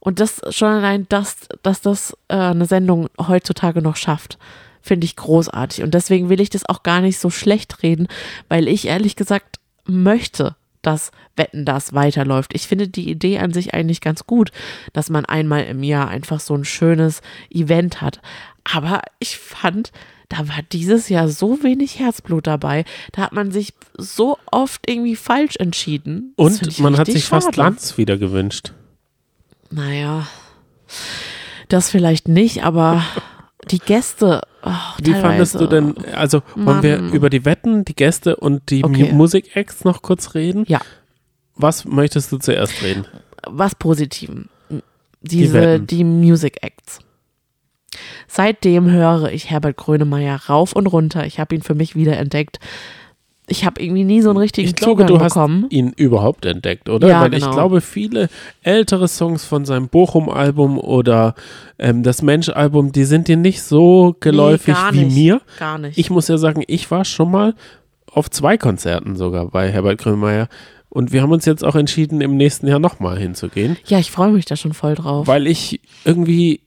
[0.00, 4.38] Und das schon allein, das, dass das äh, eine Sendung heutzutage noch schafft,
[4.82, 5.82] finde ich großartig.
[5.82, 8.08] Und deswegen will ich das auch gar nicht so schlecht reden,
[8.48, 12.54] weil ich ehrlich gesagt möchte, dass Wetten das weiterläuft.
[12.54, 14.50] Ich finde die Idee an sich eigentlich ganz gut,
[14.92, 17.20] dass man einmal im Jahr einfach so ein schönes
[17.50, 18.20] Event hat.
[18.64, 19.92] Aber ich fand,
[20.28, 22.84] da war dieses Jahr so wenig Herzblut dabei.
[23.12, 26.34] Da hat man sich so oft irgendwie falsch entschieden.
[26.36, 27.58] Das Und man hat sich fast schade.
[27.58, 28.72] Lanz wieder gewünscht.
[29.70, 30.26] Naja,
[31.68, 33.04] das vielleicht nicht, aber
[33.70, 34.42] die Gäste.
[34.62, 34.70] Oh,
[35.02, 38.84] Wie fandest du teilweise- denn, also wollen wir über die Wetten, die Gäste und die
[38.84, 39.10] Okay.
[39.10, 40.64] Mu- Musik-Acts noch kurz reden?
[40.68, 40.80] Ja.
[41.56, 43.06] Was möchtest du zuerst reden?
[43.46, 44.50] was Positiven.
[45.22, 46.98] Diese, die, Music Acts.
[48.28, 51.26] Seitdem höre ich Herbert Grönemeyer rauf und runter.
[51.26, 52.58] Ich habe ihn für mich wieder entdeckt.
[53.52, 55.66] Ich habe irgendwie nie so einen richtigen Ich glaube, Zugang du hast bekommen.
[55.70, 57.08] ihn überhaupt entdeckt, oder?
[57.08, 57.52] Ja, Weil ich genau.
[57.52, 58.28] glaube, viele
[58.62, 61.34] ältere Songs von seinem Bochum-Album oder
[61.78, 65.14] ähm, das Mensch-Album, die sind dir nicht so geläufig wie nicht.
[65.16, 65.40] mir.
[65.58, 65.98] Gar nicht.
[65.98, 67.54] Ich muss ja sagen, ich war schon mal
[68.12, 70.48] auf zwei Konzerten sogar bei Herbert Grönemeyer.
[70.88, 74.30] Und wir haben uns jetzt auch entschieden, im nächsten Jahr nochmal hinzugehen, ja, ich freue
[74.30, 75.26] mich da schon voll drauf.
[75.26, 76.60] weil ich irgendwie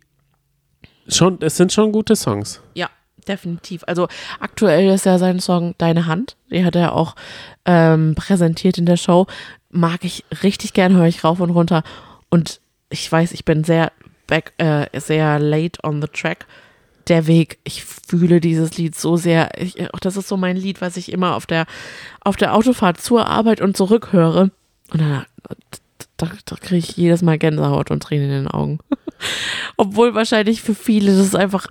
[1.07, 2.61] schon, es sind schon gute Songs.
[2.73, 2.89] Ja,
[3.25, 3.83] definitiv.
[3.87, 4.07] Also
[4.39, 6.35] aktuell ist ja sein Song Deine Hand.
[6.51, 7.15] Den hat er auch
[7.65, 9.27] ähm, präsentiert in der Show.
[9.69, 11.83] Mag ich richtig gern, höre ich rauf und runter.
[12.29, 13.91] Und ich weiß, ich bin sehr
[14.27, 16.45] back, äh, sehr late on the track.
[17.07, 19.49] Der Weg, ich fühle dieses Lied so sehr.
[19.61, 21.65] Ich, auch das ist so mein Lied, was ich immer auf der,
[22.21, 24.51] auf der Autofahrt zur Arbeit und zurück höre.
[24.91, 25.25] Und dann,
[26.17, 28.79] da, da kriege ich jedes Mal Gänsehaut und Tränen in den Augen.
[29.77, 31.67] Obwohl wahrscheinlich für viele das einfach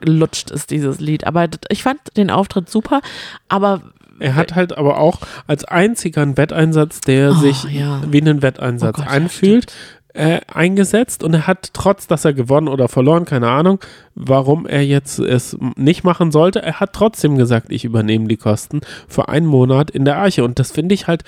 [0.00, 1.26] ausgelutscht ist, dieses Lied.
[1.26, 3.00] Aber ich fand den Auftritt super,
[3.48, 3.82] aber
[4.20, 8.02] Er hat halt aber auch als einziger einen Wetteinsatz, der Oh, sich ja.
[8.10, 9.72] wie einen Wetteinsatz Oh Gott, anfühlt,
[10.14, 13.78] äh, eingesetzt und er hat, trotz dass er gewonnen oder verloren, keine Ahnung,
[14.16, 18.80] warum er jetzt es nicht machen sollte, er hat trotzdem gesagt, ich übernehme die Kosten
[19.06, 20.42] für einen Monat in der Arche.
[20.42, 21.22] Und das finde ich halt,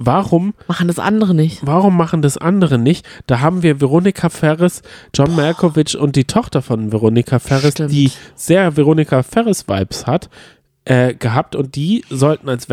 [0.00, 1.64] warum machen das andere nicht.
[1.64, 3.06] Warum machen das andere nicht?
[3.26, 4.82] Da haben wir Veronika Ferris,
[5.14, 7.92] John Malkovich und die Tochter von Veronika Ferris, Stimmt.
[7.92, 10.30] die sehr Veronika Ferris-Vibes hat,
[10.86, 12.70] äh, gehabt und die sollten als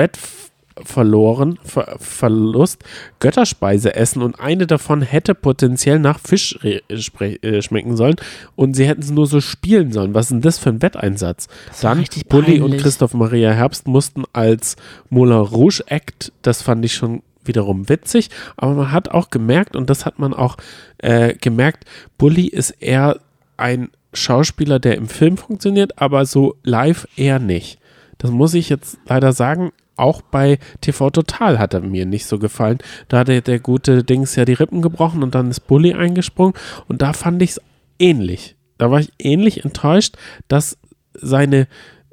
[0.84, 2.84] verloren, Ver Verlust,
[3.20, 8.16] Götterspeise essen und eine davon hätte potenziell nach Fisch äh, schmecken sollen
[8.56, 10.14] und sie hätten es nur so spielen sollen.
[10.14, 11.48] Was ist denn das für ein Wetteinsatz?
[11.82, 14.76] Dann Bulli und Christoph Maria Herbst mussten als
[15.10, 19.90] Moulin Rouge Act, das fand ich schon wiederum witzig, aber man hat auch gemerkt, und
[19.90, 20.58] das hat man auch
[20.98, 21.86] äh, gemerkt,
[22.18, 23.20] Bully ist eher
[23.56, 27.80] ein Schauspieler, der im Film funktioniert, aber so live eher nicht.
[28.18, 29.72] Das muss ich jetzt leider sagen.
[29.98, 32.78] Auch bei TV Total hat er mir nicht so gefallen.
[33.10, 36.54] Da hat der, der gute Dings ja die Rippen gebrochen und dann ist Bully eingesprungen.
[36.88, 37.62] Und da fand ich es
[38.00, 38.56] ähnlich.
[38.78, 40.16] Da war ich ähnlich enttäuscht,
[40.48, 40.78] dass
[41.14, 41.68] seine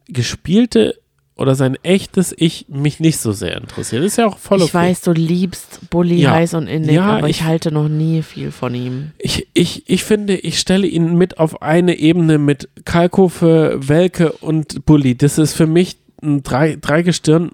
[0.09, 0.99] gespielte
[1.37, 4.05] oder sein echtes Ich mich nicht so sehr interessiert.
[4.05, 4.67] Ist ja auch voll okay.
[4.69, 6.31] Ich weiß, du liebst Bully ja.
[6.31, 9.11] heiß und innig, ja, aber ich, ich, halte noch nie viel von ihm.
[9.19, 14.87] Ich, ich, ich finde, ich stelle ihn mit auf eine Ebene mit Kalkofe, Welke und
[14.87, 15.17] Bully.
[15.17, 17.51] Das ist für mich ein drei, Dreigestirn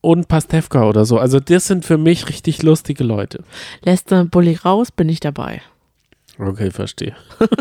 [0.00, 1.18] und Pastewka oder so.
[1.18, 3.44] Also das sind für mich richtig lustige Leute.
[3.82, 5.62] Lässt du Bully raus, bin ich dabei.
[6.38, 7.16] Okay, verstehe.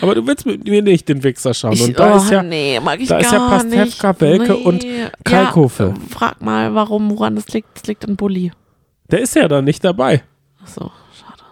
[0.00, 1.72] Aber du willst mit mir nicht den Wichser schauen.
[1.72, 4.64] Ich, und da oh, ist ja, nee, mag ich da ist ja Pastewka, Welke nee.
[4.64, 4.86] und
[5.24, 5.94] Kalkofe.
[5.96, 7.68] Ja, frag mal, warum, woran das liegt.
[7.74, 8.52] Das liegt an Bulli.
[9.10, 10.22] Der ist ja da nicht dabei.
[10.62, 11.42] Ach so, schade.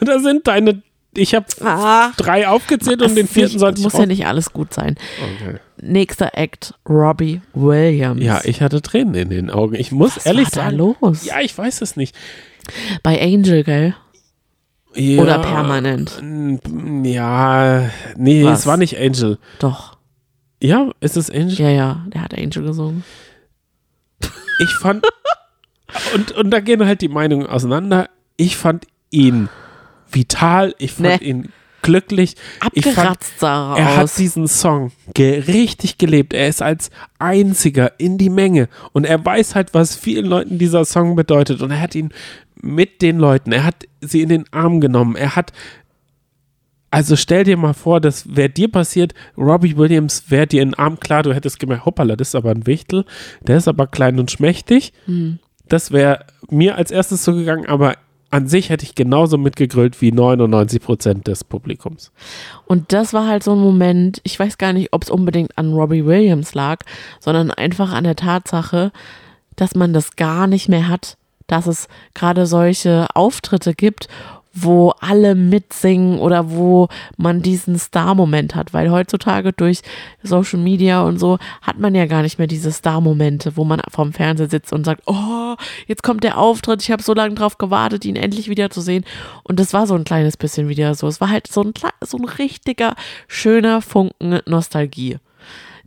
[0.00, 0.82] Da sind deine.
[1.16, 3.84] Ich habe ah, drei aufgezählt und den vierten sollte ich.
[3.84, 4.96] Muss ja nicht alles gut sein.
[5.40, 5.58] Okay.
[5.80, 8.22] Nächster Act, Robbie Williams.
[8.22, 9.74] Ja, ich hatte Tränen in den Augen.
[9.74, 10.78] Ich muss Was ehrlich war sagen.
[10.78, 11.24] Da los?
[11.24, 12.14] Ja, ich weiß es nicht.
[13.02, 13.94] Bei Angel, gell?
[14.94, 16.22] Ja, Oder permanent?
[17.04, 18.60] Ja, nee, Was?
[18.60, 19.38] es war nicht Angel.
[19.58, 19.98] Doch.
[20.62, 21.52] Ja, ist es Angel?
[21.52, 23.04] Ja, ja, der hat Angel gesungen.
[24.58, 25.06] Ich fand,
[26.14, 28.08] und, und da gehen halt die Meinungen auseinander.
[28.38, 29.50] Ich fand ihn
[30.16, 31.28] vital, ich fand nee.
[31.28, 31.52] ihn
[31.82, 32.34] glücklich.
[32.58, 36.34] Abgeratzt sah er, er hat diesen Song ge richtig gelebt.
[36.34, 36.90] Er ist als
[37.20, 41.70] einziger in die Menge und er weiß halt, was vielen Leuten dieser Song bedeutet und
[41.70, 42.10] er hat ihn
[42.60, 43.52] mit den Leuten.
[43.52, 45.14] Er hat sie in den Arm genommen.
[45.14, 45.52] Er hat
[46.90, 50.78] also stell dir mal vor, das wäre dir passiert, Robbie Williams wäre dir in den
[50.78, 53.04] Arm, klar, du hättest gemerkt, hoppala, das ist aber ein Wichtel,
[53.42, 54.92] der ist aber klein und schmächtig.
[55.04, 55.38] Hm.
[55.68, 57.96] Das wäre mir als erstes so gegangen, aber
[58.30, 62.12] an sich hätte ich genauso mitgegrölt wie 99 Prozent des Publikums.
[62.66, 65.72] Und das war halt so ein Moment, ich weiß gar nicht, ob es unbedingt an
[65.72, 66.80] Robbie Williams lag,
[67.20, 68.92] sondern einfach an der Tatsache,
[69.54, 71.16] dass man das gar nicht mehr hat,
[71.46, 74.08] dass es gerade solche Auftritte gibt,
[74.56, 76.88] wo alle mitsingen oder wo
[77.18, 79.82] man diesen Star-Moment hat, weil heutzutage durch
[80.22, 84.14] Social Media und so hat man ja gar nicht mehr diese Star-Momente, wo man vorm
[84.14, 85.56] Fernseher sitzt und sagt, oh,
[85.86, 89.04] jetzt kommt der Auftritt, ich habe so lange drauf gewartet, ihn endlich wieder zu sehen.
[89.44, 91.06] Und das war so ein kleines bisschen wieder so.
[91.06, 92.94] Es war halt so ein, so ein richtiger,
[93.28, 95.18] schöner Funken Nostalgie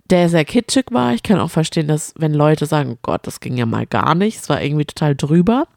[0.10, 1.14] der sehr kitschig war.
[1.14, 4.40] Ich kann auch verstehen, dass wenn Leute sagen, Gott, das ging ja mal gar nicht,
[4.40, 5.68] es war irgendwie total drüber.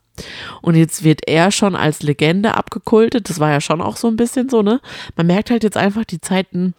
[0.61, 3.29] Und jetzt wird er schon als Legende abgekultet.
[3.31, 4.81] Das war ja schon auch so ein bisschen so, ne?
[5.17, 6.75] Man merkt halt jetzt einfach, die Zeiten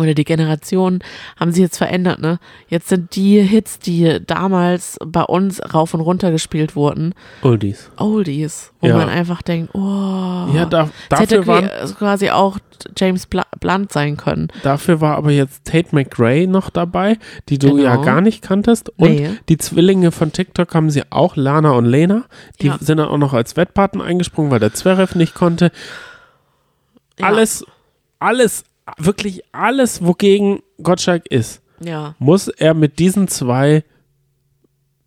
[0.00, 1.00] oder die Generationen
[1.38, 2.38] haben sich jetzt verändert, ne?
[2.68, 7.14] Jetzt sind die Hits, die damals bei uns rauf und runter gespielt wurden.
[7.42, 7.90] Oldies.
[7.96, 8.72] Oldies.
[8.80, 8.96] Wo ja.
[8.96, 10.48] man einfach denkt, oh.
[10.52, 12.58] Ja, da, dafür hätte waren, quasi auch
[12.96, 14.48] James Blunt sein können.
[14.62, 17.18] Dafür war aber jetzt Tate McRae noch dabei,
[17.48, 17.82] die du genau.
[17.82, 18.90] ja gar nicht kanntest.
[18.96, 19.30] Und nee.
[19.48, 22.24] die Zwillinge von TikTok haben sie auch, Lana und Lena.
[22.60, 22.78] Die ja.
[22.80, 25.70] sind dann auch noch als Wettpaten eingesprungen, weil der Zverev nicht konnte.
[27.18, 27.26] Ja.
[27.26, 27.64] Alles,
[28.18, 28.64] alles
[28.98, 32.14] wirklich alles, wogegen Gottschalk ist, ja.
[32.18, 33.84] muss er mit diesen zwei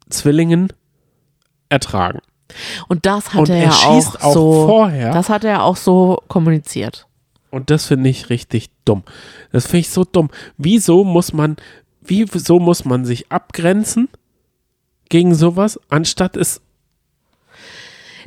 [0.09, 0.73] Zwillingen
[1.69, 2.19] ertragen.
[2.87, 5.13] Und das hat Und er, ja schießt auch, so, vorher.
[5.13, 7.07] Das hat er auch so kommuniziert.
[7.51, 9.03] Und das finde ich richtig dumm.
[9.51, 10.29] Das finde ich so dumm.
[10.57, 11.57] Wieso muss man,
[12.01, 14.09] wieso muss man sich abgrenzen
[15.09, 16.61] gegen sowas, anstatt es.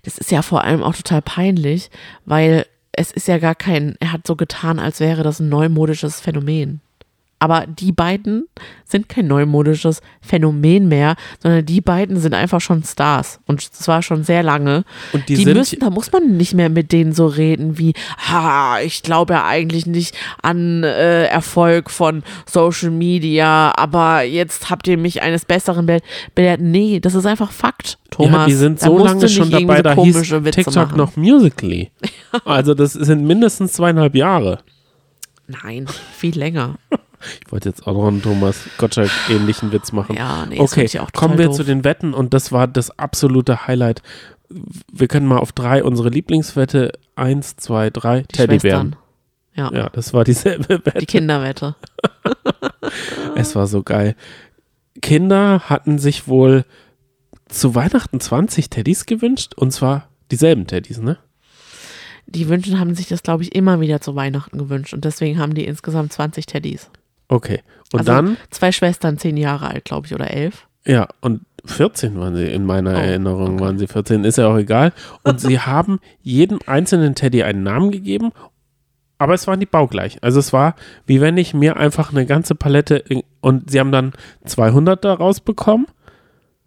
[0.03, 1.91] Das ist ja vor allem auch total peinlich,
[2.25, 6.21] weil es ist ja gar kein, er hat so getan, als wäre das ein neumodisches
[6.21, 6.81] Phänomen.
[7.43, 8.47] Aber die beiden
[8.85, 13.41] sind kein neumodisches Phänomen mehr, sondern die beiden sind einfach schon Stars.
[13.49, 14.85] Und zwar schon sehr lange.
[15.13, 17.95] Und die, die sind müssen, da muss man nicht mehr mit denen so reden wie,
[18.17, 24.87] ha, ich glaube ja eigentlich nicht an äh, Erfolg von Social Media, aber jetzt habt
[24.87, 25.85] ihr mich eines Besseren
[26.37, 26.61] belehrt.
[26.61, 28.33] Nee, das ist einfach Fakt, Thomas.
[28.33, 30.97] Ja, die sind so lange schon dabei, da hieß TikTok machen.
[30.97, 31.91] noch Musically.
[32.45, 34.61] also das sind mindestens zweieinhalb Jahre.
[35.49, 35.87] Nein,
[36.17, 36.79] viel länger.
[37.45, 40.17] Ich wollte jetzt auch noch einen Thomas Gottschalk-ähnlichen Witz machen.
[40.17, 41.57] Ja, nee, okay, kommen wir doof.
[41.57, 44.03] zu den Wetten und das war das absolute Highlight.
[44.93, 46.93] Wir können mal auf drei unsere Lieblingswette.
[47.17, 48.97] Eins, zwei, drei, Die Teddybären.
[49.55, 49.71] Ja.
[49.73, 50.99] ja, das war dieselbe Wette.
[50.99, 51.77] Die Kinderwette.
[53.37, 54.17] es war so geil.
[55.01, 56.65] Kinder hatten sich wohl
[57.49, 61.19] zu Weihnachten 20 Teddys gewünscht und zwar dieselben Teddys, ne?
[62.27, 65.55] Die Wünschen haben sich das, glaube ich, immer wieder zu Weihnachten gewünscht und deswegen haben
[65.55, 66.91] die insgesamt 20 Teddys.
[67.33, 67.63] Okay.
[67.93, 70.67] Und also dann, zwei Schwestern, zehn Jahre alt, glaube ich, oder elf.
[70.85, 73.61] ja, und 14 waren sie, in meiner Oh, Erinnerung okay.
[73.65, 74.93] waren sie 14, ist ja auch egal.
[75.23, 78.33] Und sie haben jedem einzelnen Teddy einen Namen gegeben,
[79.19, 80.19] aber es waren die baugleich.
[80.23, 80.75] Also es war,
[81.07, 84.13] wie wenn ich mir einfach eine ganze Palette in, und sie haben dann
[84.45, 85.87] 200 daraus bekommen,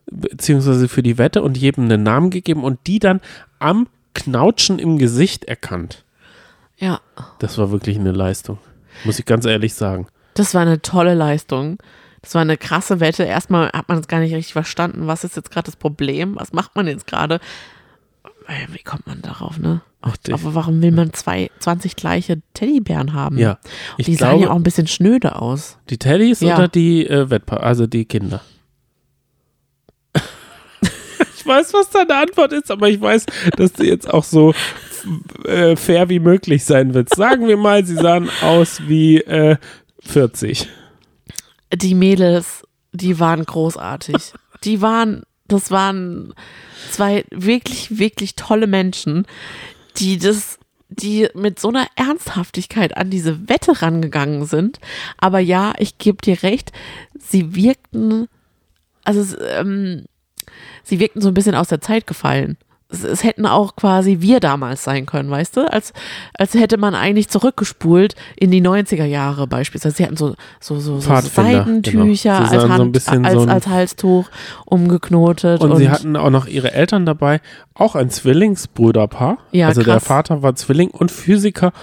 [0.09, 3.19] beziehungsweise für die Wette und jedem einen Namen gegeben und die dann
[3.59, 6.05] am Knautschen im Gesicht erkannt.
[6.77, 7.01] Ja,
[7.39, 8.59] Das war wirklich eine Leistung,
[9.03, 10.07] muss ich ganz ehrlich sagen.
[10.36, 11.78] Das war eine tolle Leistung.
[12.22, 13.24] Das war eine krasse Wette.
[13.24, 15.07] Erstmal hat man es gar nicht richtig verstanden.
[15.07, 16.36] Was ist jetzt gerade das Problem?
[16.36, 17.40] Was macht man jetzt gerade?
[18.72, 19.82] Wie kommt man darauf, ne?
[20.06, 20.34] Richtig.
[20.34, 23.38] Aber warum will man zwei, 20 gleiche Teddybären haben?
[23.40, 23.57] Ja,
[23.98, 25.78] ich die sahen glaube, ja auch ein bisschen schnöde aus.
[25.90, 26.56] die Teddys Ja.
[26.56, 28.41] oder die äh, Wettpa also die Kinder?
[31.36, 33.26] ich weiß, was deine Antwort ist, aber ich weiß,
[33.57, 34.53] dass du jetzt auch so
[35.45, 37.16] äh, fair wie möglich sein willst.
[37.16, 39.57] Sagen wir mal, sie sahen aus wie äh,
[40.06, 40.68] 40.
[41.73, 44.34] Die Mädels, die waren großartig.
[44.64, 46.34] Die waren, das waren
[46.91, 49.26] zwei wirklich, wirklich tolle Menschen,
[49.98, 50.60] die das,
[50.90, 54.80] die mit so einer Ernsthaftigkeit an diese Wette rangegangen sind.
[55.18, 56.72] Aber ja, ich gebe dir recht,
[57.18, 58.27] sie wirkten,
[59.03, 60.06] also ähm,
[60.84, 62.57] sie wirkten so ein bisschen aus der Zeit gefallen.
[62.90, 65.72] Es, es hätten auch quasi wir damals sein können, weißt du?
[65.72, 65.91] Als,
[66.34, 69.95] als hätte man eigentlich zurückgespult in die 90er Jahre beispielsweise.
[69.95, 72.52] Sie hatten so, so, so, so Seidentücher genau.
[72.52, 74.30] Als, Hand, so als, so als Halstuch
[74.66, 75.62] umgeknotet.
[75.62, 77.41] Und, sie hatten auch noch ihre Eltern dabei,
[77.74, 79.40] auch ein Zwillingsbrüderpaar.
[79.52, 80.06] Ja, also der krass.
[80.06, 81.74] Vater war Zwilling und Physiker.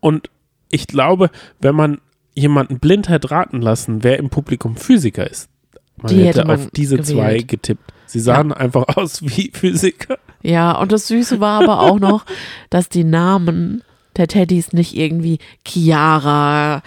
[0.00, 0.30] Und
[0.70, 1.30] ich glaube,
[1.60, 1.98] wenn man
[2.34, 5.50] jemanden blind hätte raten lassen, wer im Publikum Physiker ist,
[5.96, 7.48] man Die hätte, hätte man auf diese zwei gewählt.
[7.48, 7.92] getippt.
[8.06, 10.18] Sie sahen einfach aus wie Physiker.
[10.48, 12.24] Ja, und das Süße war aber auch noch,
[12.70, 13.82] dass die Namen
[14.16, 16.82] der Teddys nicht irgendwie Chiara,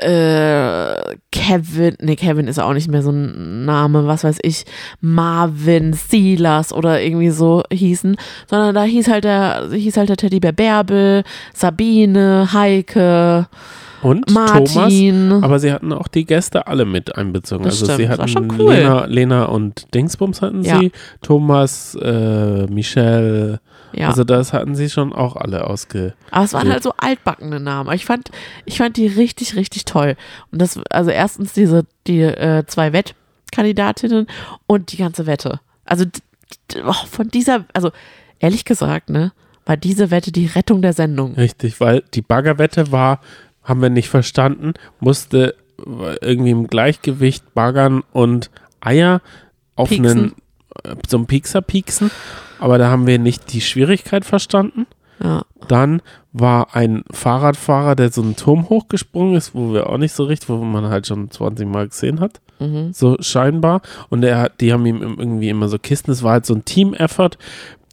[0.00, 4.64] äh, Kevin, nee, Kevin ist auch nicht mehr so ein Name, was weiß ich,
[5.00, 8.16] Marvin, Silas oder irgendwie so hießen,
[8.48, 13.46] sondern da hieß halt der, hieß halt der Teddybär Bärbel, Sabine, Heike,
[14.02, 15.28] Und Martin.
[15.30, 15.42] Thomas.
[15.42, 17.64] Aber sie hatten auch die Gäste alle mit einbezogen.
[17.64, 18.74] Das also sie stimmt, war hatten schon cool.
[18.74, 20.78] Lena, Lena und Dingsbums hatten Ja.
[20.78, 20.92] sie,
[21.22, 23.60] Thomas, äh, Michelle.
[23.92, 24.08] Ja.
[24.08, 26.14] Also das hatten sie schon auch alle ausge.
[26.30, 27.92] Aber es waren halt so altbackene Namen.
[27.94, 28.30] Ich fand,
[28.64, 30.16] ich fand die richtig, richtig toll.
[30.52, 34.26] Und das, also erstens diese, die äh, zwei Wettkandidatinnen
[34.66, 35.60] und die ganze Wette.
[35.84, 36.04] Also
[36.84, 37.90] oh, von dieser, also
[38.38, 39.32] ehrlich gesagt, ne,
[39.64, 41.34] war diese Wette die Rettung der Sendung.
[41.34, 43.20] Richtig, weil die Baggerwette war,
[43.62, 45.54] haben wir nicht verstanden, musste
[46.20, 48.50] irgendwie im Gleichgewicht baggern und
[48.80, 49.20] Eier
[49.76, 50.18] auf Pieksen.
[50.18, 50.34] einen
[50.84, 52.10] äh, so einen Piekser pieksen,
[52.58, 54.86] aber da haben wir nicht die Schwierigkeit verstanden.
[55.22, 55.42] Ja.
[55.66, 56.00] Dann
[56.32, 60.48] war ein Fahrradfahrer, der so einen Turm hochgesprungen ist, wo wir auch nicht so richtig,
[60.48, 62.92] wo man halt schon 20 Mal gesehen hat, Mhm.
[62.92, 63.80] so scheinbar.
[64.10, 67.30] Und er, die haben ihm irgendwie immer so Kisten, es war halt so ein Team-Effort.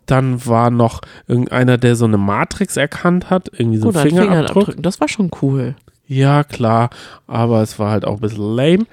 [0.06, 4.10] Dann war noch irgendeiner, der so eine Matrix erkannt hat, irgendwie so Gut, ein ein
[4.10, 4.36] Fingerabdruck.
[4.38, 5.76] Fingerabdrücken, das war schon cool.
[6.08, 6.92] Ja, klar,
[7.26, 8.86] aber es war halt auch ein bisschen lame.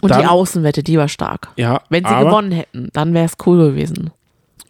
[0.00, 1.48] Und Dann- die Außenwette, die war stark.
[1.56, 4.10] Ja, Wenn sie aber, gewonnen hätten, dann wäre es cool gewesen.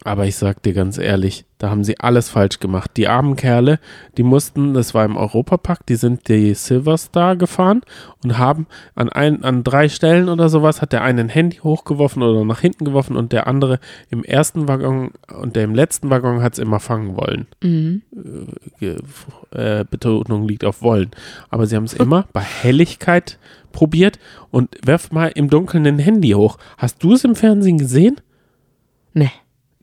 [0.03, 2.91] Aber ich sag dir ganz ehrlich, da haben sie alles falsch gemacht.
[2.97, 3.79] Die armen Kerle,
[4.17, 7.81] die mussten, das war im Europapark, die sind die Silver Star gefahren
[8.23, 8.65] und haben
[8.95, 12.61] an, ein, an drei Stellen oder sowas, hat der eine ein Handy hochgeworfen oder nach
[12.61, 16.59] hinten geworfen und der andere im ersten Waggon und der im letzten Waggon hat es
[16.59, 17.45] immer fangen wollen.
[17.61, 18.01] Mhm.
[18.79, 18.97] Ge-
[19.51, 21.11] äh, Betonung liegt auf wollen.
[21.49, 23.37] Aber sie haben es immer bei Helligkeit
[23.71, 24.17] probiert
[24.49, 26.57] und werf mal im Dunkeln ein Handy hoch.
[26.77, 28.15] Hast du es im Fernsehen gesehen?
[29.13, 29.29] Ne.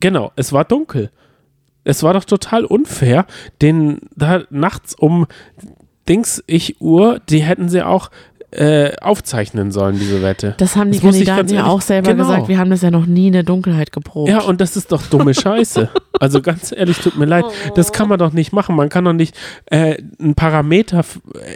[0.00, 1.10] Genau, es war dunkel.
[1.84, 3.26] Es war doch total unfair,
[3.62, 5.26] den da nachts um
[6.08, 8.10] Dings ich Uhr, die hätten sie auch
[8.50, 10.54] äh, aufzeichnen sollen, diese Wette.
[10.56, 12.24] Das haben die Das Kandidaten ja auch selber Genau.
[12.26, 12.48] gesagt.
[12.48, 14.30] Wir haben das ja noch nie in der Dunkelheit geprobt.
[14.30, 15.90] Ja, und das ist doch dumme Scheiße.
[16.18, 17.44] Also ganz ehrlich, tut mir leid.
[17.74, 18.74] Das kann man doch nicht machen.
[18.74, 19.36] Man kann doch nicht
[19.66, 21.04] äh, ein Parameter,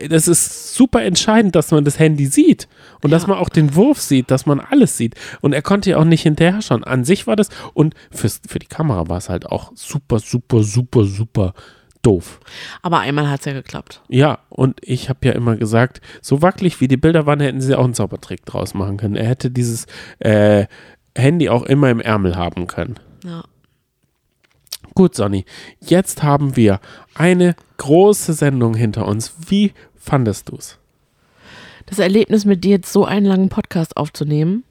[0.03, 2.69] äh, das ist super entscheidend, dass man das Handy sieht
[3.03, 3.29] und dass Ja.
[3.31, 5.15] man auch den Wurf sieht, dass man alles sieht.
[5.41, 6.85] Und er konnte ja auch nicht hinterher schauen.
[6.85, 10.63] An sich war das, und fürs, für die Kamera war es halt auch super, super,
[10.63, 11.55] super, super
[12.03, 12.41] doof.
[12.83, 14.03] Aber einmal hat es ja geklappt.
[14.09, 17.77] Ja, und ich habe ja immer gesagt, so wackelig wie die Bilder waren, hätten sie
[17.77, 19.15] auch einen Zaubertrick draus machen können.
[19.17, 19.87] Er hätte dieses
[20.19, 20.67] äh,
[21.17, 22.99] Handy auch immer im Ärmel haben können.
[23.25, 23.45] Ja.
[24.95, 25.45] Gut, Sonny,
[25.81, 26.81] jetzt haben wir
[27.15, 29.35] eine große Sendung hinter uns.
[29.49, 30.79] Wie fandest du's?
[31.87, 34.65] Das Erlebnis mit dir jetzt so einen langen Podcast aufzunehmen,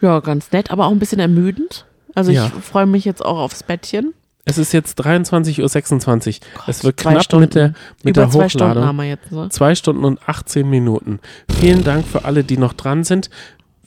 [0.00, 1.84] Ja, ganz nett, aber auch ein bisschen ermüdend.
[2.14, 2.46] Also Ja.
[2.56, 4.14] ich freue mich jetzt auch aufs Bettchen.
[4.44, 6.62] Es ist jetzt 23.26 Uhr.
[6.68, 7.40] es wird zwei knapp Stunden.
[7.42, 7.68] mit der,
[8.04, 8.84] mit Über der zwei Stunden Hochladung.
[8.88, 9.30] haben wir jetzt.
[9.32, 9.48] Ne?
[9.50, 11.18] Zwei Stunden und 18 Minuten.
[11.60, 13.28] Vielen Dank für alle, die noch dran sind.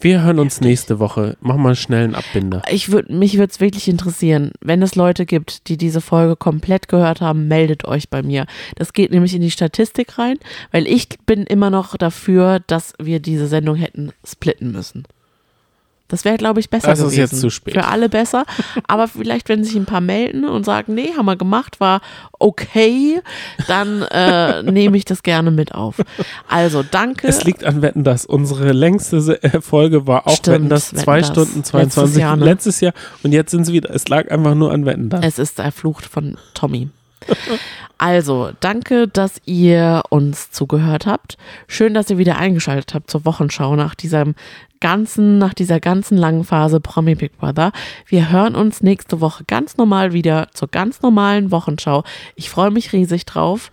[0.04, 1.38] Wir hören uns nächste Woche.
[1.42, 2.64] Machen wir schnell einen Abbinder.
[2.72, 6.88] Ich würd, mich würde es wirklich interessieren, wenn es Leute gibt, die diese Folge komplett
[6.88, 8.48] gehört haben, meldet euch bei mir.
[8.76, 10.40] Das geht nämlich in die Statistik rein,
[10.72, 15.06] weil ich bin immer noch dafür, dass wir diese Sendung hätten splitten müssen.
[16.12, 17.20] Das wäre, glaube ich, besser Das ist gewesen.
[17.22, 17.74] jetzt zu spät.
[17.74, 18.44] Für alle besser.
[18.88, 22.02] Aber vielleicht, wenn sich ein paar melden und sagen, nee, haben wir gemacht, war
[22.38, 23.22] okay,
[23.68, 26.02] dann äh, nehme ich das gerne mit auf.
[26.50, 27.28] Also, danke.
[27.28, 31.04] Es liegt an Wetten, dass unsere längste äh, Folge war auch Stimmt, Wetten, das Wetten,
[31.04, 31.28] zwei dass.
[31.30, 32.46] Stunden 22 Letztes Jahr, ne?
[32.46, 33.90] letztes Jahr und jetzt sind es wieder.
[33.94, 35.24] Es lag einfach nur an Wetten, das.
[35.26, 36.90] Es ist erflucht von Tommy.
[37.98, 41.38] Also, danke, dass ihr uns zugehört habt.
[41.68, 44.34] Schön, dass ihr wieder eingeschaltet habt zur Wochenschau nach diesem
[44.80, 47.72] ganzen, nach dieser ganzen langen Phase Promi Big Brother.
[48.08, 52.04] Wir hören uns nächste Woche ganz normal wieder zur ganz normalen Wochenschau.
[52.36, 53.72] Ich freue mich riesig drauf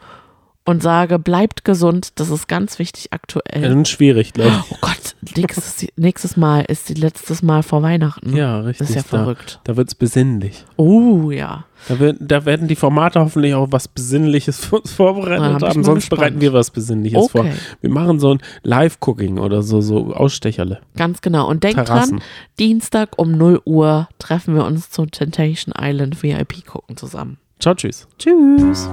[0.69, 2.11] und sage, bleibt gesund.
[2.17, 3.75] Das ist ganz wichtig aktuell.
[3.75, 8.29] Ja, schwierig, glaube Oh Gott, nächstes, nächstes Mal ist die letztes Mal vor Weihnachten.
[8.29, 8.37] ich.
[8.37, 8.81] Ja, richtig.
[8.81, 9.61] Das ist ja verrückt.
[9.65, 10.67] Da wird es besinnlich.
[10.77, 11.65] Oh ja.
[11.89, 15.85] Da, wird, da werden die Formate hoffentlich auch was Besinnliches für uns vorbereitet ich haben.
[15.85, 16.21] Sonst gespannt.
[16.21, 17.41] bereiten wir was Besinnliches vor.
[17.41, 17.55] Okay.
[17.81, 20.81] Wir machen so ein Live-Cooking oder so, so Ausstecherle.
[20.97, 21.49] Ganz genau.
[21.49, 22.21] Und denkt dran,
[22.59, 27.39] Dienstag um 0 Uhr treffen wir uns zum Temptation Island VIP gucken zusammen.
[27.59, 28.07] Ciao, tschüss.
[28.19, 28.91] Tschüss.